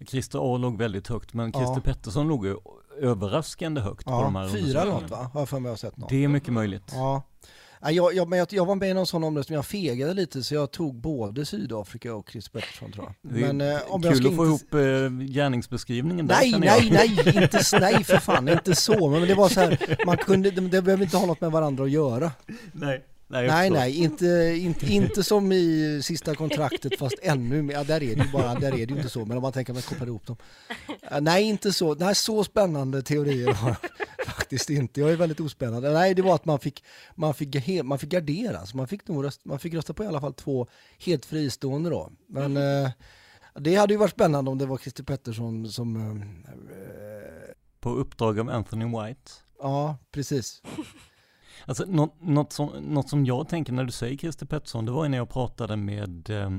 Christer 0.06 0.54
A 0.54 0.56
låg 0.56 0.78
väldigt 0.78 1.08
högt 1.08 1.34
men 1.34 1.52
Christer 1.52 1.74
Ja. 1.74 1.80
Pettersson 1.80 2.28
låg 2.28 2.46
ju 2.46 2.56
överraskande 3.00 3.80
högt 3.80 4.04
på 4.04 4.10
de 4.10 4.36
här 4.36 4.42
Ja, 4.42 4.48
fyra 4.52 4.84
något 4.84 5.10
va? 5.10 5.30
Har 5.32 5.40
jag 5.40 5.48
för 5.48 5.58
mig 5.60 5.72
att 5.72 5.82
ha 5.82 5.88
sett 5.90 5.96
något. 5.96 6.08
Det 6.08 6.24
är 6.24 6.28
mycket 6.28 6.52
möjligt. 6.52 6.90
Ja. 6.92 7.22
Ja, 7.82 7.90
jag, 7.90 8.14
jag, 8.14 8.28
men 8.28 8.38
jag, 8.38 8.48
jag 8.52 8.66
var 8.66 8.74
med 8.74 8.90
i 8.90 8.94
någon 8.94 9.06
sån 9.06 9.24
omröstning, 9.24 9.54
jag 9.56 9.66
fegade 9.66 10.14
lite 10.14 10.42
så 10.42 10.54
jag 10.54 10.70
tog 10.70 10.94
både 11.00 11.44
Sydafrika 11.44 12.14
och 12.14 12.30
Chris 12.30 12.48
Pettersson 12.48 12.92
tror 12.92 13.04
jag. 13.22 13.32
Men, 13.32 13.60
eh, 13.60 13.78
om 13.88 14.02
kul 14.02 14.10
jag 14.10 14.18
ska 14.18 14.28
att 14.28 14.36
få 14.36 14.46
inte- 14.46 14.76
ihop 14.78 15.20
eh, 15.20 15.26
gärningsbeskrivningen 15.26 16.26
där 16.26 16.34
Nej, 16.36 16.50
känner 16.50 16.66
jag. 16.66 16.90
nej, 16.92 17.20
nej, 17.24 17.42
inte, 17.42 17.60
nej 17.80 18.04
för 18.04 18.16
fan, 18.16 18.48
inte 18.48 18.74
så. 18.74 19.08
Men 19.08 19.28
det 19.28 19.34
var 19.34 19.48
så 19.48 19.60
här, 19.60 19.96
man 20.06 20.16
kunde, 20.16 20.50
det, 20.50 20.60
det 20.60 20.82
behöver 20.82 21.04
inte 21.04 21.16
ha 21.16 21.26
något 21.26 21.40
med 21.40 21.50
varandra 21.52 21.84
att 21.84 21.90
göra. 21.90 22.32
Nej, 22.72 23.04
nej, 23.30 23.46
nej, 23.46 23.70
nej 23.70 23.96
inte, 23.96 24.54
inte, 24.58 24.86
inte 24.86 25.22
som 25.22 25.52
i 25.52 26.00
sista 26.04 26.34
kontraktet 26.34 26.98
fast 26.98 27.18
ännu 27.22 27.62
mer. 27.62 27.74
Ja, 27.74 27.84
där 27.84 28.02
är 28.02 28.16
det 28.16 28.24
ju 28.24 28.32
bara, 28.32 28.54
där 28.54 28.78
är 28.78 28.86
det 28.86 28.94
inte 28.94 29.08
så. 29.08 29.24
Men 29.24 29.36
om 29.36 29.42
man 29.42 29.52
tänker 29.52 29.72
att 29.72 29.76
man 29.76 29.82
kopplar 29.82 30.06
ihop 30.06 30.26
dem. 30.26 30.36
Nej, 31.20 31.44
inte 31.44 31.72
så. 31.72 31.94
Nej, 31.94 32.14
så 32.14 32.44
spännande 32.44 33.02
teorier 33.02 33.52
har 33.52 33.68
jag 33.68 34.26
faktiskt 34.26 34.70
inte. 34.70 35.00
Jag 35.00 35.10
är 35.12 35.16
väldigt 35.16 35.40
ospännande. 35.40 35.92
Nej, 35.92 36.14
det 36.14 36.22
var 36.22 36.34
att 36.34 36.44
man 36.44 36.58
fick, 36.58 36.84
man 37.14 37.34
fick, 37.34 37.82
man 37.84 37.98
fick 37.98 38.10
gardera. 38.10 38.66
Så 38.66 38.76
man 38.76 38.88
fick, 38.88 39.08
nog 39.08 39.24
rösta, 39.24 39.42
man 39.44 39.58
fick 39.58 39.74
rösta 39.74 39.94
på 39.94 40.04
i 40.04 40.06
alla 40.06 40.20
fall 40.20 40.34
två 40.34 40.66
helt 40.98 41.26
fristående 41.26 41.90
då. 41.90 42.10
Men 42.26 42.56
eh, 42.56 42.90
det 43.54 43.74
hade 43.74 43.94
ju 43.94 43.98
varit 43.98 44.12
spännande 44.12 44.50
om 44.50 44.58
det 44.58 44.66
var 44.66 44.78
Christer 44.78 45.04
Pettersson 45.04 45.68
som 45.68 45.96
eh, 45.96 46.26
På 47.80 47.90
uppdrag 47.90 48.38
av 48.38 48.50
Anthony 48.50 48.84
White. 48.84 49.30
Ja, 49.58 49.96
precis. 50.12 50.62
Alltså 51.70 51.84
något, 51.84 52.14
något, 52.20 52.52
som, 52.52 52.68
något 52.68 53.08
som 53.08 53.26
jag 53.26 53.48
tänker 53.48 53.72
när 53.72 53.84
du 53.84 53.92
säger 53.92 54.16
Christer 54.16 54.46
Pettersson, 54.46 54.84
det 54.84 54.92
var 54.92 55.04
ju 55.04 55.08
när 55.08 55.18
jag 55.18 55.28
pratade 55.28 55.76
med 55.76 56.30
eh, 56.30 56.50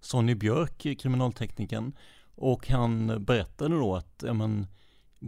Sonny 0.00 0.34
Björk, 0.34 0.86
eh, 0.86 0.94
kriminalteknikern, 0.94 1.92
och 2.34 2.68
han 2.68 3.24
berättade 3.24 3.74
då 3.74 3.96
att, 3.96 4.24
ja 4.26 4.32
men, 4.32 4.66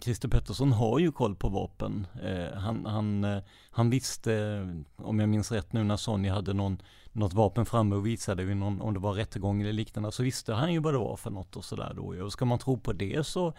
Christer 0.03 0.28
Pettersson 0.28 0.72
har 0.72 0.99
ju 0.99 1.12
koll 1.12 1.37
på 1.37 1.49
vapen. 1.49 2.07
Eh, 2.22 2.59
han, 2.59 2.87
han, 2.87 3.24
eh, 3.24 3.43
han 3.70 3.91
visste, 3.91 4.61
om 4.97 5.20
jag 5.20 5.28
minns 5.28 5.53
rätt 5.53 5.72
nu 5.72 5.85
när 5.85 5.97
Sonny 5.97 6.28
hade 6.28 6.53
någon, 6.53 6.82
något 7.12 7.32
vapen 7.32 7.66
framme 7.66 7.97
och 7.97 8.07
visade 8.07 8.45
vid 8.45 8.57
någon, 8.57 8.80
om 8.80 8.95
det 8.95 9.01
var 9.01 9.12
rättegång 9.12 9.62
eller 9.62 9.72
liknande, 9.72 10.12
så 10.12 10.22
visste 10.22 10.55
han 10.55 10.72
ju 10.72 10.78
vad 10.78 10.95
det 10.95 10.99
var 10.99 11.16
för 11.16 11.30
något 11.30 11.57
och 11.57 11.64
sådär 11.64 11.93
då. 11.97 12.24
Och 12.24 12.32
ska 12.32 12.45
man 12.45 12.59
tro 12.59 12.78
på 12.78 12.93
det 12.93 13.26
så 13.26 13.53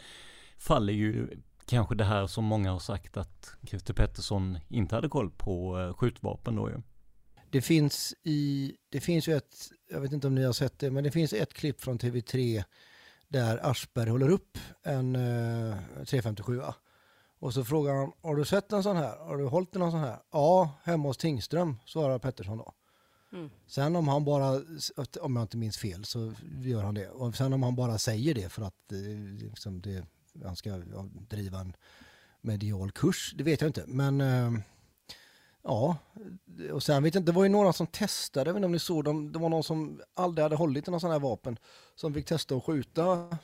faller 0.58 0.94
ju 0.94 1.28
kanske 1.66 1.96
det 1.96 2.04
här 2.04 2.28
som 2.28 2.44
många 2.46 2.72
har 2.72 2.80
sagt 2.80 3.18
att 3.18 3.52
Christer 3.68 3.94
Pettersson 3.94 4.58
inte 4.70 4.96
hade 4.96 5.10
koll 5.10 5.32
på 5.32 5.80
eh, 5.80 5.94
skjutvapen 5.94 6.56
då 6.56 6.70
ju. 6.70 6.82
Det 7.50 7.62
finns 7.62 8.14
i, 8.24 8.74
det 8.90 9.02
finns 9.02 9.28
ju 9.28 9.38
ett, 9.38 9.56
jag 9.90 10.02
vet 10.02 10.12
inte 10.12 10.28
om 10.28 10.36
ni 10.36 10.44
har 10.44 10.54
sett 10.54 10.80
det, 10.80 10.92
men 10.92 11.04
det 11.04 11.12
finns 11.12 11.34
ett 11.34 11.54
klipp 11.54 11.82
från 11.82 12.00
TV3 12.00 12.64
där 13.28 13.60
Aschberg 13.70 14.10
håller 14.10 14.30
upp 14.30 14.58
en 14.84 15.16
eh, 15.16 15.78
357 16.06 16.62
och 17.40 17.54
så 17.54 17.64
frågar 17.64 17.94
han, 17.94 18.12
har 18.22 18.36
du 18.36 18.46
sett 18.46 18.72
en 18.72 18.84
sån 18.84 18.98
här? 18.98 19.18
Har 19.18 19.38
du 19.38 19.46
hållit 19.46 19.74
någon 19.74 19.92
sån 19.92 20.00
här? 20.00 20.20
Ja, 20.32 20.70
hemma 20.84 21.10
hos 21.10 21.18
Tingström, 21.18 21.78
svarar 21.86 22.20
Pettersson 22.20 22.58
då. 22.58 22.74
Mm. 23.34 23.50
Sen 23.68 23.96
om 23.96 24.08
han 24.08 24.26
bara, 24.26 24.62
om 25.22 25.36
jag 25.36 25.44
inte 25.44 25.58
minns 25.58 25.78
fel 25.78 26.06
så 26.06 26.34
gör 26.62 26.84
han 26.84 26.94
det. 26.96 27.10
Och 27.10 27.36
sen 27.36 27.54
om 27.54 27.64
han 27.64 27.76
bara 27.76 27.98
säger 27.98 28.34
det 28.34 28.50
för 28.50 28.62
att 28.62 28.92
eh, 28.92 28.98
liksom 29.44 29.82
det, 29.82 30.06
han 30.44 30.56
ska 30.56 30.78
driva 31.30 31.60
en 31.60 31.76
medial 32.42 32.92
kurs, 32.92 33.34
det 33.38 33.44
vet 33.44 33.62
jag 33.62 33.70
inte. 33.70 33.84
Men 33.88 34.22
eh, 34.22 34.52
ja, 35.64 35.98
och 36.72 36.84
sen 36.84 37.04
vet 37.04 37.16
jag 37.16 37.22
inte, 37.22 37.32
det 37.32 37.36
var 37.36 37.44
ju 37.44 37.50
några 37.50 37.74
som 37.74 37.88
testade, 37.88 38.50
jag 38.50 38.54
vet 38.54 38.60
inte 38.60 38.66
om 38.66 38.72
ni 38.72 38.80
såg 38.80 39.04
dem, 39.04 39.32
det 39.32 39.40
var 39.40 39.50
någon 39.50 39.64
som 39.64 40.02
aldrig 40.14 40.44
hade 40.44 40.56
hållit 40.56 40.88
i 40.88 40.92
någon 40.92 41.00
sån 41.00 41.12
här 41.12 41.20
vapen 41.20 41.58
som 41.96 42.14
fick 42.14 42.26
testa 42.26 42.56
att 42.56 42.64
skjuta 42.64 43.38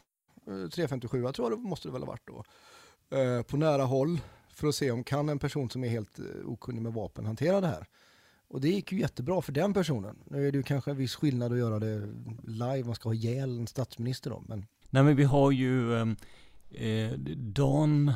eh, 0.48 0.70
357, 0.74 1.22
jag 1.22 1.36
tror 1.36 1.50
det 1.50 1.58
måste 1.58 1.88
det 1.88 1.92
väl 1.92 2.02
ha 2.02 2.08
varit 2.08 2.28
då, 2.28 2.44
eh, 3.18 3.42
på 3.42 3.58
nära 3.58 3.84
håll 3.84 4.20
för 4.54 4.68
att 4.68 4.76
se 4.76 4.92
om 4.92 5.04
kan 5.04 5.30
en 5.30 5.40
person 5.40 5.70
som 5.70 5.84
är 5.84 5.90
helt 5.90 6.20
eh, 6.20 6.26
okunnig 6.46 6.82
med 6.82 6.94
vapen 6.94 7.26
hantera 7.26 7.62
det 7.62 7.68
här. 7.68 7.88
Och 8.48 8.62
det 8.62 8.70
gick 8.70 8.92
ju 8.92 9.00
jättebra 9.00 9.42
för 9.42 9.52
den 9.52 9.74
personen. 9.74 10.20
Nu 10.26 10.48
är 10.48 10.52
det 10.52 10.58
ju 10.58 10.64
kanske 10.64 10.92
en 10.92 10.98
viss 10.98 11.16
skillnad 11.16 11.52
att 11.52 11.58
göra 11.58 11.80
det 11.80 12.10
live, 12.44 12.84
man 12.84 12.96
ska 12.96 13.10
ha 13.10 13.14
ihjäl 13.14 13.60
en 13.60 13.68
statsminister 13.68 14.30
då, 14.30 14.44
men 14.48 14.66
Nej 14.90 15.04
men 15.04 15.16
vi 15.16 15.24
har 15.24 15.52
ju 15.52 15.96
eh, 15.96 16.06
Eh, 16.74 17.12
Dan 17.36 18.14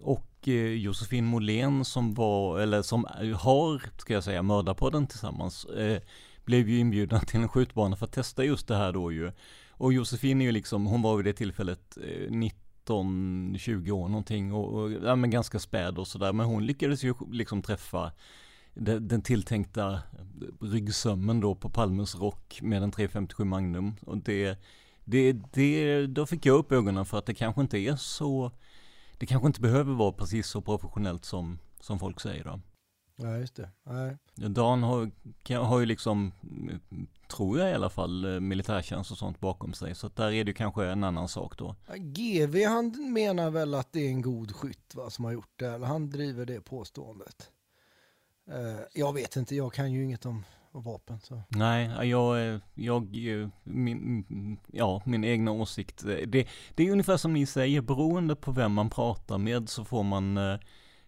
och 0.00 0.48
eh, 0.48 0.72
Josefin 0.72 1.24
Måhlén 1.24 1.84
som 1.84 2.14
var, 2.14 2.60
eller 2.60 2.82
som 2.82 3.06
har, 3.36 3.82
ska 4.00 4.14
jag 4.14 4.24
säga, 4.24 4.42
mördarpodden 4.42 5.06
tillsammans, 5.06 5.64
eh, 5.64 6.02
blev 6.44 6.68
ju 6.68 6.78
inbjudna 6.78 7.20
till 7.20 7.40
en 7.40 7.48
skjutbana 7.48 7.96
för 7.96 8.06
att 8.06 8.12
testa 8.12 8.44
just 8.44 8.68
det 8.68 8.76
här 8.76 8.92
då 8.92 9.12
ju. 9.12 9.32
Och 9.70 9.92
Josefin 9.92 10.40
är 10.40 10.44
ju 10.44 10.52
liksom, 10.52 10.86
hon 10.86 11.02
var 11.02 11.16
vid 11.16 11.24
det 11.24 11.32
tillfället 11.32 11.98
eh, 12.02 12.30
19-20 12.86 13.90
år 13.90 14.08
någonting 14.08 14.52
och, 14.52 14.74
och 14.74 14.92
ja, 14.92 15.16
men 15.16 15.30
ganska 15.30 15.58
späd 15.58 15.98
och 15.98 16.06
sådär. 16.06 16.32
Men 16.32 16.46
hon 16.46 16.66
lyckades 16.66 17.04
ju 17.04 17.14
liksom 17.30 17.62
träffa 17.62 18.12
den, 18.74 19.08
den 19.08 19.22
tilltänkta 19.22 19.98
ryggsömmen 20.60 21.40
då 21.40 21.54
på 21.54 21.70
Palmes 21.70 22.14
rock 22.14 22.58
med 22.62 22.82
en 22.82 22.92
357 22.92 23.44
Magnum. 23.44 23.94
Och 24.06 24.16
det, 24.16 24.58
det, 25.04 25.32
det, 25.32 26.06
då 26.06 26.26
fick 26.26 26.46
jag 26.46 26.58
upp 26.58 26.72
ögonen 26.72 27.04
för 27.04 27.18
att 27.18 27.26
det 27.26 27.34
kanske 27.34 27.60
inte 27.60 27.78
är 27.78 27.96
så, 27.96 28.50
det 29.18 29.26
kanske 29.26 29.46
inte 29.46 29.60
behöver 29.60 29.94
vara 29.94 30.12
precis 30.12 30.46
så 30.46 30.60
professionellt 30.60 31.24
som, 31.24 31.58
som 31.80 31.98
folk 31.98 32.20
säger 32.20 32.44
då. 32.44 32.60
ja 33.16 33.36
just 33.36 33.56
det. 33.56 33.70
Nej. 33.86 34.16
Dan 34.34 34.82
har, 34.82 35.10
har 35.54 35.80
ju 35.80 35.86
liksom, 35.86 36.32
tror 37.28 37.58
jag 37.58 37.70
i 37.70 37.74
alla 37.74 37.90
fall, 37.90 38.34
eh, 38.34 38.40
militärtjänst 38.40 39.10
och 39.10 39.18
sånt 39.18 39.40
bakom 39.40 39.72
sig. 39.72 39.94
Så 39.94 40.08
där 40.08 40.32
är 40.32 40.44
det 40.44 40.52
kanske 40.52 40.86
en 40.86 41.04
annan 41.04 41.28
sak 41.28 41.58
då. 41.58 41.76
GV 41.96 42.64
han 42.66 43.12
menar 43.12 43.50
väl 43.50 43.74
att 43.74 43.92
det 43.92 44.00
är 44.00 44.08
en 44.08 44.22
god 44.22 44.52
skytt 44.52 44.94
va, 44.94 45.10
som 45.10 45.24
har 45.24 45.32
gjort 45.32 45.52
det, 45.56 45.68
eller 45.68 45.86
han 45.86 46.10
driver 46.10 46.46
det 46.46 46.60
påståendet. 46.60 47.50
Eh, 48.50 48.80
jag 48.94 49.12
vet 49.12 49.36
inte, 49.36 49.56
jag 49.56 49.72
kan 49.72 49.92
ju 49.92 50.04
inget 50.04 50.26
om, 50.26 50.44
vapen. 50.80 51.20
Så. 51.20 51.42
Nej, 51.48 52.08
jag, 52.08 52.60
jag, 52.74 53.16
min, 53.64 54.58
ja, 54.72 55.02
min 55.04 55.24
egna 55.24 55.50
åsikt. 55.50 56.02
Det, 56.26 56.48
det 56.74 56.88
är 56.88 56.92
ungefär 56.92 57.16
som 57.16 57.32
ni 57.32 57.46
säger, 57.46 57.80
beroende 57.80 58.36
på 58.36 58.52
vem 58.52 58.72
man 58.72 58.90
pratar 58.90 59.38
med 59.38 59.68
så 59.68 59.84
får 59.84 60.02
man 60.02 60.36
eh, 60.36 60.58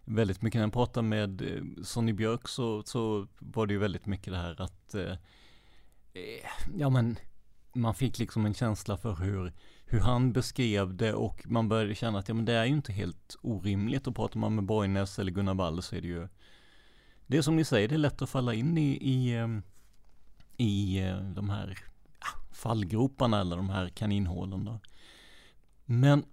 väldigt 0.05 0.41
mycket. 0.41 0.59
När 0.59 0.65
jag 0.65 0.73
pratade 0.73 1.07
med 1.07 1.41
eh, 1.41 1.83
Sonny 1.83 2.13
Björk 2.13 2.47
så, 2.47 2.83
så 2.83 3.27
var 3.39 3.65
det 3.67 3.73
ju 3.73 3.79
väldigt 3.79 4.05
mycket 4.05 4.33
det 4.33 4.39
här 4.39 4.61
att, 4.61 4.95
eh, 4.95 5.13
ja 6.77 6.89
men, 6.89 7.17
man 7.73 7.93
fick 7.95 8.19
liksom 8.19 8.45
en 8.45 8.53
känsla 8.53 8.97
för 8.97 9.15
hur, 9.15 9.53
hur 9.85 9.99
han 9.99 10.33
beskrev 10.33 10.95
det 10.95 11.13
och 11.13 11.43
man 11.45 11.69
började 11.69 11.95
känna 11.95 12.19
att 12.19 12.27
ja 12.27 12.33
men 12.33 12.45
det 12.45 12.53
är 12.53 12.65
ju 12.65 12.73
inte 12.73 12.93
helt 12.93 13.35
orimligt 13.41 14.07
och 14.07 14.15
pratar 14.15 14.39
man 14.39 14.55
med 14.55 14.63
Borgnäs 14.63 15.19
eller 15.19 15.31
Gunnar 15.31 15.53
Wall 15.53 15.81
så 15.81 15.95
är 15.95 16.01
det 16.01 16.07
ju 16.07 16.27
det 17.27 17.37
är 17.37 17.41
som 17.41 17.55
ni 17.55 17.63
säger, 17.63 17.87
det 17.87 17.95
är 17.95 17.99
lätt 17.99 18.21
att 18.21 18.29
falla 18.29 18.53
in 18.53 18.77
i, 18.77 18.97
i, 19.01 19.35
ehm, 19.35 19.63
i 20.57 20.99
eh, 20.99 21.17
de 21.17 21.49
här 21.49 21.77
ah, 22.19 22.53
fallgroparna 22.53 23.41
eller 23.41 23.57
de 23.57 23.69
här 23.69 23.89
kaninhålen 23.89 24.65
då. 24.65 24.79
Men 25.85 26.25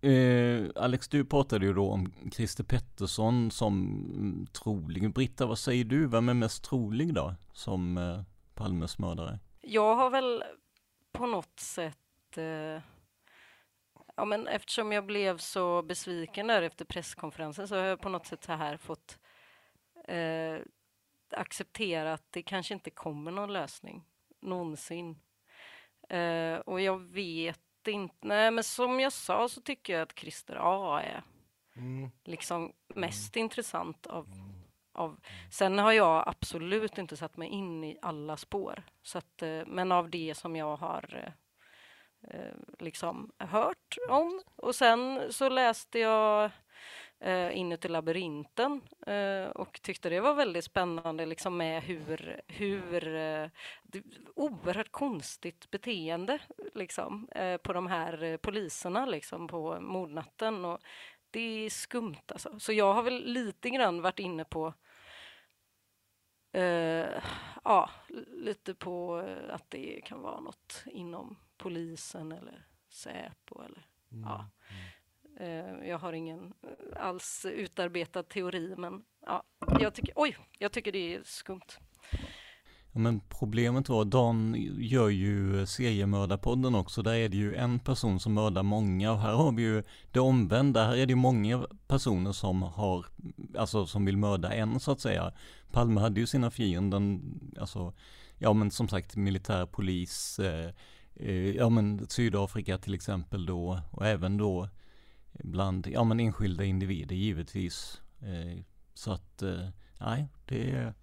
eh, 0.00 0.66
Alex, 0.76 1.08
du 1.08 1.24
pratade 1.24 1.66
ju 1.66 1.72
då 1.72 1.90
om 1.90 2.12
Christer 2.32 2.64
Pettersson 2.64 3.50
som 3.50 3.74
mm, 4.14 4.46
trolig. 4.46 5.12
Britta, 5.12 5.46
vad 5.46 5.58
säger 5.58 5.84
du? 5.84 6.06
Vem 6.06 6.28
är 6.28 6.34
mest 6.34 6.64
trolig 6.64 7.14
då 7.14 7.34
som 7.52 7.98
eh, 7.98 8.22
Palmes 8.54 8.98
mördare? 8.98 9.38
Jag 9.60 9.96
har 9.96 10.10
väl 10.10 10.44
på 11.12 11.26
något 11.26 11.60
sätt 11.60 12.38
eh, 12.38 12.82
Ja, 14.16 14.24
men 14.24 14.46
eftersom 14.46 14.92
jag 14.92 15.06
blev 15.06 15.38
så 15.38 15.82
besviken 15.82 16.46
där 16.46 16.62
efter 16.62 16.84
presskonferensen 16.84 17.68
så 17.68 17.76
har 17.76 17.82
jag 17.82 18.00
på 18.00 18.08
något 18.08 18.26
sätt 18.26 18.44
så 18.44 18.52
här 18.52 18.76
fått 18.76 19.18
eh, 20.08 20.60
acceptera 21.30 22.12
att 22.12 22.26
det 22.30 22.42
kanske 22.42 22.74
inte 22.74 22.90
kommer 22.90 23.30
någon 23.30 23.52
lösning 23.52 24.04
någonsin. 24.40 25.18
Eh, 26.08 26.56
och 26.56 26.80
jag 26.80 26.98
vet 26.98 27.60
inte, 27.86 28.16
nej 28.20 28.50
men 28.50 28.64
som 28.64 29.00
jag 29.00 29.12
sa 29.12 29.48
så 29.48 29.60
tycker 29.60 29.92
jag 29.92 30.02
att 30.02 30.18
Christer 30.18 30.56
A 30.60 31.02
är 31.02 31.22
Mm. 31.76 32.10
liksom 32.24 32.72
mest 32.94 33.36
intressant 33.36 34.06
av, 34.06 34.28
av... 34.92 35.20
Sen 35.50 35.78
har 35.78 35.92
jag 35.92 36.28
absolut 36.28 36.98
inte 36.98 37.16
satt 37.16 37.36
mig 37.36 37.48
in 37.48 37.84
i 37.84 37.98
alla 38.02 38.36
spår, 38.36 38.82
så 39.02 39.18
att, 39.18 39.42
eh, 39.42 39.62
men 39.66 39.92
av 39.92 40.10
det 40.10 40.34
som 40.36 40.56
jag 40.56 40.76
har 40.76 41.04
eh, 41.24 41.32
eh, 42.30 42.54
liksom 42.78 43.32
hört 43.38 43.96
om. 44.08 44.42
Och 44.56 44.74
sen 44.74 45.32
så 45.32 45.48
läste 45.48 45.98
jag 45.98 46.50
eh, 47.24 47.58
Inuti 47.58 47.88
labyrinten 47.88 48.80
eh, 49.06 49.46
och 49.46 49.82
tyckte 49.82 50.08
det 50.08 50.20
var 50.20 50.34
väldigt 50.34 50.64
spännande 50.64 51.26
liksom 51.26 51.56
med 51.56 51.82
hur, 51.82 52.40
hur 52.46 53.16
eh, 53.16 53.48
oerhört 54.34 54.92
konstigt 54.92 55.70
beteende 55.70 56.38
liksom, 56.74 57.28
eh, 57.34 57.56
på 57.56 57.72
de 57.72 57.86
här 57.86 58.22
eh, 58.22 58.36
poliserna 58.36 59.06
liksom, 59.06 59.48
på 59.48 59.80
mordnatten. 59.80 60.64
Och 60.64 60.78
det 61.30 61.66
är 61.66 61.70
skumt 61.70 62.22
alltså. 62.28 62.58
Så 62.60 62.72
jag 62.72 62.94
har 62.94 63.02
väl 63.02 63.24
lite 63.24 63.70
grann 63.70 64.02
varit 64.02 64.18
inne 64.18 64.44
på 64.44 64.74
eh, 66.52 67.22
ja, 67.64 67.90
lite 68.32 68.74
på 68.74 69.20
eh, 69.20 69.54
att 69.54 69.70
det 69.70 70.00
kan 70.04 70.20
vara 70.20 70.40
något 70.40 70.84
inom 70.86 71.36
polisen 71.56 72.32
eller 72.32 72.66
Säpo 72.88 73.62
eller 73.62 73.86
ja. 74.08 74.50
Eh, 75.40 75.88
jag 75.88 75.98
har 75.98 76.12
ingen 76.12 76.52
eh, 76.62 77.06
alls 77.06 77.46
utarbetad 77.50 78.22
teori, 78.22 78.74
men 78.78 79.02
ja, 79.26 79.42
jag 79.80 79.94
tycker, 79.94 80.12
oj, 80.16 80.36
jag 80.58 80.72
tycker 80.72 80.92
det 80.92 81.14
är 81.14 81.22
skumt. 81.24 81.78
Ja, 82.92 83.00
men 83.00 83.20
problemet 83.20 83.88
var, 83.88 84.04
Dan 84.04 84.56
gör 84.78 85.08
ju 85.08 85.66
seriemördarpodden 85.66 86.74
också, 86.74 87.02
där 87.02 87.14
är 87.14 87.28
det 87.28 87.36
ju 87.36 87.54
en 87.54 87.78
person 87.78 88.20
som 88.20 88.34
mördar 88.34 88.62
många 88.62 89.12
och 89.12 89.18
här 89.18 89.32
har 89.32 89.52
vi 89.52 89.62
ju 89.62 89.82
det 90.12 90.20
omvända, 90.20 90.86
här 90.86 90.96
är 90.96 91.06
det 91.06 91.12
ju 91.12 91.16
många 91.16 91.66
personer 91.86 92.32
som 92.32 92.62
har, 92.62 93.06
alltså 93.58 93.86
som 93.86 94.04
vill 94.04 94.16
mörda 94.16 94.52
en 94.52 94.80
så 94.80 94.90
att 94.92 95.00
säga. 95.00 95.32
Palme 95.72 96.00
hade 96.00 96.20
ju 96.20 96.26
sina 96.26 96.50
fienden, 96.50 97.22
alltså, 97.60 97.92
ja 98.38 98.52
men 98.52 98.70
som 98.70 98.88
sagt 98.88 99.16
militär, 99.16 99.66
polis, 99.66 100.38
eh, 100.38 100.70
eh, 101.14 101.50
ja 101.50 101.68
men 101.68 102.08
Sydafrika 102.08 102.78
till 102.78 102.94
exempel 102.94 103.46
då, 103.46 103.80
och 103.90 104.06
även 104.06 104.36
då 104.36 104.68
bland, 105.34 105.86
ja 105.86 106.04
men 106.04 106.20
enskilda 106.20 106.64
individer 106.64 107.16
givetvis. 107.16 108.02
Eh, 108.20 108.62
så 108.94 109.12
att, 109.12 109.42
eh, 109.42 109.68
nej, 110.00 110.28
det 110.46 110.70
är 110.70 110.94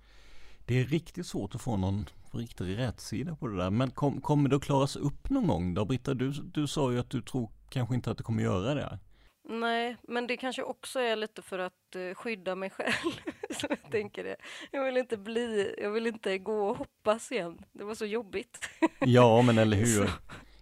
det 0.66 0.80
är 0.80 0.84
riktigt 0.84 1.26
svårt 1.26 1.56
att 1.56 1.62
få 1.62 1.78
någon 1.78 2.10
riktig 2.32 2.78
rätsida 2.78 3.36
på 3.36 3.48
det 3.48 3.58
där. 3.58 3.70
Men 3.70 3.92
kom, 3.92 4.22
kommer 4.22 4.50
det 4.50 4.56
att 4.56 4.64
klaras 4.64 4.96
upp 4.96 5.30
någon 5.30 5.48
gång 5.48 5.74
då? 5.74 5.86
Britta, 5.86 6.14
du, 6.14 6.32
du 6.32 6.68
sa 6.68 6.92
ju 6.92 7.00
att 7.00 7.10
du 7.10 7.22
tror 7.22 7.52
kanske 7.70 7.96
inte 7.96 8.12
att 8.12 8.18
det 8.18 8.24
kommer 8.24 8.44
göra 8.44 8.74
det. 8.74 9.00
Nej, 9.50 9.98
men 10.04 10.28
det 10.28 10.38
kanske 10.38 10.64
också 10.64 11.00
är 11.00 11.16
lite 11.16 11.42
för 11.42 11.60
att 11.60 11.96
uh, 11.96 12.14
skydda 12.14 12.56
mig 12.56 12.70
själv. 12.70 13.12
så 13.60 13.68
jag 13.70 13.92
tänker 13.92 14.24
det. 14.24 14.36
Jag 14.72 14.86
vill 14.86 14.98
inte 14.98 15.18
bli, 15.18 15.76
jag 15.78 15.92
vill 15.92 16.08
inte 16.08 16.38
gå 16.38 16.70
och 16.70 16.78
hoppas 16.78 17.32
igen. 17.32 17.66
Det 17.72 17.84
var 17.84 17.96
så 17.96 18.06
jobbigt. 18.06 18.70
ja, 19.00 19.42
men 19.42 19.58
eller 19.58 19.78
hur. 19.86 20.10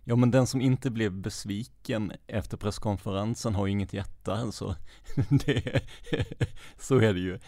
Ja, 0.10 0.16
men 0.16 0.32
den 0.32 0.48
som 0.48 0.62
inte 0.62 0.90
blev 0.90 1.12
besviken 1.12 2.14
efter 2.28 2.58
presskonferensen 2.58 3.56
har 3.56 3.66
ju 3.66 3.72
inget 3.72 3.94
hjärta 3.94 4.34
alltså. 4.34 4.76
det, 5.46 5.82
så 6.80 6.96
är 6.96 7.14
det 7.14 7.20
ju. 7.20 7.40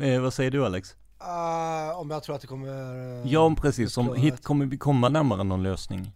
Eh, 0.00 0.20
vad 0.20 0.34
säger 0.34 0.50
du 0.50 0.66
Alex? 0.66 0.96
Uh, 1.20 1.98
om 1.98 2.10
jag 2.10 2.22
tror 2.22 2.34
att 2.34 2.40
det 2.40 2.46
kommer... 2.46 2.68
Uh, 2.68 3.32
ja, 3.32 3.54
precis. 3.58 3.92
Som 3.92 4.14
hit 4.14 4.42
kommer 4.42 4.66
vi 4.66 4.78
komma 4.78 5.08
närmare 5.08 5.44
någon 5.44 5.62
lösning? 5.62 6.12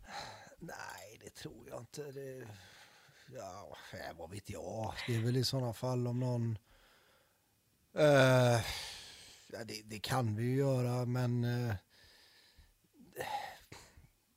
Nej, 0.59 1.21
det 1.25 1.31
tror 1.31 1.69
jag 1.71 1.81
inte. 1.81 2.03
Det, 2.03 2.47
ja, 3.35 3.77
vad 4.19 4.31
vet 4.31 4.51
jag. 4.51 4.95
Det 5.07 5.17
är 5.17 5.21
väl 5.21 5.37
i 5.37 5.45
sådana 5.45 5.73
fall 5.73 6.07
om 6.07 6.21
någon... 6.21 6.59
Uh, 7.99 8.61
ja, 9.53 9.65
det, 9.65 9.83
det, 9.85 9.99
kan 9.99 10.37
vi 10.37 10.43
ju 10.43 10.57
göra, 10.57 11.05
men... 11.05 11.45
Uh, 11.45 11.75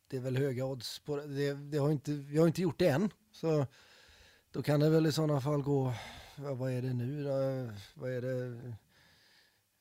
det 0.08 0.18
är 0.18 0.22
väl 0.22 0.38
höga 0.38 0.66
odds 0.66 1.00
på 1.00 1.16
det. 1.16 1.28
det, 1.28 1.54
det 1.54 1.78
har 1.78 1.92
inte, 1.92 2.12
vi 2.12 2.38
har 2.38 2.48
inte 2.48 2.62
gjort 2.62 2.80
det 2.80 2.88
än. 2.88 3.10
Så 3.32 3.66
då 4.52 4.62
kan 4.62 4.80
det 4.80 4.90
väl 4.90 5.06
i 5.06 5.12
sådana 5.12 5.42
fall 5.42 5.62
gå... 5.62 5.94
Ja, 6.36 6.54
vad 6.54 6.72
är 6.72 6.82
det 6.82 6.94
nu 6.94 7.24
då? 7.24 7.72
Vad 7.94 8.12
är 8.12 8.22
det? 8.22 8.76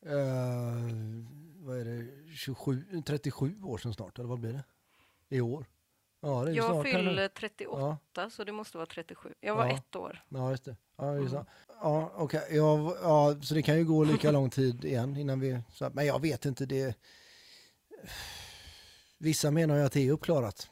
Uh, 0.07 1.25
vad 1.57 1.79
är 1.79 1.85
det, 1.85 2.07
27, 2.37 3.03
37 3.07 3.63
år 3.63 3.79
sedan 3.79 3.95
snart, 3.95 4.19
eller 4.19 4.29
vad 4.29 4.41
blir 4.41 4.53
det? 4.53 4.65
I 5.29 5.41
år? 5.41 5.67
Ja, 6.21 6.45
det 6.45 6.51
är 6.51 6.55
jag 6.55 6.71
snart, 6.71 6.87
fyller 6.87 7.29
38, 7.29 7.99
ja. 8.15 8.31
så 8.31 8.45
det 8.45 8.53
måste 8.53 8.77
vara 8.77 8.87
37. 8.87 9.35
Jag 9.41 9.55
var 9.55 9.67
ja. 9.67 9.77
ett 9.77 9.97
år. 9.97 10.25
Ja, 10.29 10.51
just 10.51 10.65
det. 10.65 10.77
Ja, 10.97 11.17
just 11.17 11.35
mm. 11.35 11.45
ja. 11.81 12.13
Okay. 12.17 12.57
Ja, 12.57 12.97
ja, 13.03 13.37
så 13.43 13.55
det 13.55 13.63
kan 13.63 13.77
ju 13.77 13.85
gå 13.85 14.05
lika 14.05 14.31
lång 14.31 14.51
tid 14.51 14.85
igen 14.85 15.17
innan 15.17 15.41
vi... 15.41 15.61
Så, 15.73 15.91
men 15.95 16.07
jag 16.07 16.21
vet 16.23 16.45
inte, 16.45 16.67
det... 16.67 16.99
Vissa 19.25 19.51
menar 19.51 19.77
ju 19.77 19.83
att 19.83 19.93
det 19.93 20.09
är 20.09 20.13
uppklarat. 20.13 20.69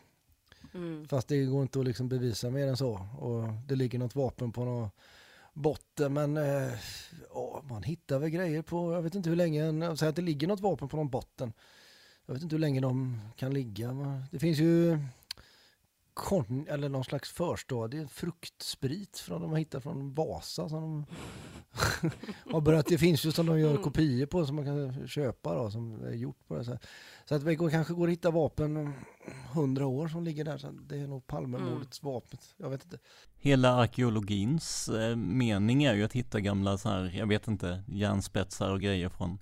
Mm. 0.75 1.09
Fast 1.09 1.29
det 1.29 1.45
går 1.45 1.63
inte 1.63 1.81
att 1.81 1.85
liksom 1.87 2.09
bevisa 2.09 2.51
mer 2.51 2.67
än 2.67 2.77
så. 2.77 3.09
Och 3.19 3.43
det 3.69 3.75
ligger 3.75 3.99
något 3.99 4.15
vapen 4.15 4.53
på 4.53 4.65
något 4.65 4.93
botten 5.53 6.13
men 6.13 6.37
eh, 6.37 6.73
åh, 7.31 7.63
man 7.71 7.83
hittar 7.83 8.19
väl 8.19 8.31
grejer 8.31 8.63
på, 8.63 8.93
jag 8.93 9.03
vet 9.03 9.15
inte 9.15 9.29
hur 9.29 9.37
länge, 9.37 9.97
säg 9.97 10.09
att 10.09 10.17
det 10.17 10.23
ligger 10.23 10.49
något 10.49 10.61
vapen 10.61 10.89
på 10.89 10.97
någon 10.97 11.09
botten. 11.09 11.53
Jag 12.27 12.35
vet 12.35 12.43
inte 12.43 12.55
hur 12.55 12.61
länge 12.61 12.81
de 12.81 13.21
kan 13.37 13.55
ligga. 13.55 14.23
Det 14.31 14.39
finns 14.39 14.59
ju 14.59 14.99
kon, 16.15 16.67
eller 16.69 16.89
någon 16.89 17.05
slags 17.05 17.31
förstadie, 17.31 18.09
fruktsprit 18.09 19.19
från 19.19 19.43
de 19.43 19.51
har 19.51 19.59
hittat 19.59 19.83
från 19.83 20.15
Vasa 20.15 20.69
som 20.69 20.81
de 20.81 21.07
har 22.53 22.61
börjat, 22.61 22.87
det 22.87 22.99
finns 22.99 23.25
ju 23.27 23.33
som 23.33 23.47
de 23.47 23.61
gör 23.61 23.71
mm. 23.71 23.83
kopior 23.83 24.27
på 24.27 24.47
som 24.47 24.57
man 24.57 24.65
kan 24.65 25.09
köpa 25.09 25.55
då, 25.55 25.71
som 25.71 26.05
är 26.05 26.13
gjort 26.13 26.49
på 26.49 26.55
det. 26.55 26.65
Så, 26.65 26.79
så 27.25 27.35
att 27.35 27.45
det 27.45 27.57
kanske 27.57 27.95
går 27.95 28.07
att 28.07 28.13
hitta 28.13 28.31
vapen 28.31 28.95
hundra 29.55 29.87
år 29.87 30.09
som 30.09 30.25
ligger 30.25 30.45
där. 30.45 30.59
Så 30.59 30.71
det 30.71 30.99
är 30.99 31.07
nog 31.07 31.27
Palmemordets 31.27 32.03
mm. 32.03 32.13
vapen. 32.13 32.39
Jag 32.57 32.71
vet 32.71 32.85
inte. 32.85 32.99
Hela 33.37 33.75
arkeologins 33.75 34.89
eh, 34.89 35.17
mening 35.17 35.85
är 35.85 35.95
ju 35.95 36.05
att 36.05 36.13
hitta 36.13 36.41
gamla 36.41 36.79
så 36.79 36.89
här, 36.89 37.13
jag 37.17 37.27
vet 37.27 37.49
inte, 37.49 37.83
järnspetsar 37.89 38.71
och 38.71 38.81
grejer 38.81 39.09
från. 39.09 39.39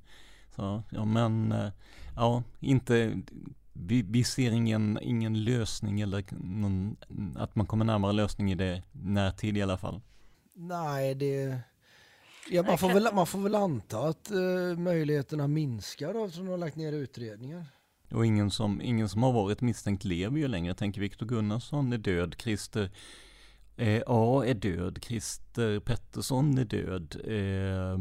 Så, 0.57 0.83
ja 0.91 1.05
men, 1.05 1.53
eh, 1.53 1.71
ja, 2.17 2.43
inte 2.61 3.23
vi, 3.73 4.03
vi 4.03 4.25
ser 4.25 4.51
ingen, 4.51 4.99
ingen 5.03 5.45
lösning 5.45 6.01
eller 6.01 6.25
någon, 6.31 6.97
att 7.37 7.55
man 7.55 7.67
kommer 7.67 7.85
närmare 7.85 8.13
lösning 8.13 8.53
i 8.53 8.55
det 8.55 8.83
närtid 8.93 9.57
i 9.57 9.63
alla 9.63 9.77
fall. 9.77 10.01
Nej, 10.55 11.15
det... 11.15 11.59
Ja, 12.51 12.63
man, 12.63 12.79
får 12.79 12.89
väl, 12.89 13.09
man 13.15 13.27
får 13.27 13.39
väl 13.39 13.55
anta 13.55 14.09
att 14.09 14.31
uh, 14.33 14.79
möjligheterna 14.79 15.49
minskar 15.49 16.15
då, 16.15 16.25
eftersom 16.25 16.45
de 16.45 16.51
har 16.51 16.59
lagt 16.59 16.77
ner 16.77 16.93
utredningar. 16.93 17.67
Och 18.11 18.27
ingen 18.27 18.51
som, 18.51 18.81
ingen 18.81 19.09
som 19.09 19.23
har 19.23 19.33
varit 19.33 19.61
misstänkt 19.61 20.05
lever 20.05 20.39
ju 20.39 20.49
längre. 20.49 20.67
Jag 20.67 20.77
tänker 20.77 21.01
Viktor 21.01 21.27
Gunnarsson 21.27 21.93
är 21.93 21.99
död, 21.99 22.35
Christer 22.39 22.91
eh, 23.77 24.03
A 24.07 24.45
är 24.47 24.55
död, 24.55 24.99
Christer 25.03 25.81
Pettersson 25.81 26.59
är 26.59 26.65
död. 26.65 27.17
Eh, 27.25 27.99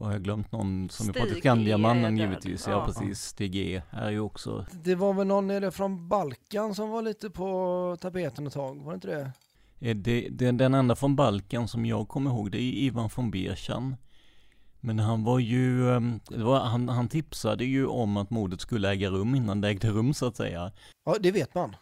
har 0.00 0.12
jag 0.12 0.22
glömt 0.22 0.52
någon 0.52 0.90
som 0.90 1.06
Stig 1.06 1.22
är 1.22 1.28
på 1.28 1.34
Skandiamannen 1.34 2.16
givetvis? 2.16 2.66
Ja, 2.66 2.72
ja, 2.72 2.86
precis. 2.86 3.20
Stig 3.20 3.56
E 3.56 3.82
är 3.90 4.10
ju 4.10 4.20
också. 4.20 4.66
Det 4.84 4.94
var 4.94 5.14
väl 5.14 5.26
någon 5.26 5.46
nere 5.46 5.70
från 5.70 6.08
Balkan 6.08 6.74
som 6.74 6.90
var 6.90 7.02
lite 7.02 7.30
på 7.30 7.96
tapeten 8.00 8.46
ett 8.46 8.52
tag, 8.52 8.82
var 8.82 8.92
det 8.92 8.94
inte 8.94 9.08
det? 9.08 9.32
Eh, 9.88 9.96
det, 9.96 10.28
det, 10.30 10.50
den 10.52 10.74
enda 10.74 10.96
från 10.96 11.16
Balkan 11.16 11.68
som 11.68 11.86
jag 11.86 12.08
kommer 12.08 12.30
ihåg, 12.30 12.50
det 12.50 12.58
är 12.58 12.72
Ivan 12.72 13.10
von 13.16 13.30
Berchan. 13.30 13.96
Men 14.80 14.98
han 14.98 15.24
var 15.24 15.38
ju, 15.38 15.90
ehm, 15.90 16.20
var, 16.30 16.60
han, 16.60 16.88
han 16.88 17.08
tipsade 17.08 17.64
ju 17.64 17.86
om 17.86 18.16
att 18.16 18.30
mordet 18.30 18.60
skulle 18.60 18.90
äga 18.90 19.10
rum 19.10 19.34
innan 19.34 19.60
det 19.60 19.68
ägde 19.68 19.88
rum 19.88 20.14
så 20.14 20.26
att 20.26 20.36
säga. 20.36 20.72
Ja, 21.04 21.16
det 21.20 21.30
vet 21.30 21.54
man. 21.54 21.76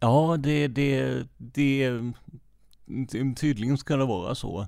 Ja, 0.00 0.36
det, 0.38 0.68
det, 0.68 1.22
det, 1.38 2.00
tydligen 3.36 3.78
ska 3.78 3.96
det 3.96 4.04
vara 4.04 4.34
så. 4.34 4.66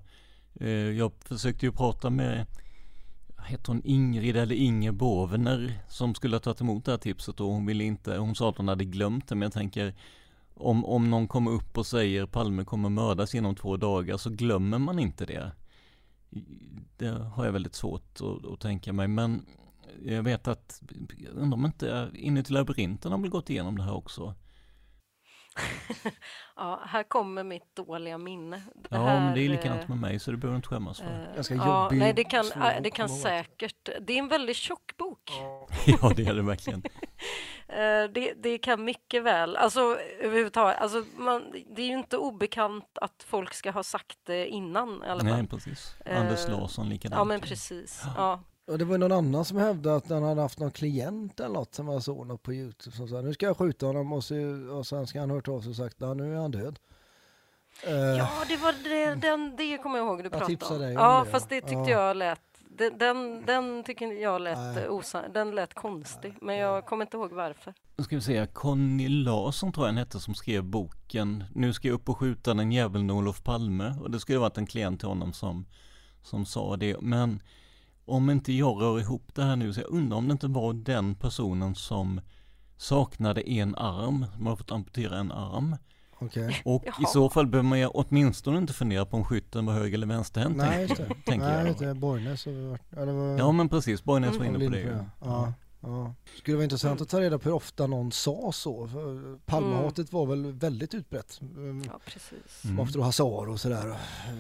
Eh, 0.61 0.69
jag 0.71 1.13
försökte 1.25 1.67
ju 1.67 1.73
prata 1.73 2.11
med 2.11 2.47
hette 3.47 3.71
hon 3.71 3.83
Ingrid 3.85 4.37
eller 4.37 4.55
Inge 4.55 4.93
Bovner 4.93 5.79
som 5.89 6.15
skulle 6.15 6.37
ha 6.37 6.41
tagit 6.41 6.61
emot 6.61 6.85
det 6.85 6.91
här 6.91 6.99
tipset 6.99 7.41
och 7.41 7.47
hon 7.47 7.67
ville 7.67 7.85
inte, 7.85 8.17
hon 8.17 8.35
sa 8.35 8.49
att 8.49 8.57
hon 8.57 8.69
hade 8.69 8.85
glömt 8.85 9.29
det 9.29 9.35
men 9.35 9.43
jag 9.47 9.53
tänker 9.53 9.95
om, 10.55 10.85
om 10.85 11.11
någon 11.11 11.29
kommer 11.29 11.51
upp 11.51 11.79
och 11.79 11.87
säger 11.87 12.27
Palme 12.27 12.65
kommer 12.65 12.89
mördas 12.89 13.35
inom 13.35 13.55
två 13.55 13.77
dagar 13.77 14.17
så 14.17 14.31
glömmer 14.31 14.79
man 14.79 14.99
inte 14.99 15.27
det. 15.27 15.53
Det 16.97 17.09
har 17.09 17.45
jag 17.45 17.53
väldigt 17.53 17.75
svårt 17.75 18.21
att, 18.21 18.53
att 18.53 18.61
tänka 18.61 18.93
mig 18.93 19.09
men 19.09 19.47
jag 20.05 20.23
vet 20.23 20.49
att, 20.49 20.83
jag 21.19 21.35
undrar 21.35 21.59
om 21.59 21.67
inte 21.67 22.11
Inuti 22.15 22.53
labyrinten 22.53 23.13
har 23.13 23.19
väl 23.19 23.31
gått 23.31 23.51
igenom 23.51 23.77
det 23.79 23.83
här 23.83 23.95
också. 23.95 24.35
ja, 26.57 26.81
här 26.87 27.03
kommer 27.03 27.45
mitt 27.45 27.77
dåliga 27.77 28.19
minne. 28.19 28.63
Det 28.75 28.89
ja, 28.91 28.97
här, 28.97 29.21
men 29.21 29.35
det 29.35 29.45
är 29.45 29.49
likadant 29.49 29.89
med 29.89 29.99
mig 29.99 30.19
så 30.19 30.31
det 30.31 30.37
behöver 30.37 30.55
du 30.55 30.57
inte 30.57 30.69
skämmas 30.69 30.99
för. 30.99 31.29
Äh, 31.29 31.35
Ganska 31.35 31.55
ja, 31.55 31.91
nej, 31.93 32.13
det 32.13 32.25
kan, 32.25 32.45
det 32.83 32.91
kan 32.91 33.09
säkert. 33.09 33.89
Det 34.01 34.13
är 34.13 34.19
en 34.19 34.29
väldigt 34.29 34.57
tjock 34.57 34.97
bok. 34.97 35.31
ja, 35.87 36.13
det 36.17 36.27
är 36.27 36.35
det 36.35 36.43
verkligen. 36.43 36.83
Eh, 37.69 38.11
det, 38.15 38.33
det, 38.37 38.59
kan 38.59 38.85
mycket 38.85 39.23
väl, 39.23 39.57
alltså 39.57 39.81
överhuvudtaget, 40.21 40.81
alltså 40.81 41.05
man, 41.17 41.53
det 41.77 41.83
är 41.83 41.87
ju 41.87 41.99
inte 41.99 42.17
obekant 42.17 42.99
att 43.01 43.25
folk 43.29 43.55
ska 43.55 43.71
ha 43.71 43.83
sagt 43.83 44.19
det 44.25 44.47
innan. 44.47 45.05
Nej, 45.23 45.47
precis. 45.47 45.97
Anders 46.07 46.49
uh, 46.49 46.51
Larsson 46.51 46.89
likadant. 46.89 47.19
Ja, 47.19 47.25
men 47.25 47.41
precis. 47.41 48.03
Ja. 48.17 48.41
Och 48.67 48.79
det 48.79 48.85
var 48.85 48.99
någon 48.99 49.13
annan 49.13 49.45
som 49.45 49.59
hävdade 49.59 49.97
att 49.97 50.11
han 50.11 50.23
hade 50.23 50.41
haft 50.41 50.59
någon 50.59 50.71
klient 50.71 51.41
eller 51.41 51.55
något 51.55 51.75
som 51.75 51.87
var 51.87 52.01
så 52.01 52.25
något 52.25 52.43
på 52.43 52.55
Youtube 52.55 52.97
som 52.97 53.09
sa 53.09 53.21
nu 53.21 53.35
ska 53.35 53.47
jag 53.47 53.57
skjuta 53.57 53.87
honom 53.87 54.13
och, 54.13 54.25
så, 54.25 54.35
och 54.71 54.87
sen 54.87 55.07
ska 55.07 55.21
han 55.21 55.31
hört 55.31 55.49
av 55.49 55.61
sig 55.61 55.71
och 55.71 55.77
sagt 55.77 56.01
nu 56.01 56.35
är 56.35 56.41
han 56.41 56.51
död. 56.51 56.79
Uh, 57.87 57.93
ja, 57.93 58.31
det 58.49 58.57
var 58.57 58.75
det, 58.85 59.15
den, 59.15 59.57
det 59.57 59.79
kommer 59.79 59.99
jag 59.99 60.07
ihåg 60.07 60.23
du 60.23 60.31
pratade 60.31 60.75
om. 60.75 60.81
Dig 60.81 60.97
om 60.97 61.03
ja, 61.03 61.23
det, 61.25 61.31
fast 61.31 61.49
det 61.49 61.61
tyckte 61.61 61.91
ja. 61.91 61.91
jag 61.91 62.17
lät 62.17 62.41
den, 62.79 62.99
den, 62.99 63.45
den 63.47 63.85
tycker 63.85 64.13
jag 64.13 64.41
lät, 64.43 64.89
osann, 64.89 65.33
den 65.33 65.55
lät 65.55 65.75
konstig, 65.75 66.35
men 66.41 66.57
jag 66.57 66.87
kommer 66.87 67.05
inte 67.05 67.17
ihåg 67.17 67.33
varför. 67.33 67.75
Nu 67.97 68.05
ska 68.05 68.17
vi 68.17 68.23
se, 68.23 68.47
Conny 68.47 69.09
Larsson 69.09 69.73
tror 69.73 69.87
jag 69.87 69.93
han 69.93 69.99
hette 69.99 70.21
som 70.21 70.35
skrev 70.35 70.65
boken 70.65 71.45
Nu 71.55 71.73
ska 71.73 71.89
jag 71.89 71.95
upp 71.95 72.09
och 72.09 72.19
skjuta 72.19 72.55
den 72.55 72.73
jäveln 72.73 73.11
Olof 73.11 73.43
Palme 73.43 73.95
och 74.01 74.11
det 74.11 74.21
skulle 74.21 74.39
varit 74.39 74.59
en 74.59 74.67
klient 74.67 75.01
till 75.01 75.09
honom 75.09 75.33
som, 75.33 75.67
som 76.23 76.47
sa 76.47 76.77
det, 76.77 77.01
men 77.01 77.43
om 78.07 78.31
inte 78.31 78.53
jag 78.53 78.83
rör 78.83 79.01
ihop 79.01 79.35
det 79.35 79.43
här 79.43 79.57
nu 79.57 79.73
så 79.73 79.81
jag 79.81 79.91
undrar 79.91 80.17
om 80.17 80.29
det 80.29 80.33
inte 80.33 80.47
var 80.47 80.73
den 80.73 81.15
personen 81.15 81.75
som 81.75 82.21
saknade 82.77 83.51
en 83.51 83.75
arm, 83.75 84.27
som 84.37 84.47
har 84.47 84.57
fått 84.57 84.73
amputera 84.73 85.19
en 85.19 85.33
arm. 85.33 85.77
Okej. 86.19 86.63
Och 86.65 86.85
i 86.85 86.87
Jaha. 86.87 87.07
så 87.07 87.31
fall 87.31 87.47
behöver 87.47 87.69
man 87.69 87.79
ju 87.79 87.87
åtminstone 87.87 88.59
inte 88.59 88.73
fundera 88.73 89.07
på 89.07 89.17
om 89.17 89.25
skytten 89.25 89.67
var 89.67 89.75
höger 89.75 89.95
eller 89.99 90.07
vänsterhänt. 90.07 90.57
Nej, 90.57 90.69
tänker 90.69 90.81
just 90.89 90.99
jag- 90.99 91.09
det. 91.09 91.15
tänker 91.31 91.47
Nej, 91.47 91.75
jag 91.81 91.89
det. 91.89 91.95
Borgnäs 91.95 92.45
har 92.47 92.53
vi 92.53 92.67
varit... 92.67 92.83
Ja, 92.91 93.05
det 93.05 93.13
var... 93.13 93.39
Ja 93.39 93.53
men 93.53 93.69
precis, 93.69 94.05
Borgnäs 94.05 94.33
var 94.33 94.39
var 94.39 94.45
inne 94.47 94.65
på 94.67 94.71
det 94.73 94.81
ju. 94.81 94.87
på 94.87 95.27
det, 95.27 95.53
ja. 95.87 96.15
Skulle 96.39 96.57
vara 96.57 96.65
intressant 96.65 97.01
att 97.01 97.09
ta 97.09 97.21
reda 97.21 97.39
på 97.39 97.49
hur 97.49 97.57
ofta 97.57 97.87
någon 97.87 98.13
sa 98.13 98.53
så. 98.53 98.89
Palmehatet 99.47 100.13
var 100.13 100.27
väl 100.27 100.53
väldigt 100.53 100.95
utbrett. 100.95 101.41
Mm. 101.41 101.83
Ja, 101.87 102.01
precis. 102.07 102.65
Mm. 102.65 102.79
Efter 102.79 103.01
hasar 103.01 103.49
och 103.49 103.61
sådär. 103.61 103.95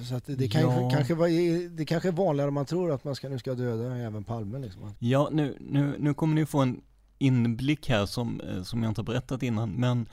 Så 0.08 0.14
att 0.14 0.24
det, 0.26 0.48
kanske, 0.48 0.80
Ja. 0.80 0.90
kanske 0.90 1.14
var, 1.14 1.28
det 1.76 1.84
kanske 1.84 2.08
är 2.08 2.12
vanligare 2.12 2.48
än 2.48 2.54
man 2.54 2.66
tror 2.66 2.92
att 2.92 3.04
man 3.04 3.14
ska, 3.14 3.28
nu 3.28 3.38
ska 3.38 3.54
döda 3.54 3.96
även 3.96 4.24
Palme 4.24 4.58
liksom. 4.58 4.94
Ja, 4.98 5.28
nu, 5.32 5.56
nu, 5.60 5.96
nu 5.98 6.14
kommer 6.14 6.34
ni 6.34 6.46
få 6.46 6.60
en 6.60 6.80
inblick 7.18 7.88
här 7.88 8.06
som, 8.06 8.40
eh, 8.40 8.62
som 8.62 8.82
jag 8.82 8.90
inte 8.90 9.00
har 9.00 9.06
berättat 9.06 9.42
innan, 9.42 9.70
men 9.70 10.08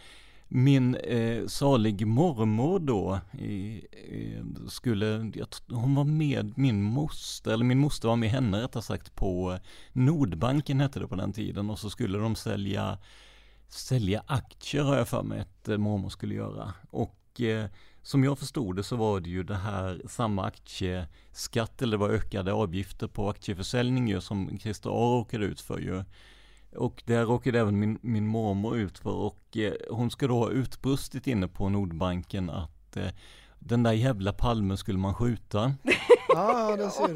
min 0.56 0.96
eh, 0.96 1.48
salig 1.48 2.08
mormor 2.08 2.80
då 2.80 3.20
i, 3.40 3.86
eh, 3.92 4.68
skulle, 4.68 5.32
jag, 5.34 5.48
hon 5.70 5.96
var 5.96 6.04
med 6.04 6.58
min 6.58 6.84
moster, 6.84 7.52
eller 7.52 7.66
min 7.66 7.80
moster 7.80 8.08
var 8.08 8.16
med 8.16 8.30
henne 8.30 8.64
rättare 8.64 8.84
sagt 8.84 9.16
på 9.16 9.60
Nordbanken 9.94 10.80
hette 10.80 11.00
det 11.00 11.08
på 11.08 11.16
den 11.16 11.34
tiden 11.34 11.70
och 11.70 11.80
så 11.80 11.90
skulle 11.90 12.18
de 12.18 12.36
sälja, 12.36 12.98
sälja 13.68 14.24
aktier 14.28 14.84
har 14.84 14.98
jag 14.98 15.08
för 15.08 15.24
mig 15.24 15.40
att 15.40 15.70
eh, 15.70 15.78
mormor 15.78 16.10
skulle 16.10 16.36
göra. 16.36 16.74
Och 16.90 17.42
eh, 17.42 17.66
som 18.02 18.24
jag 18.24 18.40
förstod 18.40 18.76
det 18.76 18.84
så 18.84 18.96
var 18.96 19.20
det 19.20 19.30
ju 19.30 19.44
det 19.44 19.56
här 19.56 20.02
samma 20.08 20.46
aktieskatt 20.46 21.82
eller 21.82 21.98
det 21.98 22.02
var 22.02 22.10
ökade 22.10 22.54
avgifter 22.54 23.08
på 23.08 23.30
aktieförsäljning 23.30 24.08
ju 24.08 24.22
som 24.22 24.60
Christer 24.60 24.90
A 24.90 25.20
råkade 25.20 25.46
ut 25.46 25.62
för 25.62 25.80
ju. 25.80 26.04
Och 26.76 27.04
det 27.06 27.24
råkade 27.24 27.60
även 27.60 27.80
min, 27.80 28.00
min 28.02 28.28
mormor 28.28 28.78
ut 28.78 28.98
för 28.98 29.16
och 29.16 29.58
eh, 29.58 29.74
hon 29.90 30.12
ska 30.12 30.28
då 30.28 30.38
ha 30.38 30.50
utbrustit 30.50 31.28
inne 31.28 31.48
på 31.48 31.70
Nordbanken 31.70 32.50
att 32.50 32.98
eh, 32.98 33.08
den 33.60 33.84
där 33.84 33.92
jävla 33.92 34.34
palmen 34.34 34.78
skulle 34.78 34.98
man 34.98 35.14
skjuta. 35.14 35.74
Ja, 36.36 36.76
det 36.78 36.90
ser 36.90 37.08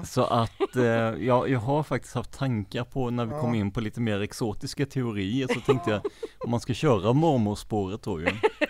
du. 0.00 0.06
Så 0.06 0.24
att 0.24 0.76
eh, 0.76 0.84
jag, 1.26 1.48
jag 1.50 1.60
har 1.60 1.82
faktiskt 1.82 2.14
haft 2.14 2.32
tankar 2.32 2.84
på 2.84 3.10
när 3.10 3.26
vi 3.26 3.32
kom 3.32 3.54
in 3.54 3.70
på 3.70 3.80
lite 3.80 4.00
mer 4.00 4.20
exotiska 4.20 4.86
teorier 4.86 5.48
så 5.54 5.60
tänkte 5.60 5.90
jag 5.90 6.00
om 6.44 6.50
man 6.50 6.60
ska 6.60 6.74
köra 6.74 7.12
mormorspåret 7.12 8.02
då 8.02 8.20
ju. 8.20 8.26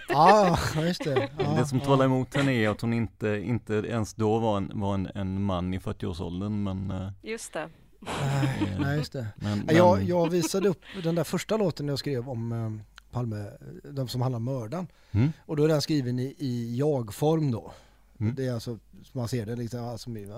Ja, 0.08 0.58
just 0.76 1.04
det. 1.04 1.28
Ja, 1.38 1.44
det 1.58 1.66
som 1.66 1.80
talar 1.80 2.04
emot 2.04 2.34
henne 2.34 2.52
är 2.52 2.68
att 2.68 2.80
hon 2.80 2.92
inte, 2.92 3.28
inte 3.28 3.74
ens 3.74 4.14
då 4.14 4.38
var 4.38 4.56
en, 4.56 4.70
var 4.74 4.94
en, 4.94 5.08
en 5.14 5.42
man 5.42 5.74
i 5.74 5.78
40-årsåldern 5.78 6.62
men, 6.62 6.90
eh, 6.90 7.08
Just 7.22 7.52
det. 7.52 7.68
Nej, 8.00 8.76
nej, 8.80 8.98
just 8.98 9.12
det. 9.12 9.26
men, 9.36 9.64
Ja, 9.68 9.72
Jag, 9.76 9.98
men- 9.98 10.06
jag 10.06 10.30
visade 10.30 10.68
upp 10.68 10.80
den 11.02 11.14
där 11.14 11.24
första 11.24 11.56
låten 11.56 11.88
jag 11.88 11.98
skrev 11.98 12.28
om 12.28 12.52
eh, 12.52 12.70
Palme, 13.10 13.50
de 13.92 14.08
som 14.08 14.22
handlar 14.22 14.36
om 14.36 14.44
mördaren. 14.44 14.86
Mm. 15.12 15.32
Och 15.46 15.56
då 15.56 15.64
är 15.64 15.68
den 15.68 15.82
skriven 15.82 16.18
i, 16.18 16.34
i 16.38 16.76
jag-form 16.76 17.50
då. 17.50 17.72
Mm. 18.20 18.34
Det 18.34 18.46
är 18.46 18.52
alltså, 18.52 18.78
man 19.12 19.28
ser 19.28 19.46
det, 19.46 19.56
liksom, 19.56 19.80
ja, 19.80 19.98
som, 19.98 20.16
i- 20.16 20.28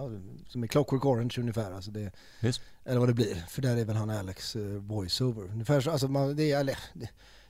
som 0.49 0.65
i 0.65 0.69
Clockwork 0.69 1.05
Orange 1.05 1.35
ungefär. 1.39 1.73
Alltså 1.73 1.91
det, 1.91 2.11
eller 2.85 2.99
vad 2.99 3.09
det 3.09 3.15
blir, 3.15 3.35
för 3.49 3.63
där 3.63 3.77
är 3.77 3.85
väl 3.85 3.97
han 3.97 4.11
Alex 4.11 4.57
uh, 4.57 4.79
voiceover. 4.79 5.43
Ungefär 5.45 5.81
så, 5.81 5.91
alltså 5.91 6.09
man, 6.09 6.37
det, 6.37 6.53
är, 6.53 6.61
eller, 6.61 6.79
det, 6.95 7.09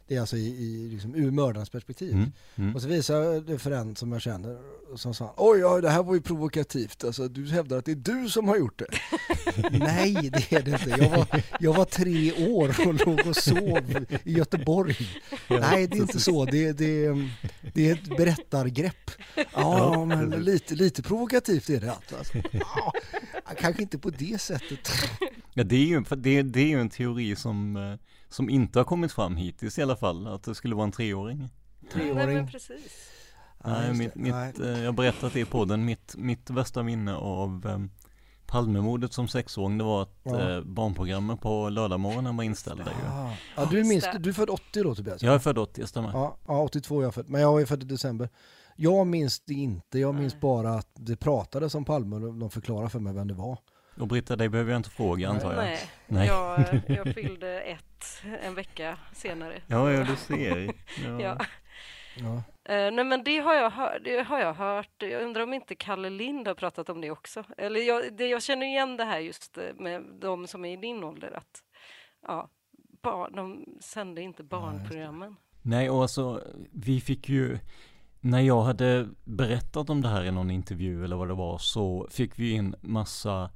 det 0.09 0.16
är 0.16 0.20
alltså 0.20 0.36
i, 0.36 0.46
i, 0.46 0.88
liksom, 0.88 1.14
ur 1.14 1.30
mördarens 1.30 1.70
perspektiv. 1.70 2.12
Mm, 2.12 2.32
mm. 2.56 2.74
Och 2.74 2.82
så 2.82 2.88
visar 2.88 3.22
jag 3.22 3.46
det 3.46 3.59
för 3.59 3.70
en 3.70 3.96
som 3.96 4.12
jag 4.12 4.22
känner, 4.22 4.59
som 4.96 5.14
sa 5.14 5.34
oj, 5.36 5.59
ja, 5.59 5.80
det 5.80 5.90
här 5.90 6.02
var 6.02 6.14
ju 6.14 6.20
provokativt, 6.20 7.04
alltså 7.04 7.28
du 7.28 7.46
hävdar 7.46 7.78
att 7.78 7.84
det 7.84 7.92
är 7.92 7.96
du 7.96 8.28
som 8.28 8.48
har 8.48 8.56
gjort 8.56 8.78
det. 8.78 8.86
Nej, 9.78 10.30
det 10.32 10.52
är 10.52 10.62
det 10.62 10.70
inte. 10.70 10.90
Jag 10.90 11.11
var, 11.11 11.42
jag 11.61 11.74
var 11.74 11.84
tre 11.84 12.48
år 12.48 12.88
och 12.88 13.06
låg 13.06 13.26
och 13.26 13.36
sov 13.36 14.06
i 14.24 14.32
Göteborg. 14.32 14.96
Nej, 15.48 15.86
det 15.86 15.96
är 15.96 16.00
inte 16.00 16.20
så. 16.20 16.44
Det, 16.44 16.72
det, 16.72 17.09
det 17.74 17.88
är 17.88 17.92
ett 17.92 18.16
berättargrepp. 18.16 19.11
Ja, 19.52 20.04
men 20.04 20.30
lite, 20.30 20.74
lite 20.74 21.02
provokativt 21.02 21.70
är 21.70 21.80
det 21.80 21.92
alltså. 21.92 22.38
Ja, 22.52 22.92
kanske 23.61 23.82
inte 23.82 23.98
på 23.98 24.11
det 24.11 24.40
sättet. 24.40 24.90
Ja, 25.54 25.64
det 25.64 25.76
är 25.76 25.86
ju, 25.86 26.04
det, 26.16 26.42
det 26.42 26.61
är 26.61 26.66
ju 26.66 26.80
en 26.80 26.90
teori 26.90 27.36
som, 27.36 27.76
eh, 27.76 27.94
som 28.29 28.51
inte 28.51 28.79
har 28.79 28.85
kommit 28.85 29.12
fram 29.12 29.37
hittills 29.37 29.79
i 29.79 29.83
alla 29.83 29.97
fall, 29.97 30.26
att 30.26 30.43
det 30.43 30.55
skulle 30.55 30.74
vara 30.74 30.85
en 30.85 30.93
treåring. 30.93 31.39
Nej, 31.39 31.49
men 32.14 32.14
Treåring. 32.16 32.47
precis. 32.49 33.11
Ja, 33.64 33.70
Nej, 33.70 33.95
mitt, 33.95 34.14
mitt, 34.14 34.35
Nej. 34.35 34.53
eh, 34.62 34.79
jag 34.79 34.85
har 34.87 34.93
berättat 34.93 35.33
det 35.33 35.41
i 35.41 35.45
podden, 35.45 35.85
mitt, 35.85 36.14
mitt 36.16 36.51
värsta 36.51 36.83
minne 36.83 37.14
av 37.16 37.66
eh, 37.66 37.79
Palmemordet 38.47 39.12
som 39.12 39.29
sexåring, 39.29 39.79
det 39.79 39.85
var 39.85 40.03
att 40.03 40.14
Ja. 40.22 40.51
eh, 40.51 40.61
barnprogrammet 40.62 41.41
på 41.41 41.68
lördagmorgonen 41.68 42.37
var 42.37 42.45
inställda 42.45 42.85
ju. 42.85 43.09
Ah. 43.12 43.31
Ja, 43.57 43.64
du, 43.70 43.81
är 43.81 43.85
minst, 43.85 44.07
Just 44.07 44.12
det. 44.12 44.18
du 44.18 44.29
är 44.31 44.35
född 44.35 44.51
80 44.51 44.83
då 44.83 44.95
Tobias? 44.95 45.22
Jag 45.22 45.35
är 45.35 45.39
född 45.39 45.59
80, 45.59 45.81
jag 45.81 45.89
stämmer. 45.89 46.11
Ja, 46.12 46.37
ja, 46.47 46.62
82 46.62 47.01
är 47.01 47.05
jag 47.05 47.14
född, 47.14 47.29
men 47.29 47.41
jag 47.41 47.61
är 47.61 47.66
född 47.66 47.83
i 47.83 47.87
december. 47.87 48.29
Jag 48.76 49.07
minns 49.07 49.41
det 49.41 49.55
inte, 49.55 49.99
jag 49.99 50.14
minns 50.14 50.33
Nej. 50.33 50.41
bara 50.41 50.74
att 50.74 50.89
det 50.95 51.16
pratades 51.16 51.74
om 51.74 51.85
Palme 51.85 52.16
och 52.16 52.35
de 52.35 52.51
förklarade 52.51 52.91
för 52.91 52.99
mig 53.01 53.12
vem 53.14 53.29
det 53.29 53.35
var. 53.35 53.59
Och 54.01 54.09
Britta, 54.09 54.37
dig 54.37 54.49
behöver 54.49 54.70
jag 54.72 54.79
inte 54.79 54.91
fråga 54.91 55.29
antar 55.29 55.53
jag. 55.55 55.57
Nej, 55.64 55.79
Nej. 56.09 56.26
Jag, 56.26 56.80
jag 56.86 57.14
fyllde 57.14 57.61
ett 57.61 58.22
en 58.42 58.54
vecka 58.54 58.98
senare. 59.12 59.62
Ja, 59.66 59.92
ja, 59.92 60.04
du 60.04 60.16
ser. 60.16 60.74
Ja. 61.04 61.20
Ja. 61.20 61.38
Ja. 62.20 62.42
Eh, 62.74 62.92
nej 62.92 63.04
men 63.04 63.24
det 63.24 63.38
har, 63.38 63.54
jag 63.54 63.70
hört, 63.70 63.98
det 64.04 64.22
har 64.22 64.40
jag 64.40 64.54
hört. 64.54 64.94
Jag 64.98 65.22
undrar 65.22 65.42
om 65.42 65.54
inte 65.54 65.74
Kalle 65.74 66.11
Lind 66.11 66.48
har 66.48 66.54
pratat 66.54 66.88
om 66.88 67.00
det 67.00 67.11
också. 67.11 67.44
Eller 67.56 67.80
jag, 67.80 68.16
det, 68.16 68.26
jag 68.26 68.42
känner 68.42 68.66
igen 68.66 68.96
det 68.96 69.04
här 69.04 69.18
just 69.18 69.59
eh, 69.59 69.64
med 69.74 70.02
de 70.20 70.46
som 70.46 70.64
är 70.64 70.72
i 70.72 70.76
din 70.76 71.04
ålder. 71.04 71.36
Att, 71.36 71.62
ja, 72.26 72.48
bar, 73.02 73.30
de 73.30 73.64
sände 73.80 74.22
inte 74.22 74.42
barnprogrammen. 74.42 75.36
Nej, 75.62 75.90
och 75.90 76.02
alltså 76.02 76.42
vi 76.72 77.00
fick 77.00 77.28
ju 77.28 77.59
när 78.20 78.40
jag 78.40 78.62
hade 78.62 79.09
berättat 79.24 79.90
om 79.90 80.02
det 80.02 80.09
här 80.09 80.24
i 80.24 80.30
någon 80.30 80.50
intervju 80.50 81.04
eller 81.04 81.16
vad 81.16 81.28
det 81.28 81.34
var 81.34 81.59
så 81.59 82.09
fick 82.11 82.38
vi 82.38 82.50
in 82.50 82.74
massa 82.80 83.50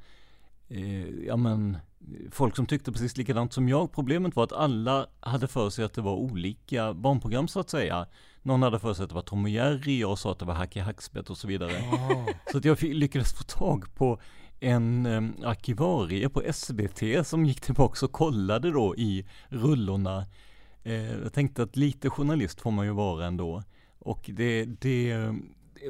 eh, 0.73 1.27
ja 1.27 1.37
men 1.37 1.77
folk 2.31 2.57
som 2.57 2.66
tyckte 2.66 2.93
precis 2.93 3.16
likadant 3.16 3.53
som 3.53 3.68
jag. 3.68 3.93
Problemet 3.93 4.37
var 4.37 4.45
att 4.45 4.53
alla 4.53 5.07
hade 5.20 5.49
för 5.49 5.70
sig 5.70 5.85
att 5.85 5.95
det 5.95 6.01
var 6.01 6.14
olika 6.14 6.95
barnprogram 6.95 7.49
så 7.49 7.61
att 7.61 7.70
säga. 7.70 8.07
Någon 8.43 8.62
hade 8.62 8.79
för 8.79 8.95
sig 8.95 9.03
att 9.03 9.09
det 9.09 9.14
var 9.14 9.23
Tom 9.23 9.45
och 9.45 9.51
Jerry, 9.51 10.01
jag 10.01 10.18
sa 10.18 10.33
att 10.33 10.39
det 10.39 10.45
var 10.45 10.55
Hacke 10.55 10.83
Hackspett 10.83 11.31
och 11.31 11.37
så 11.37 11.49
vidare. 11.49 11.73
Så 12.53 12.59
att 12.59 12.64
jag 12.64 12.83
lyckades 12.83 13.33
få 13.33 13.45
tag 13.45 13.95
på 13.95 14.20
en 14.61 15.07
um, 15.07 15.35
arkivarie 15.45 16.29
på 16.29 16.43
SVT 16.53 17.27
som 17.27 17.45
gick 17.47 17.61
tillbaka 17.61 18.07
och 18.07 18.12
kollade 18.12 18.70
då 18.70 18.97
i 18.97 19.27
rullorna. 19.49 20.27
Eh, 20.83 21.12
jag 21.12 21.33
tänkte 21.33 21.62
att 21.62 21.77
lite 21.77 22.11
journalist 22.11 22.61
får 22.61 22.70
man 22.70 22.87
ju 22.87 22.93
vara 22.93 23.27
ändå. 23.27 23.62
Och 23.99 24.31
det, 24.33 24.64
det, 24.64 25.29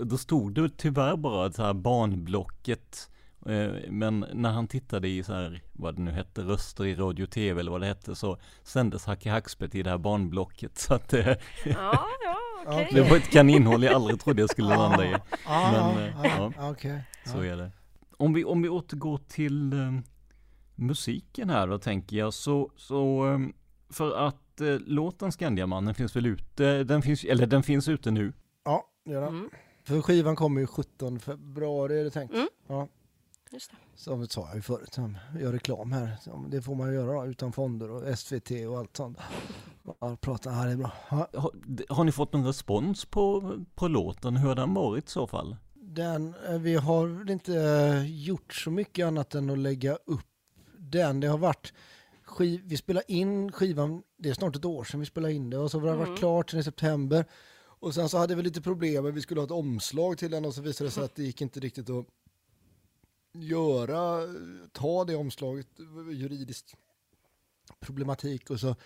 då 0.03 0.18
stod 0.18 0.55
det 0.55 0.68
tyvärr 0.76 1.16
bara 1.16 1.53
så 1.53 1.62
här 1.62 1.74
barnblocket. 1.74 3.09
Eh, 3.47 3.90
men 3.90 4.26
när 4.32 4.51
han 4.51 4.68
tittade 4.68 5.09
i 5.09 5.22
så 5.22 5.32
här, 5.32 5.62
vad 5.72 5.97
det 5.97 6.03
nu 6.03 6.11
hette, 6.11 6.40
röster 6.43 6.84
i 6.86 6.95
radio 6.95 7.24
och 7.24 7.30
tv 7.30 7.61
eller 7.61 7.70
vad 7.70 7.80
det 7.80 7.86
hette, 7.86 8.14
så 8.14 8.38
sändes 8.62 9.07
Hacke 9.07 9.30
Hackspett 9.30 9.74
i 9.74 9.82
det 9.82 9.90
här 9.90 9.99
barnblocket. 9.99 10.78
Så 10.78 10.95
att 10.95 11.12
eh, 11.12 11.26
Ja, 11.64 12.07
ja, 12.24 12.36
okej. 12.66 12.88
det 12.93 13.01
var 13.11 13.16
ett 13.16 13.30
kaninhål 13.30 13.82
jag 13.82 13.95
aldrig 13.95 14.20
trodde 14.20 14.43
jag 14.43 14.51
skulle 14.51 14.68
landa 14.68 15.07
i. 15.07 15.14
Ah, 15.47 15.72
Men, 15.72 16.05
eh, 16.05 16.14
ja, 16.24 16.53
ja. 16.57 16.70
okej. 16.70 17.03
Så 17.26 17.40
är 17.40 17.57
det. 17.57 17.70
Om 18.16 18.32
vi, 18.32 18.45
om 18.45 18.62
vi 18.62 18.68
återgår 18.68 19.18
till 19.28 19.74
musiken 20.74 21.51
här 21.51 21.66
då 21.66 21.78
tänker 21.78 22.16
jag 22.16 22.34
så, 22.34 22.70
så 22.76 23.24
för 23.90 24.16
att 24.26 24.61
låten 24.86 25.32
Skandiamannen 25.32 25.95
finns 25.95 26.16
väl 26.16 26.26
ute, 26.26 26.84
den 26.84 27.03
finns, 27.03 27.24
eller 27.24 27.47
den 27.47 27.62
finns 27.62 27.88
ute 27.88 28.11
nu. 28.11 28.32
Ja, 28.64 28.84
det 29.05 29.11
gör 29.12 29.20
det. 29.20 29.26
Mm, 29.26 29.51
För 29.84 30.01
skivan 30.03 30.36
kommer 30.36 30.61
ju 30.61 30.66
17 30.66 31.20
februari 31.20 32.01
är 32.01 32.05
det 32.05 32.11
tänkt. 32.11 32.34
Mm. 32.34 32.49
Ja, 32.68 32.74
det. 32.80 32.88
Som 33.96 34.28
sa 34.28 34.46
jag 34.46 34.55
ju 34.57 34.62
förut, 34.62 34.94
som 34.94 35.18
gör 35.40 35.53
reklam 35.53 35.92
här. 35.92 36.16
Det 36.50 36.62
får 36.62 36.74
man 36.74 36.88
ju 36.88 36.94
göra 36.94 37.12
då, 37.12 37.26
utan 37.26 37.53
fonder 37.53 37.90
och 37.90 38.18
SVT 38.18 38.50
och 38.68 38.78
allt 38.78 38.96
sånt. 38.96 39.18
Bara 39.82 40.16
prata, 40.16 40.50
ja 40.50 40.64
det 40.64 40.70
är 40.72 40.76
bra. 40.76 40.92
Ja, 41.11 41.28
Har, 41.34 41.50
har 41.94 42.05
ni 42.05 42.12
fått 42.12 42.32
någon 42.32 42.46
respons 42.46 43.05
på, 43.05 43.55
på 43.74 43.88
låten? 43.88 44.36
Hur 44.36 44.48
har 44.48 44.55
den 44.55 44.74
varit 44.74 45.09
i 45.09 45.11
så 45.11 45.26
fall? 45.26 45.57
Den, 45.74 46.34
eh, 46.48 46.59
vi 46.59 46.74
har 46.76 47.30
inte 47.30 47.55
eh, 47.61 48.07
gjort 48.24 48.55
så 48.55 48.70
mycket 48.70 49.07
annat 49.07 49.34
än 49.34 49.50
att 49.50 49.59
lägga 49.59 49.94
upp 49.94 50.26
den. 50.78 51.20
Det 51.20 51.26
har 51.26 51.38
varit, 51.38 51.72
skiv, 52.24 52.61
vi 52.64 52.76
spelade 52.76 53.12
in 53.12 53.53
skivan, 53.53 54.03
det 54.18 54.28
är 54.28 54.34
snart 54.34 54.57
ett 54.57 54.64
år 54.64 54.84
sedan 54.84 55.00
vi 55.00 55.07
spelade 55.07 55.34
in 55.34 55.50
det 55.50 55.59
och 55.59 55.70
så 55.70 55.80
har 55.80 55.86
det 55.86 55.92
Mm. 55.92 56.09
varit 56.09 56.18
klart 56.18 56.50
till 56.50 56.59
i 56.59 56.62
september. 56.64 57.24
Och 57.64 57.94
sen 57.94 58.09
så 58.09 58.18
hade 58.18 58.34
vi 58.34 58.42
lite 58.42 58.61
problem, 58.62 59.14
vi 59.14 59.20
skulle 59.20 59.40
ha 59.40 59.44
ett 59.44 59.50
omslag 59.50 60.18
till 60.18 60.30
den 60.30 60.44
och 60.44 60.55
så 60.55 60.62
visade 60.62 60.88
det 60.88 60.92
sig 60.94 61.05
att 61.05 61.14
det 61.14 61.22
gick 61.22 61.40
inte 61.40 61.61
riktigt 61.61 61.90
att 61.90 62.07
göra, 63.33 64.20
ta 64.72 65.05
det 65.05 65.16
omslaget, 65.16 65.66
juridiskt 66.12 66.74
problematik 67.80 68.51
och 68.51 68.61
så 68.61 68.76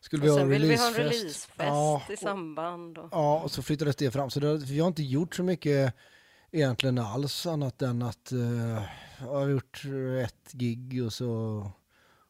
skulle 0.00 0.22
vi 0.22 0.28
Och 0.28 0.34
ha 0.34 0.40
en 0.40 0.48
ville 0.48 0.66
vi 0.66 0.76
ha 0.76 0.86
en 0.88 0.94
releasefest. 0.94 1.50
releasefest 1.58 1.58
Ja, 1.58 2.02
i 2.12 2.16
samband. 2.16 2.98
Och, 2.98 3.08
Ja, 3.12 3.40
och 3.42 3.50
så 3.50 3.62
flyttades 3.62 3.96
det 3.96 4.10
fram. 4.10 4.30
Så 4.30 4.40
det, 4.40 4.56
vi 4.56 4.80
har 4.80 4.88
inte 4.88 5.02
gjort 5.02 5.34
så 5.34 5.42
mycket 5.42 5.94
egentligen 6.50 6.98
alls 6.98 7.46
annat 7.46 7.82
än 7.82 8.02
att 8.02 8.32
uh, 8.32 8.82
jag 9.20 9.26
har 9.34 9.48
gjort 9.48 9.82
ett 10.24 10.52
gig 10.52 11.02
och 11.04 11.12
så, 11.12 11.70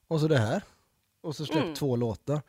och 0.08 0.20
så 0.20 0.28
det 0.28 0.38
här. 0.38 0.62
Och 1.20 1.36
så 1.36 1.46
släppt 1.46 1.62
Mm. 1.64 1.74
två 1.74 1.96
låtar. 1.96 2.42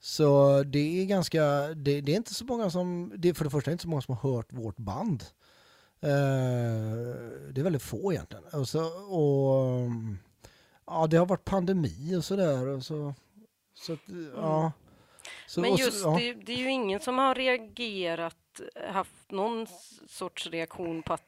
Så 0.00 0.62
det 0.62 1.02
är 1.02 1.04
ganska, 1.06 1.44
det, 1.74 2.00
det 2.00 2.12
är 2.12 2.16
inte 2.16 2.34
så 2.34 2.44
många 2.44 2.70
som, 2.70 3.12
det 3.16 3.28
är 3.28 3.34
för 3.34 3.44
det 3.44 3.50
första 3.50 3.72
inte 3.72 3.82
så 3.82 3.88
många 3.88 4.02
som 4.02 4.16
har 4.16 4.30
hört 4.32 4.52
vårt 4.52 4.76
band. 4.76 5.24
Eh, 6.04 7.50
det 7.52 7.60
är 7.60 7.62
väldigt 7.62 7.82
få 7.82 8.12
egentligen. 8.12 8.44
Och, 8.52 8.68
så, 8.68 8.84
och 9.14 9.90
ja, 10.86 11.06
det 11.06 11.16
har 11.16 11.26
varit 11.26 11.44
pandemi 11.44 12.16
och 12.16 12.24
sådär. 12.24 12.80
Så, 12.80 13.14
så 13.74 13.92
att, 13.92 14.00
ja. 14.36 14.72
Så, 15.46 15.60
Men 15.60 15.72
och 15.72 15.78
så- 15.78 15.84
just 15.84 16.04
ja. 16.04 16.16
det, 16.20 16.34
det 16.34 16.52
är 16.52 16.56
ju 16.58 16.70
ingen 16.70 17.00
som 17.00 17.18
har 17.18 17.34
reagerat, 17.34 18.36
haft 18.90 19.30
någon 19.30 19.66
sorts 20.08 20.46
reaktion 20.46 21.02
på 21.02 21.12
att 21.12 21.22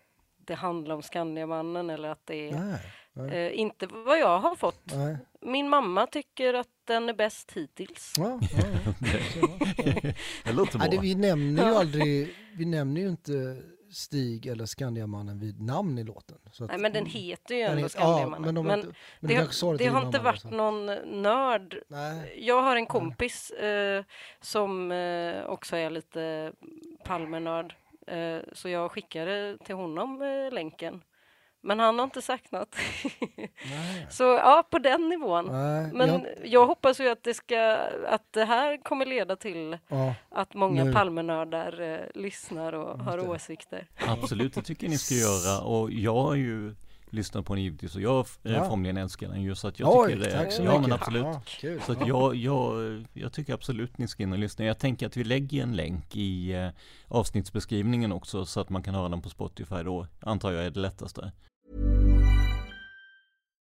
det 0.47 0.55
handlar 0.55 0.95
om 0.95 1.03
Skandiamannen 1.03 1.91
eller 1.91 2.09
att 2.09 2.27
det 2.27 2.49
är... 2.49 2.53
Nej, 2.61 2.81
nej. 3.13 3.47
Eh, 3.47 3.61
inte 3.61 3.87
vad 3.87 4.19
jag 4.19 4.39
har 4.39 4.57
fått. 4.57 4.81
Nej. 4.95 5.17
Min 5.41 5.69
mamma 5.69 6.07
tycker 6.07 6.55
att 6.55 6.69
den 6.85 7.09
är 7.09 7.15
bäst 7.15 7.53
hittills. 7.53 8.15
Ja, 8.19 8.41
ja, 8.41 8.65
ja. 8.85 8.93
Det 10.45 10.53
låter 10.53 10.79
Nej, 10.79 10.89
det, 10.91 10.97
bra. 10.97 11.03
vi 11.03 11.15
nämner 11.15 11.71
ju 11.71 11.75
aldrig, 11.77 12.35
vi 12.57 12.65
nämner 12.65 13.01
ju 13.01 13.09
inte 13.09 13.63
Stig 13.97 14.47
eller 14.47 14.67
Skandiamannen 14.67 15.39
vid 15.39 15.61
namn 15.63 15.99
i 15.99 16.05
låten. 16.05 16.39
Att- 16.47 16.61
Nej, 16.69 16.79
men 16.79 16.93
den 16.93 17.07
heter 17.07 17.55
ju 17.55 17.61
ändå 17.61 17.89
Skandiamannen. 17.89 18.33
Ja, 18.57 18.63
men, 18.63 18.81
de, 18.81 18.93
Men 19.21 19.29
det, 19.29 19.35
har, 19.35 19.79
det 19.79 19.87
har 19.87 20.07
inte 20.07 20.19
varit 20.19 20.35
liksom. 20.45 20.51
någon 20.57 20.87
nörd. 21.23 21.79
Nej. 21.89 22.35
Jag 22.47 22.63
har 22.63 22.77
en 22.77 22.87
kompis 22.87 23.51
eh, 23.51 24.05
som 24.41 24.93
eh, 24.93 25.45
också 25.47 25.77
är 25.77 25.91
lite 25.91 26.53
Palmenörd. 27.05 27.75
Eh, 28.07 28.39
så 28.53 28.69
jag 28.69 28.91
skickade 28.93 29.59
till 29.65 29.75
honom 29.75 30.23
eh, 30.23 30.53
länken. 30.55 31.03
Men 31.67 31.79
han 31.81 31.99
har 31.99 32.05
inte 32.05 32.23
sagt 32.23 32.53
något. 32.53 32.75
så 34.11 34.23
ja, 34.25 34.65
på 34.71 34.79
den 34.79 35.09
nivån. 35.09 35.47
Nej, 35.47 35.91
Men 35.93 36.09
jag- 36.09 36.27
jag 36.45 36.67
hoppas 36.67 37.01
ju 37.01 37.09
att 37.09 37.23
det, 37.25 37.35
ska, 37.35 37.77
att 38.09 38.23
det 38.33 38.45
här 38.45 38.83
kommer 38.83 39.07
leda 39.07 39.37
till 39.37 39.79
Ja, 39.89 40.15
att 40.29 40.55
många 40.55 40.85
nu. 40.85 40.93
Palmenördar 40.93 41.81
eh, 41.81 42.21
lyssnar 42.23 42.73
och 42.73 42.99
har 42.99 43.17
det. 43.19 43.23
åsikter. 43.29 43.87
Absolut, 44.07 44.55
det 44.55 44.63
tycker 44.63 44.85
jag 44.87 44.91
ni 44.91 44.99
ska 44.99 45.15
göra. 45.55 45.61
Och 45.61 45.91
jag 45.93 46.15
har 46.23 46.35
ju 46.35 46.75
lyssnat 47.11 47.47
på 47.47 47.55
den 47.55 47.63
givetvis 47.65 47.95
och 47.95 48.01
jag 48.01 48.27
eh, 48.45 48.53
Ja. 48.53 48.69
formligen 48.69 48.97
älskar 48.97 49.29
den 49.29 49.43
ju 49.43 49.55
så 49.55 49.69
att 49.69 49.81
jag 49.81 49.97
Oj, 49.99 50.13
tycker 50.13 50.25
det. 50.25 50.31
tack 50.31 50.53
så 50.53 50.63
ja 50.63 50.71
mycket. 50.71 50.83
men 50.83 50.93
absolut. 50.93 51.23
Ja, 51.25 51.43
kul. 51.47 51.81
Så 51.81 51.93
att 51.93 52.07
jag, 52.09 52.35
jag, 52.35 53.05
jag 53.13 53.33
tycker 53.33 53.55
absolut 53.55 53.99
ni 53.99 54.09
ska 54.09 54.23
in 54.23 54.33
och 54.33 54.39
lyssna. 54.39 54.65
Jag 54.65 54.79
tänker 54.79 55.07
att 55.07 55.17
vi 55.17 55.25
lägger 55.25 55.63
en 55.63 55.77
länk 55.77 56.17
i 56.17 56.53
eh, 56.53 56.69
avsnittsbeskrivningen 57.09 58.13
också 58.13 58.47
så 58.47 58.61
att 58.61 58.69
man 58.71 58.83
kan 58.83 58.95
höra 58.95 59.09
den 59.09 59.23
på 59.23 59.29
Spotify 59.29 59.83
då. 59.85 60.07
Antar 60.21 60.53
jag 60.53 60.65
är 60.67 60.71
det 60.71 60.81
lättaste. 60.81 61.33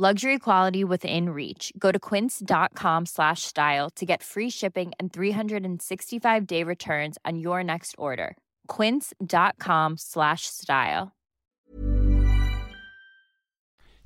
Luxury 0.00 0.38
quality 0.38 0.82
within 0.82 1.28
reach. 1.28 1.74
Go 1.78 1.92
to 1.92 1.98
quince.com 1.98 3.04
slash 3.06 3.42
style 3.42 3.90
to 3.96 4.06
get 4.06 4.22
free 4.22 4.48
shipping 4.48 4.92
and 4.98 5.12
365 5.12 6.46
day 6.46 6.64
returns 6.64 7.18
on 7.26 7.38
your 7.38 7.62
next 7.62 7.94
order. 7.98 8.34
Quince.com 8.66 9.98
slash 9.98 10.46
style. 10.46 11.12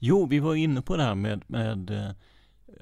Jo, 0.00 0.26
vi 0.26 0.40
var 0.40 0.54
inne 0.54 0.82
på 0.82 0.96
det 0.96 1.02
här 1.02 1.14
med, 1.14 1.42
med 1.46 1.90
eh, 1.90 2.10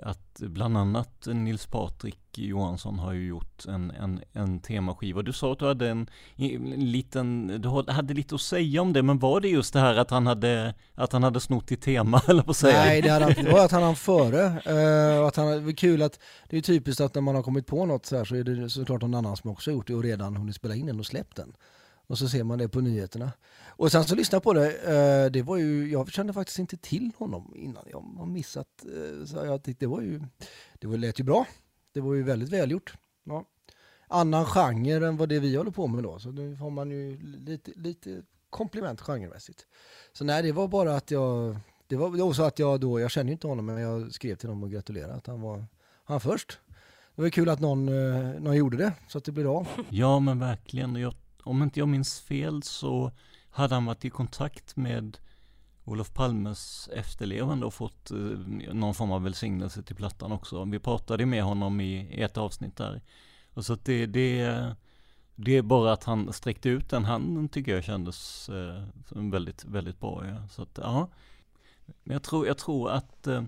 att 0.02 0.38
bland 0.38 0.76
annat 0.76 1.26
Nils 1.26 1.66
Patrik 1.66 2.18
Johansson 2.38 2.98
har 2.98 3.12
ju 3.12 3.26
gjort 3.26 3.66
en, 3.68 3.90
en, 3.90 4.20
en 4.32 4.60
temaskiva. 4.60 5.22
Du 5.22 5.32
sa 5.32 5.52
att 5.52 5.58
du 5.58 5.66
hade 5.66 5.88
en, 5.88 6.10
en 6.36 6.92
liten, 6.92 7.46
du 7.62 7.92
hade 7.92 8.14
lite 8.14 8.34
att 8.34 8.40
säga 8.40 8.82
om 8.82 8.92
det, 8.92 9.02
men 9.02 9.18
var 9.18 9.40
det 9.40 9.48
just 9.48 9.72
det 9.72 9.80
här 9.80 9.96
att 9.96 10.10
han 10.10 10.26
hade, 10.26 10.74
att 10.94 11.12
han 11.12 11.22
hade 11.22 11.40
snott 11.40 11.66
ditt 11.66 11.82
tema, 11.82 12.22
eller 12.28 12.42
på 12.42 12.54
säga? 12.54 12.78
Nej, 12.78 13.02
det, 13.02 13.08
hade 13.08 13.24
han, 13.24 13.44
det 13.44 13.52
var 13.52 13.64
att 13.64 13.70
han 13.70 13.82
hann 13.82 13.96
före. 13.96 14.46
Och 15.20 15.28
att 15.28 15.36
han, 15.36 15.66
det 15.66 15.72
kul 15.72 16.02
att 16.02 16.18
det 16.50 16.56
är 16.56 16.62
typiskt 16.62 17.00
att 17.00 17.14
när 17.14 17.22
man 17.22 17.34
har 17.34 17.42
kommit 17.42 17.66
på 17.66 17.86
något 17.86 18.06
så 18.06 18.16
här 18.16 18.24
så 18.24 18.34
är 18.34 18.44
det 18.44 18.70
såklart 18.70 19.02
någon 19.02 19.14
annan 19.14 19.36
som 19.36 19.50
också 19.50 19.70
har 19.70 19.74
gjort 19.74 19.86
det 19.86 19.94
och 19.94 20.02
redan 20.02 20.36
hunnit 20.36 20.56
spela 20.56 20.74
in 20.74 20.86
den 20.86 20.98
och 20.98 21.06
släppt 21.06 21.36
den. 21.36 21.52
Och 22.06 22.18
så 22.18 22.28
ser 22.28 22.44
man 22.44 22.58
det 22.58 22.68
på 22.68 22.80
nyheterna. 22.80 23.30
Och 23.82 23.92
sen 23.92 24.04
så 24.04 24.14
lyssnade 24.14 24.36
jag 24.36 24.42
på 24.42 24.52
det, 24.52 24.70
eh, 24.70 25.30
det 25.30 25.42
var 25.42 25.56
ju, 25.56 25.90
jag 25.90 26.08
kände 26.08 26.32
faktiskt 26.32 26.58
inte 26.58 26.76
till 26.76 27.10
honom 27.18 27.52
innan. 27.56 27.84
Jag 27.90 28.00
har 28.18 28.26
missat, 28.26 28.68
eh, 28.84 29.24
så 29.26 29.36
jag 29.36 29.62
tyckte 29.62 29.84
det 29.84 29.88
var 29.88 30.00
ju, 30.00 30.20
det 30.74 30.86
var, 30.86 30.96
lät 30.96 31.20
ju 31.20 31.24
bra. 31.24 31.46
Det 31.92 32.00
var 32.00 32.14
ju 32.14 32.22
väldigt 32.22 32.48
välgjort. 32.48 32.94
Ja. 33.24 33.44
Annan 34.08 34.46
genre 34.46 35.08
än 35.08 35.16
vad 35.16 35.28
det 35.28 35.38
vi 35.38 35.56
håller 35.56 35.70
på 35.70 35.86
med 35.86 36.02
då, 36.02 36.18
så 36.18 36.30
nu 36.30 36.54
har 36.54 36.70
man 36.70 36.90
ju 36.90 37.18
lite, 37.22 37.70
lite 37.76 38.22
komplement 38.50 39.00
genremässigt. 39.00 39.66
Så 40.12 40.24
nej, 40.24 40.42
det 40.42 40.52
var 40.52 40.68
bara 40.68 40.96
att 40.96 41.10
jag, 41.10 41.56
det 41.86 41.96
var 41.96 42.22
också 42.22 42.42
att 42.42 42.58
jag 42.58 42.80
då, 42.80 43.00
jag 43.00 43.10
känner 43.10 43.28
ju 43.28 43.32
inte 43.32 43.46
honom, 43.46 43.66
men 43.66 43.80
jag 43.80 44.12
skrev 44.14 44.36
till 44.36 44.48
honom 44.48 44.62
och 44.62 44.70
gratulerade 44.70 45.14
att 45.14 45.26
han 45.26 45.40
var 45.40 45.64
han 46.04 46.20
först. 46.20 46.58
Det 47.14 47.22
var 47.22 47.28
kul 47.28 47.48
att 47.48 47.60
någon, 47.60 47.88
eh, 47.88 48.40
någon 48.40 48.56
gjorde 48.56 48.76
det, 48.76 48.92
så 49.08 49.18
att 49.18 49.24
det 49.24 49.32
blev 49.32 49.50
av. 49.50 49.68
Ja, 49.88 50.20
men 50.20 50.38
verkligen. 50.38 50.96
Jag, 50.96 51.14
om 51.42 51.62
inte 51.62 51.78
jag 51.78 51.88
minns 51.88 52.20
fel 52.20 52.62
så 52.62 53.12
hade 53.52 53.74
han 53.74 53.84
varit 53.84 54.04
i 54.04 54.10
kontakt 54.10 54.76
med 54.76 55.18
Olof 55.84 56.12
Palmes 56.12 56.88
efterlevande 56.92 57.66
och 57.66 57.74
fått 57.74 58.10
eh, 58.10 58.16
någon 58.16 58.94
form 58.94 59.12
av 59.12 59.22
välsignelse 59.22 59.82
till 59.82 59.96
plattan 59.96 60.32
också. 60.32 60.64
Vi 60.64 60.78
pratade 60.78 61.26
med 61.26 61.42
honom 61.42 61.80
i 61.80 62.22
ett 62.22 62.36
avsnitt 62.36 62.76
där. 62.76 63.00
Och 63.54 63.64
så 63.64 63.72
att 63.72 63.84
det, 63.84 64.06
det, 64.06 64.74
det 65.34 65.56
är 65.56 65.62
bara 65.62 65.92
att 65.92 66.04
han 66.04 66.32
sträckte 66.32 66.68
ut 66.68 66.90
den 66.90 67.04
handen 67.04 67.48
tycker 67.48 67.74
jag 67.74 67.84
kändes 67.84 68.48
eh, 68.48 68.84
väldigt, 69.08 69.64
väldigt 69.64 70.00
bra. 70.00 70.26
Ja. 70.26 70.48
Så 70.48 70.62
att, 70.62 70.78
ja. 70.82 71.08
Men 72.04 72.12
jag 72.12 72.22
tror, 72.22 72.46
jag 72.46 72.58
tror 72.58 72.90
att 72.90 73.26
eh, 73.26 73.42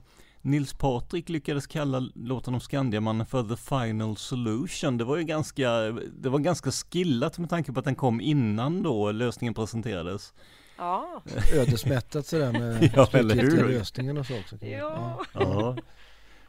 Nils 0.44 0.74
Patrik 0.74 1.28
lyckades 1.28 1.66
kalla 1.66 2.08
låten 2.14 2.54
om 2.54 2.60
Skandiamannen 2.60 3.26
för 3.26 3.42
The 3.42 3.56
Final 3.56 4.16
Solution. 4.16 4.98
Det 4.98 5.04
var 5.04 5.16
ju 5.16 5.24
ganska, 5.24 5.70
det 6.18 6.28
var 6.28 6.38
ganska 6.38 6.70
skillat 6.70 7.38
med 7.38 7.50
tanke 7.50 7.72
på 7.72 7.78
att 7.78 7.84
den 7.84 7.94
kom 7.94 8.20
innan 8.20 8.82
då 8.82 9.12
lösningen 9.12 9.54
presenterades. 9.54 10.34
Ja. 10.78 11.22
Ödesmättat 11.54 12.26
sådär 12.26 12.52
med 12.52 12.92
Ja, 12.96 13.08
eller 13.12 13.34
slutgiltiga 13.34 13.66
hur? 13.66 13.78
lösningen 13.78 14.18
och 14.18 14.26
så 14.26 14.38
också. 14.38 14.56
Ja. 14.64 15.24
Ja. 15.32 15.76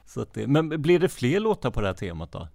Så 0.05 0.21
att 0.21 0.33
det, 0.33 0.47
men 0.47 0.81
blir 0.81 0.99
det 0.99 1.09
fler 1.09 1.39
låtar 1.39 1.71
på 1.71 1.81
det 1.81 1.87
här 1.87 1.93
temat 1.93 2.31
då? 2.31 2.47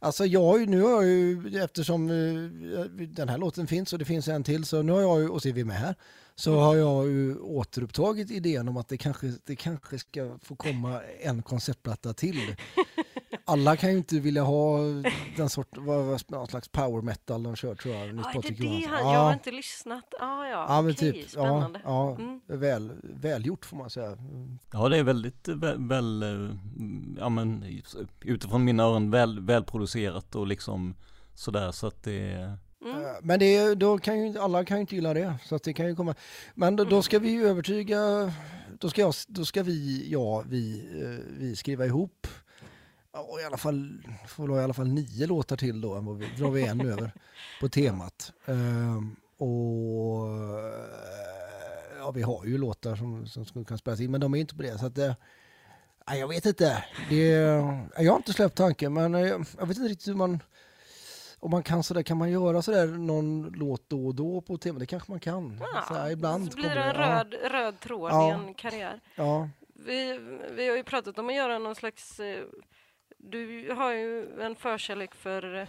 Alltså 0.00 0.26
jag 0.26 0.42
har 0.42 0.58
ju, 0.58 0.66
nu 0.66 0.82
har 0.82 0.90
jag 0.90 1.04
ju, 1.04 1.58
eftersom 1.62 2.10
eh, 2.10 2.84
den 3.06 3.28
här 3.28 3.38
låten 3.38 3.66
finns 3.66 3.92
och 3.92 3.98
det 3.98 4.04
finns 4.04 4.28
en 4.28 4.44
till, 4.44 4.64
så 4.64 4.82
nu 4.82 4.92
har 4.92 5.00
jag 5.00 5.20
ju, 5.20 5.28
och 5.28 5.42
så 5.42 5.48
är 5.48 5.52
vi 5.52 5.64
med 5.64 5.76
här, 5.76 5.94
så 6.34 6.58
har 6.58 6.76
jag 6.76 7.06
ju 7.06 7.38
återupptagit 7.38 8.30
idén 8.30 8.68
om 8.68 8.76
att 8.76 8.88
det 8.88 8.96
kanske, 8.96 9.32
det 9.44 9.56
kanske 9.56 9.98
ska 9.98 10.38
få 10.42 10.56
komma 10.56 11.00
en 11.20 11.42
konceptplatta 11.42 12.14
till. 12.14 12.56
alla 13.44 13.76
kan 13.76 13.90
ju 13.90 13.96
inte 13.96 14.20
vilja 14.20 14.42
ha 14.42 14.78
den 15.36 15.48
sort, 15.48 15.68
vad, 15.76 16.04
vad, 16.04 16.20
någon 16.28 16.46
slags 16.46 16.68
power 16.68 17.02
metal 17.02 17.42
de 17.42 17.56
kör 17.56 17.74
tror 17.74 17.94
jag. 17.94 18.06
Ja, 18.08 18.30
är 18.30 18.42
det 18.42 18.50
det 18.50 18.86
han, 18.86 19.12
jag 19.12 19.20
har 19.20 19.32
inte 19.32 19.50
lyssnat. 19.50 20.14
Ah, 20.20 20.46
ja, 20.46 20.66
Ja 20.68 20.82
men 20.82 20.94
typ, 20.94 21.16
ja, 21.16 21.28
spännande. 21.28 21.80
ja 21.84 22.16
Mm. 22.18 22.40
väl, 22.46 22.92
välgjort 23.02 23.64
får 23.64 23.76
man 23.76 23.90
säga. 23.90 24.16
Ja 24.72 24.88
det 24.88 24.98
är 24.98 25.02
väldigt 25.02 25.48
väl, 25.48 25.88
väl 25.88 26.22
eh, 26.22 26.56
ja 27.18 27.28
men 27.28 27.64
utifrån 28.20 28.64
mina 28.64 28.82
öron 28.82 29.10
väl, 29.10 29.40
välproducerat 29.40 30.34
och 30.34 30.46
liksom 30.46 30.94
sådär 31.34 31.72
så 31.72 31.86
att 31.86 32.02
det 32.02 32.50
Mm. 32.84 33.04
Eh, 33.04 33.10
Men 33.22 33.38
det 33.38 33.74
då 33.74 33.98
kan 33.98 34.26
ju, 34.26 34.38
alla 34.38 34.64
kan 34.64 34.76
ju 34.76 34.80
inte 34.80 34.94
gilla 34.94 35.14
det. 35.14 35.34
Så 35.44 35.54
att 35.54 35.62
det 35.62 35.72
kan 35.72 35.86
ju 35.86 35.96
komma. 35.96 36.14
Men 36.54 36.76
då, 36.76 36.84
då 36.84 37.02
ska 37.02 37.18
vi 37.18 37.30
ju 37.30 37.46
övertyga, 37.46 38.32
då 38.80 38.90
ska, 38.90 39.00
jag, 39.00 39.14
då 39.28 39.44
ska 39.44 39.62
vi, 39.62 40.06
ja, 40.10 40.44
vi, 40.46 40.88
eh, 41.02 41.38
vi 41.38 41.56
skriva 41.56 41.86
ihop 41.86 42.26
ja, 43.14 43.40
i 43.40 43.44
alla 43.44 43.56
fall, 43.56 44.02
får 44.28 44.48
ha 44.48 44.60
i 44.60 44.64
alla 44.64 44.74
fall 44.74 44.88
nio 44.88 45.26
låtar 45.26 45.56
till 45.56 45.80
då, 45.80 45.94
än 45.94 46.04
vad 46.04 46.18
vi, 46.18 46.26
drar 46.38 46.50
vi 46.50 46.66
en 46.66 46.80
över 46.92 47.10
på 47.60 47.68
temat. 47.68 48.32
Ehm, 48.46 49.16
och 49.38 50.28
eh, 50.28 51.98
ja, 51.98 52.10
vi 52.10 52.22
har 52.22 52.44
ju 52.44 52.58
låtar 52.58 52.96
som, 52.96 53.26
som 53.26 53.44
skulle 53.44 53.64
kunna 53.64 53.78
spelas 53.78 54.00
in, 54.00 54.10
men 54.10 54.20
de 54.20 54.34
är 54.34 54.38
inte 54.38 54.56
på 54.56 54.62
det. 54.62 54.78
Så 54.78 54.86
att 54.86 54.96
nej, 54.96 56.20
jag 56.20 56.28
vet 56.28 56.46
inte. 56.46 56.84
Det, 57.10 57.16
jag 57.96 58.10
har 58.12 58.16
inte 58.16 58.32
släppt 58.32 58.56
tanken, 58.56 58.92
men 58.94 59.14
eh, 59.14 59.20
jag 59.58 59.66
vet 59.66 59.76
inte 59.76 59.88
riktigt 59.88 60.08
hur 60.08 60.14
man 60.14 60.40
om 61.44 61.50
man 61.50 61.62
kan 61.62 61.82
sådär, 61.82 62.02
kan 62.02 62.16
man 62.16 62.30
göra 62.30 62.62
sådär 62.62 62.86
någon 62.86 63.52
låt 63.56 63.88
då 63.88 64.06
och 64.06 64.14
då 64.14 64.40
på 64.40 64.58
tema? 64.58 64.78
Det 64.78 64.86
kanske 64.86 65.12
man 65.12 65.20
kan. 65.20 65.62
så 65.88 65.94
här, 65.94 66.10
ibland 66.10 66.52
Så 66.52 66.56
blir 66.56 66.74
det 66.74 66.82
en 66.82 66.94
röd, 66.94 67.34
röd 67.50 67.80
tråd 67.80 68.10
Ja. 68.10 68.28
i 68.28 68.32
en 68.32 68.54
karriär. 68.54 69.00
Ja. 69.14 69.48
Vi, 69.74 70.20
vi 70.50 70.68
har 70.68 70.76
ju 70.76 70.84
pratat 70.84 71.18
om 71.18 71.28
att 71.28 71.34
göra 71.34 71.58
någon 71.58 71.74
slags... 71.74 72.20
eh, 73.24 73.30
Du 73.30 73.72
har 73.76 73.92
ju 73.92 74.40
en 74.42 74.56
förkärlek 74.56 75.14
för 75.14 75.54
eh, 75.60 75.68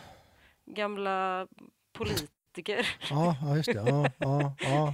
gamla 0.65 1.47
politiker. 1.93 2.25
Ja, 3.09 3.35
ja, 3.41 3.55
just 3.57 3.73
det. 3.73 3.83
Ja, 3.89 4.09
ja, 4.17 4.53
ja. 4.59 4.93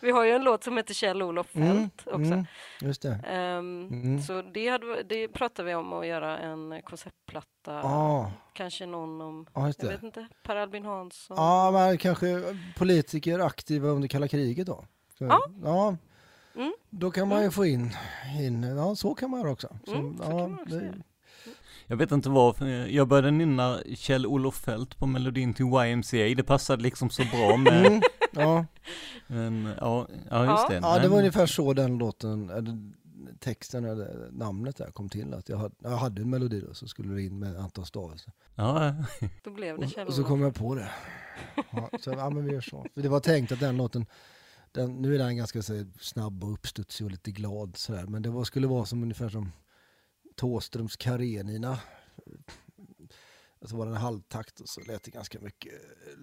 Vi 0.00 0.10
har 0.10 0.24
ju 0.24 0.30
en 0.30 0.44
låt 0.44 0.64
som 0.64 0.76
heter 0.76 0.94
Kjell-Olof 0.94 1.56
Mm, 1.56 1.68
Feldt 1.68 2.06
också. 2.06 2.16
mm, 2.32 2.44
just 2.80 3.02
det. 3.02 3.20
Ehm, 3.26 3.88
Mm. 3.92 4.20
Så 4.22 4.42
det, 4.42 4.68
hade, 4.68 5.02
det 5.02 5.28
pratade 5.28 5.68
vi 5.68 5.74
om 5.74 5.92
att 5.92 6.06
göra 6.06 6.38
en 6.38 6.82
konceptplatta. 6.84 7.82
Ah. 7.84 8.30
Kanske 8.52 8.86
någon 8.86 9.20
om, 9.20 9.46
Ja, 9.54 9.72
jag 9.78 9.88
vet 9.88 10.02
inte, 10.02 10.26
Per 10.42 10.56
Albin 10.56 10.84
Hansson. 10.84 11.36
Ja, 11.36 11.70
men 11.70 11.98
kanske 11.98 12.56
politiker 12.76 13.38
aktiva 13.38 13.88
under 13.88 14.08
kalla 14.08 14.28
kriget 14.28 14.66
då. 14.66 14.84
Så, 15.18 15.24
Ja. 15.24 15.42
ja. 15.64 15.96
Mm. 16.56 16.72
Då 16.90 17.10
kan 17.10 17.28
man 17.28 17.42
ju 17.42 17.50
få 17.50 17.66
in, 17.66 17.90
in, 18.40 18.62
ja 18.62 18.94
så 18.96 19.14
kan 19.14 19.30
man 19.30 19.40
göra 19.40 19.50
också. 19.52 19.68
Så, 19.86 19.94
Mm, 19.94 20.16
så 20.18 20.82
Jag 21.92 21.96
vet 21.96 22.12
inte 22.12 22.30
vad, 22.30 22.68
jag 22.88 23.08
började 23.08 23.30
nynna 23.30 23.78
Kjell-Olof 23.94 24.54
Fält 24.54 24.98
på 24.98 25.06
melodin 25.06 25.54
till 25.54 25.64
YMCA, 25.64 26.34
det 26.36 26.42
passade 26.42 26.82
liksom 26.82 27.10
så 27.10 27.22
bra 27.24 27.56
med 27.56 27.86
Mm, 27.86 28.00
ja. 28.32 28.66
Men, 29.26 29.74
ja, 29.80 30.08
ja 30.30 30.50
just 30.50 30.68
det. 30.68 30.74
Ja, 30.74 30.98
det 30.98 31.08
var 31.08 31.18
ungefär 31.18 31.46
så 31.46 31.72
den 31.72 31.98
låten, 31.98 32.50
eller 32.50 32.92
texten 33.38 33.84
eller 33.84 34.28
namnet 34.30 34.76
där 34.76 34.90
kom 34.90 35.08
till. 35.08 35.34
Att 35.34 35.48
jag 35.48 35.56
hade, 35.56 35.74
jag 35.82 35.90
hade 35.90 36.22
en 36.22 36.30
melodi 36.30 36.60
då, 36.60 36.74
så 36.74 36.88
skulle 36.88 37.14
det 37.14 37.22
in 37.22 37.38
med 37.38 37.56
antal 37.56 37.86
stavelser. 37.86 38.32
Ja, 38.54 38.94
Då 39.44 39.50
blev 39.50 39.78
det 39.78 39.78
Och, 39.78 39.84
och 39.84 39.90
så 39.90 39.94
Kjell-Olof. 39.94 40.28
kom 40.28 40.40
jag 40.42 40.54
på 40.54 40.74
det. 40.74 40.90
Ja, 41.70 41.90
så, 42.00 42.10
ja 42.10 42.30
men 42.30 42.44
vi 42.44 42.52
gör 42.52 42.60
så. 42.60 42.86
För 42.94 43.02
det 43.02 43.08
var 43.08 43.20
tänkt 43.20 43.52
att 43.52 43.60
den 43.60 43.76
låten, 43.76 44.06
den, 44.72 45.02
nu 45.02 45.14
är 45.14 45.18
den 45.18 45.36
ganska 45.36 45.62
så, 45.62 45.84
snabb 46.00 46.44
och 46.44 46.52
uppstudsig 46.52 47.04
och 47.04 47.10
lite 47.10 47.30
glad 47.30 47.76
sådär. 47.76 48.06
Men 48.06 48.22
det 48.22 48.30
var, 48.30 48.44
skulle 48.44 48.66
vara 48.66 48.84
som 48.84 49.02
ungefär 49.02 49.28
som 49.28 49.52
Thåströms 50.36 50.96
Karenina. 50.96 51.78
Alltså 53.60 53.76
var 53.76 53.86
det 53.86 53.92
en 53.92 53.96
halvtakt 53.98 54.60
och 54.60 54.68
så 54.68 54.80
lät 54.80 55.02
det 55.02 55.10
ganska 55.10 55.40
mycket 55.40 55.72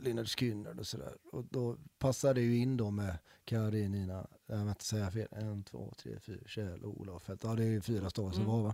Lynyrd 0.04 0.28
Skynyrd 0.30 0.80
och 0.80 0.88
sådär. 0.88 1.14
Och 1.32 1.46
då 1.50 1.78
passade 2.00 2.34
det 2.34 2.42
ju 2.42 2.58
in 2.58 2.78
då 2.78 2.92
med 2.92 3.18
Karenina, 3.46 4.28
jag 4.46 4.58
vill 4.58 4.68
inte 4.70 4.86
säga 4.86 5.12
fel, 5.12 5.28
en, 5.32 5.64
två, 5.64 5.94
tre, 5.98 6.20
fyra, 6.20 6.40
Kjell, 6.48 6.86
Olof. 6.86 7.30
Ja 7.42 7.56
det 7.56 7.64
är 7.64 7.68
ju 7.68 7.82
fyra 7.82 8.10
stavelser 8.10 8.42
Mm. 8.42 8.52
var 8.54 8.62
va. 8.64 8.74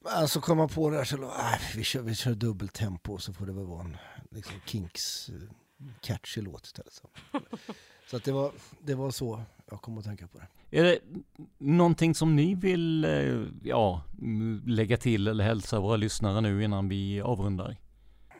Men 0.00 0.28
så 0.28 0.40
kom 0.40 0.58
man 0.58 0.68
på 0.68 0.90
det 0.90 0.96
där 0.96 1.04
så 1.04 1.16
äh, 1.16 1.76
vi, 1.76 1.84
kör, 1.84 2.02
vi 2.02 2.14
kör 2.14 2.34
dubbeltempo 2.34 3.18
så 3.18 3.32
får 3.32 3.46
det 3.46 3.52
väl 3.52 3.64
vara 3.66 3.80
en 3.80 3.96
liksom, 4.30 4.54
Kinks 4.66 5.28
eh, 5.28 5.34
catchy 6.00 6.40
låt 6.40 6.66
istället. 6.66 6.92
Så, 6.92 7.08
så 8.10 8.16
att 8.16 8.24
det, 8.24 8.32
var, 8.32 8.52
det 8.80 8.94
var 8.94 9.10
så 9.10 9.42
jag 9.72 9.82
kom 9.82 9.98
att 9.98 10.04
tänka 10.04 10.28
på 10.28 10.38
det. 10.38 10.78
Är 10.78 10.82
det 10.82 10.98
någonting 11.58 12.14
som 12.14 12.36
ni 12.36 12.54
vill, 12.54 13.04
eh, 13.04 13.42
ja, 13.62 14.02
lägga 14.66 14.96
till 14.96 15.28
eller 15.28 15.44
hälsa 15.44 15.80
våra 15.80 15.96
lyssnare 15.96 16.40
nu 16.40 16.64
innan 16.64 16.88
vi 16.88 17.20
avrundar? 17.20 17.76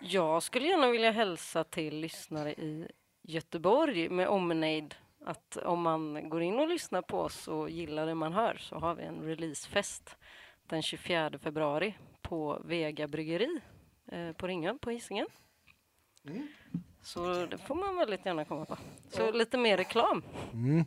Jag 0.00 0.42
skulle 0.42 0.66
gärna 0.66 0.90
vilja 0.90 1.10
hälsa 1.10 1.64
till 1.64 2.00
lyssnare 2.00 2.52
i 2.52 2.88
Göteborg 3.22 4.08
med 4.08 4.28
omnejd 4.28 4.94
att 5.24 5.56
om 5.56 5.82
man 5.82 6.28
går 6.28 6.42
in 6.42 6.58
och 6.58 6.68
lyssnar 6.68 7.02
på 7.02 7.18
oss 7.20 7.48
och 7.48 7.70
gillar 7.70 8.06
det 8.06 8.14
man 8.14 8.32
hör 8.32 8.56
så 8.60 8.76
har 8.76 8.94
vi 8.94 9.04
en 9.04 9.22
releasefest 9.22 10.16
den 10.66 10.82
24 10.82 11.38
februari 11.38 11.94
på 12.22 12.62
Vega 12.64 13.08
bryggeri 13.08 13.60
eh, 14.12 14.32
på 14.32 14.46
Ringön 14.46 14.78
på 14.78 14.90
Hisingen. 14.90 15.26
Så 17.02 17.46
det 17.46 17.58
får 17.58 17.74
man 17.74 17.96
väldigt 17.96 18.26
gärna 18.26 18.44
komma 18.44 18.64
på. 18.64 18.76
Så 19.10 19.32
lite 19.32 19.58
mer 19.58 19.76
reklam. 19.76 20.22
Mm. 20.52 20.84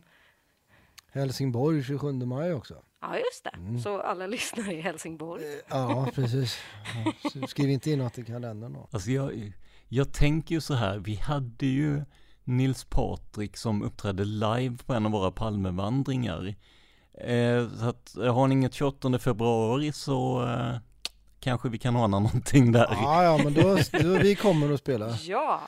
Helsingborg 1.15 1.83
27 1.83 2.11
maj 2.25 2.53
också. 2.53 2.73
Ja, 3.01 3.17
just 3.17 3.43
det. 3.43 3.81
Så 3.81 4.01
alla 4.01 4.27
lyssnare 4.35 4.73
i 4.73 4.81
Helsingborg. 4.81 5.43
Ja, 5.69 6.07
precis. 6.15 6.57
Ja, 7.05 7.29
så 7.29 7.47
skriv 7.47 7.69
inte 7.69 7.91
in 7.91 7.99
något 7.99 8.17
i 8.17 8.23
kalendern 8.25 8.73
då. 8.73 8.89
Alltså 8.91 9.11
jag, 9.11 9.53
jag 9.87 10.13
tänker 10.13 10.55
ju 10.55 10.61
så 10.61 10.73
här, 10.73 10.97
vi 10.97 11.15
hade 11.15 11.65
ju 11.65 12.01
Nils 12.43 12.83
Patrik 12.83 13.57
som 13.57 13.81
uppträdde 13.81 14.25
live 14.25 14.77
på 14.85 14.93
en 14.93 15.05
av 15.05 15.11
våra 15.11 15.31
Palmevandringar. 15.31 16.55
Eh, 17.21 17.69
så 17.79 17.85
att 17.85 18.17
eh, 18.17 18.33
har 18.35 18.47
ni 18.47 18.53
inget 18.55 18.73
28 18.73 19.19
februari 19.19 19.91
så 19.91 20.43
eh, 20.47 20.75
kanske 21.39 21.69
vi 21.69 21.77
kan 21.77 21.95
ordna 21.95 22.19
någonting 22.19 22.71
där. 22.71 22.87
Ja, 22.91 23.23
ja, 23.23 23.39
men 23.43 23.53
då, 23.53 23.77
då 24.01 24.19
vi 24.19 24.35
kommer 24.35 24.73
att 24.73 24.79
spela. 24.79 25.09
Ja! 25.21 25.61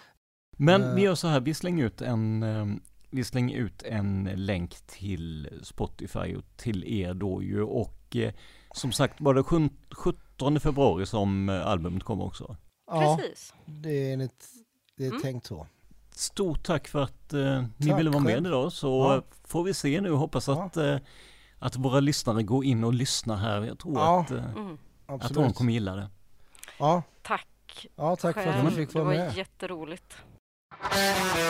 Men 0.57 0.83
Eh. 0.83 0.93
vi 0.93 1.01
gör 1.01 1.15
så 1.15 1.27
här, 1.27 1.39
vi 1.39 1.53
slänger 1.53 1.85
ut 1.85 2.01
en 2.01 2.43
eh, 2.43 2.65
vi 3.09 3.23
slänger 3.23 3.57
ut 3.57 3.83
en 3.83 4.23
länk 4.35 4.75
till 4.87 5.49
Spotify 5.63 6.35
och 6.35 6.43
till 6.57 6.83
er 7.01 7.13
då 7.13 7.43
ju 7.43 7.63
och 7.63 8.15
eh, 8.15 8.33
som 8.71 8.91
sagt 8.91 9.21
var 9.21 9.33
det 9.33 9.41
sjun- 9.41 9.73
17 9.91 10.59
februari 10.59 11.05
som 11.05 11.49
eh, 11.49 11.67
albumet 11.67 12.03
kommer 12.03 12.25
också. 12.25 12.55
Ja, 12.91 13.17
Precis. 13.19 13.53
det 13.65 13.89
är, 14.09 14.13
enligt, 14.13 14.45
det 14.97 15.05
är 15.05 15.09
Mm. 15.09 15.21
tänkt 15.21 15.45
så. 15.45 15.67
Stort 16.11 16.63
tack 16.63 16.87
för 16.87 17.03
att 17.03 17.33
eh, 17.33 17.61
ni 17.77 17.87
Tack 17.89 17.99
ville 17.99 18.09
vara 18.09 18.23
med 18.23 18.33
själv. 18.33 18.45
idag 18.47 18.71
så 18.73 18.87
Ja. 18.87 19.15
eh, 19.15 19.21
får 19.43 19.63
vi 19.63 19.73
se 19.73 20.01
nu 20.01 20.11
hoppas 20.11 20.47
Ja. 20.47 20.63
att, 20.63 20.77
eh, 20.77 20.97
att 21.59 21.75
våra 21.75 21.99
lyssnare 21.99 22.43
går 22.43 22.65
in 22.65 22.83
och 22.83 22.93
lyssnar 22.93 23.35
här. 23.35 23.61
Jag 23.63 23.79
tror 23.79 23.93
Ja, 23.95 24.21
att, 24.21 24.31
eh, 24.31 24.51
Mm. 24.55 24.77
att 25.05 25.33
de 25.33 25.53
kommer 25.53 25.73
gilla 25.73 25.95
det. 25.95 26.09
Ja, 26.79 27.03
Tack 27.21 27.87
ja 27.95 28.15
tack 28.15 28.33
för 28.33 28.47
att 28.47 28.55
själv. 28.55 28.65
ni 28.69 28.71
fick 28.71 28.93
Det 28.93 28.99
vara 28.99 29.05
var 29.05 29.13
Thank 30.71 30.91
you. 30.91 31.47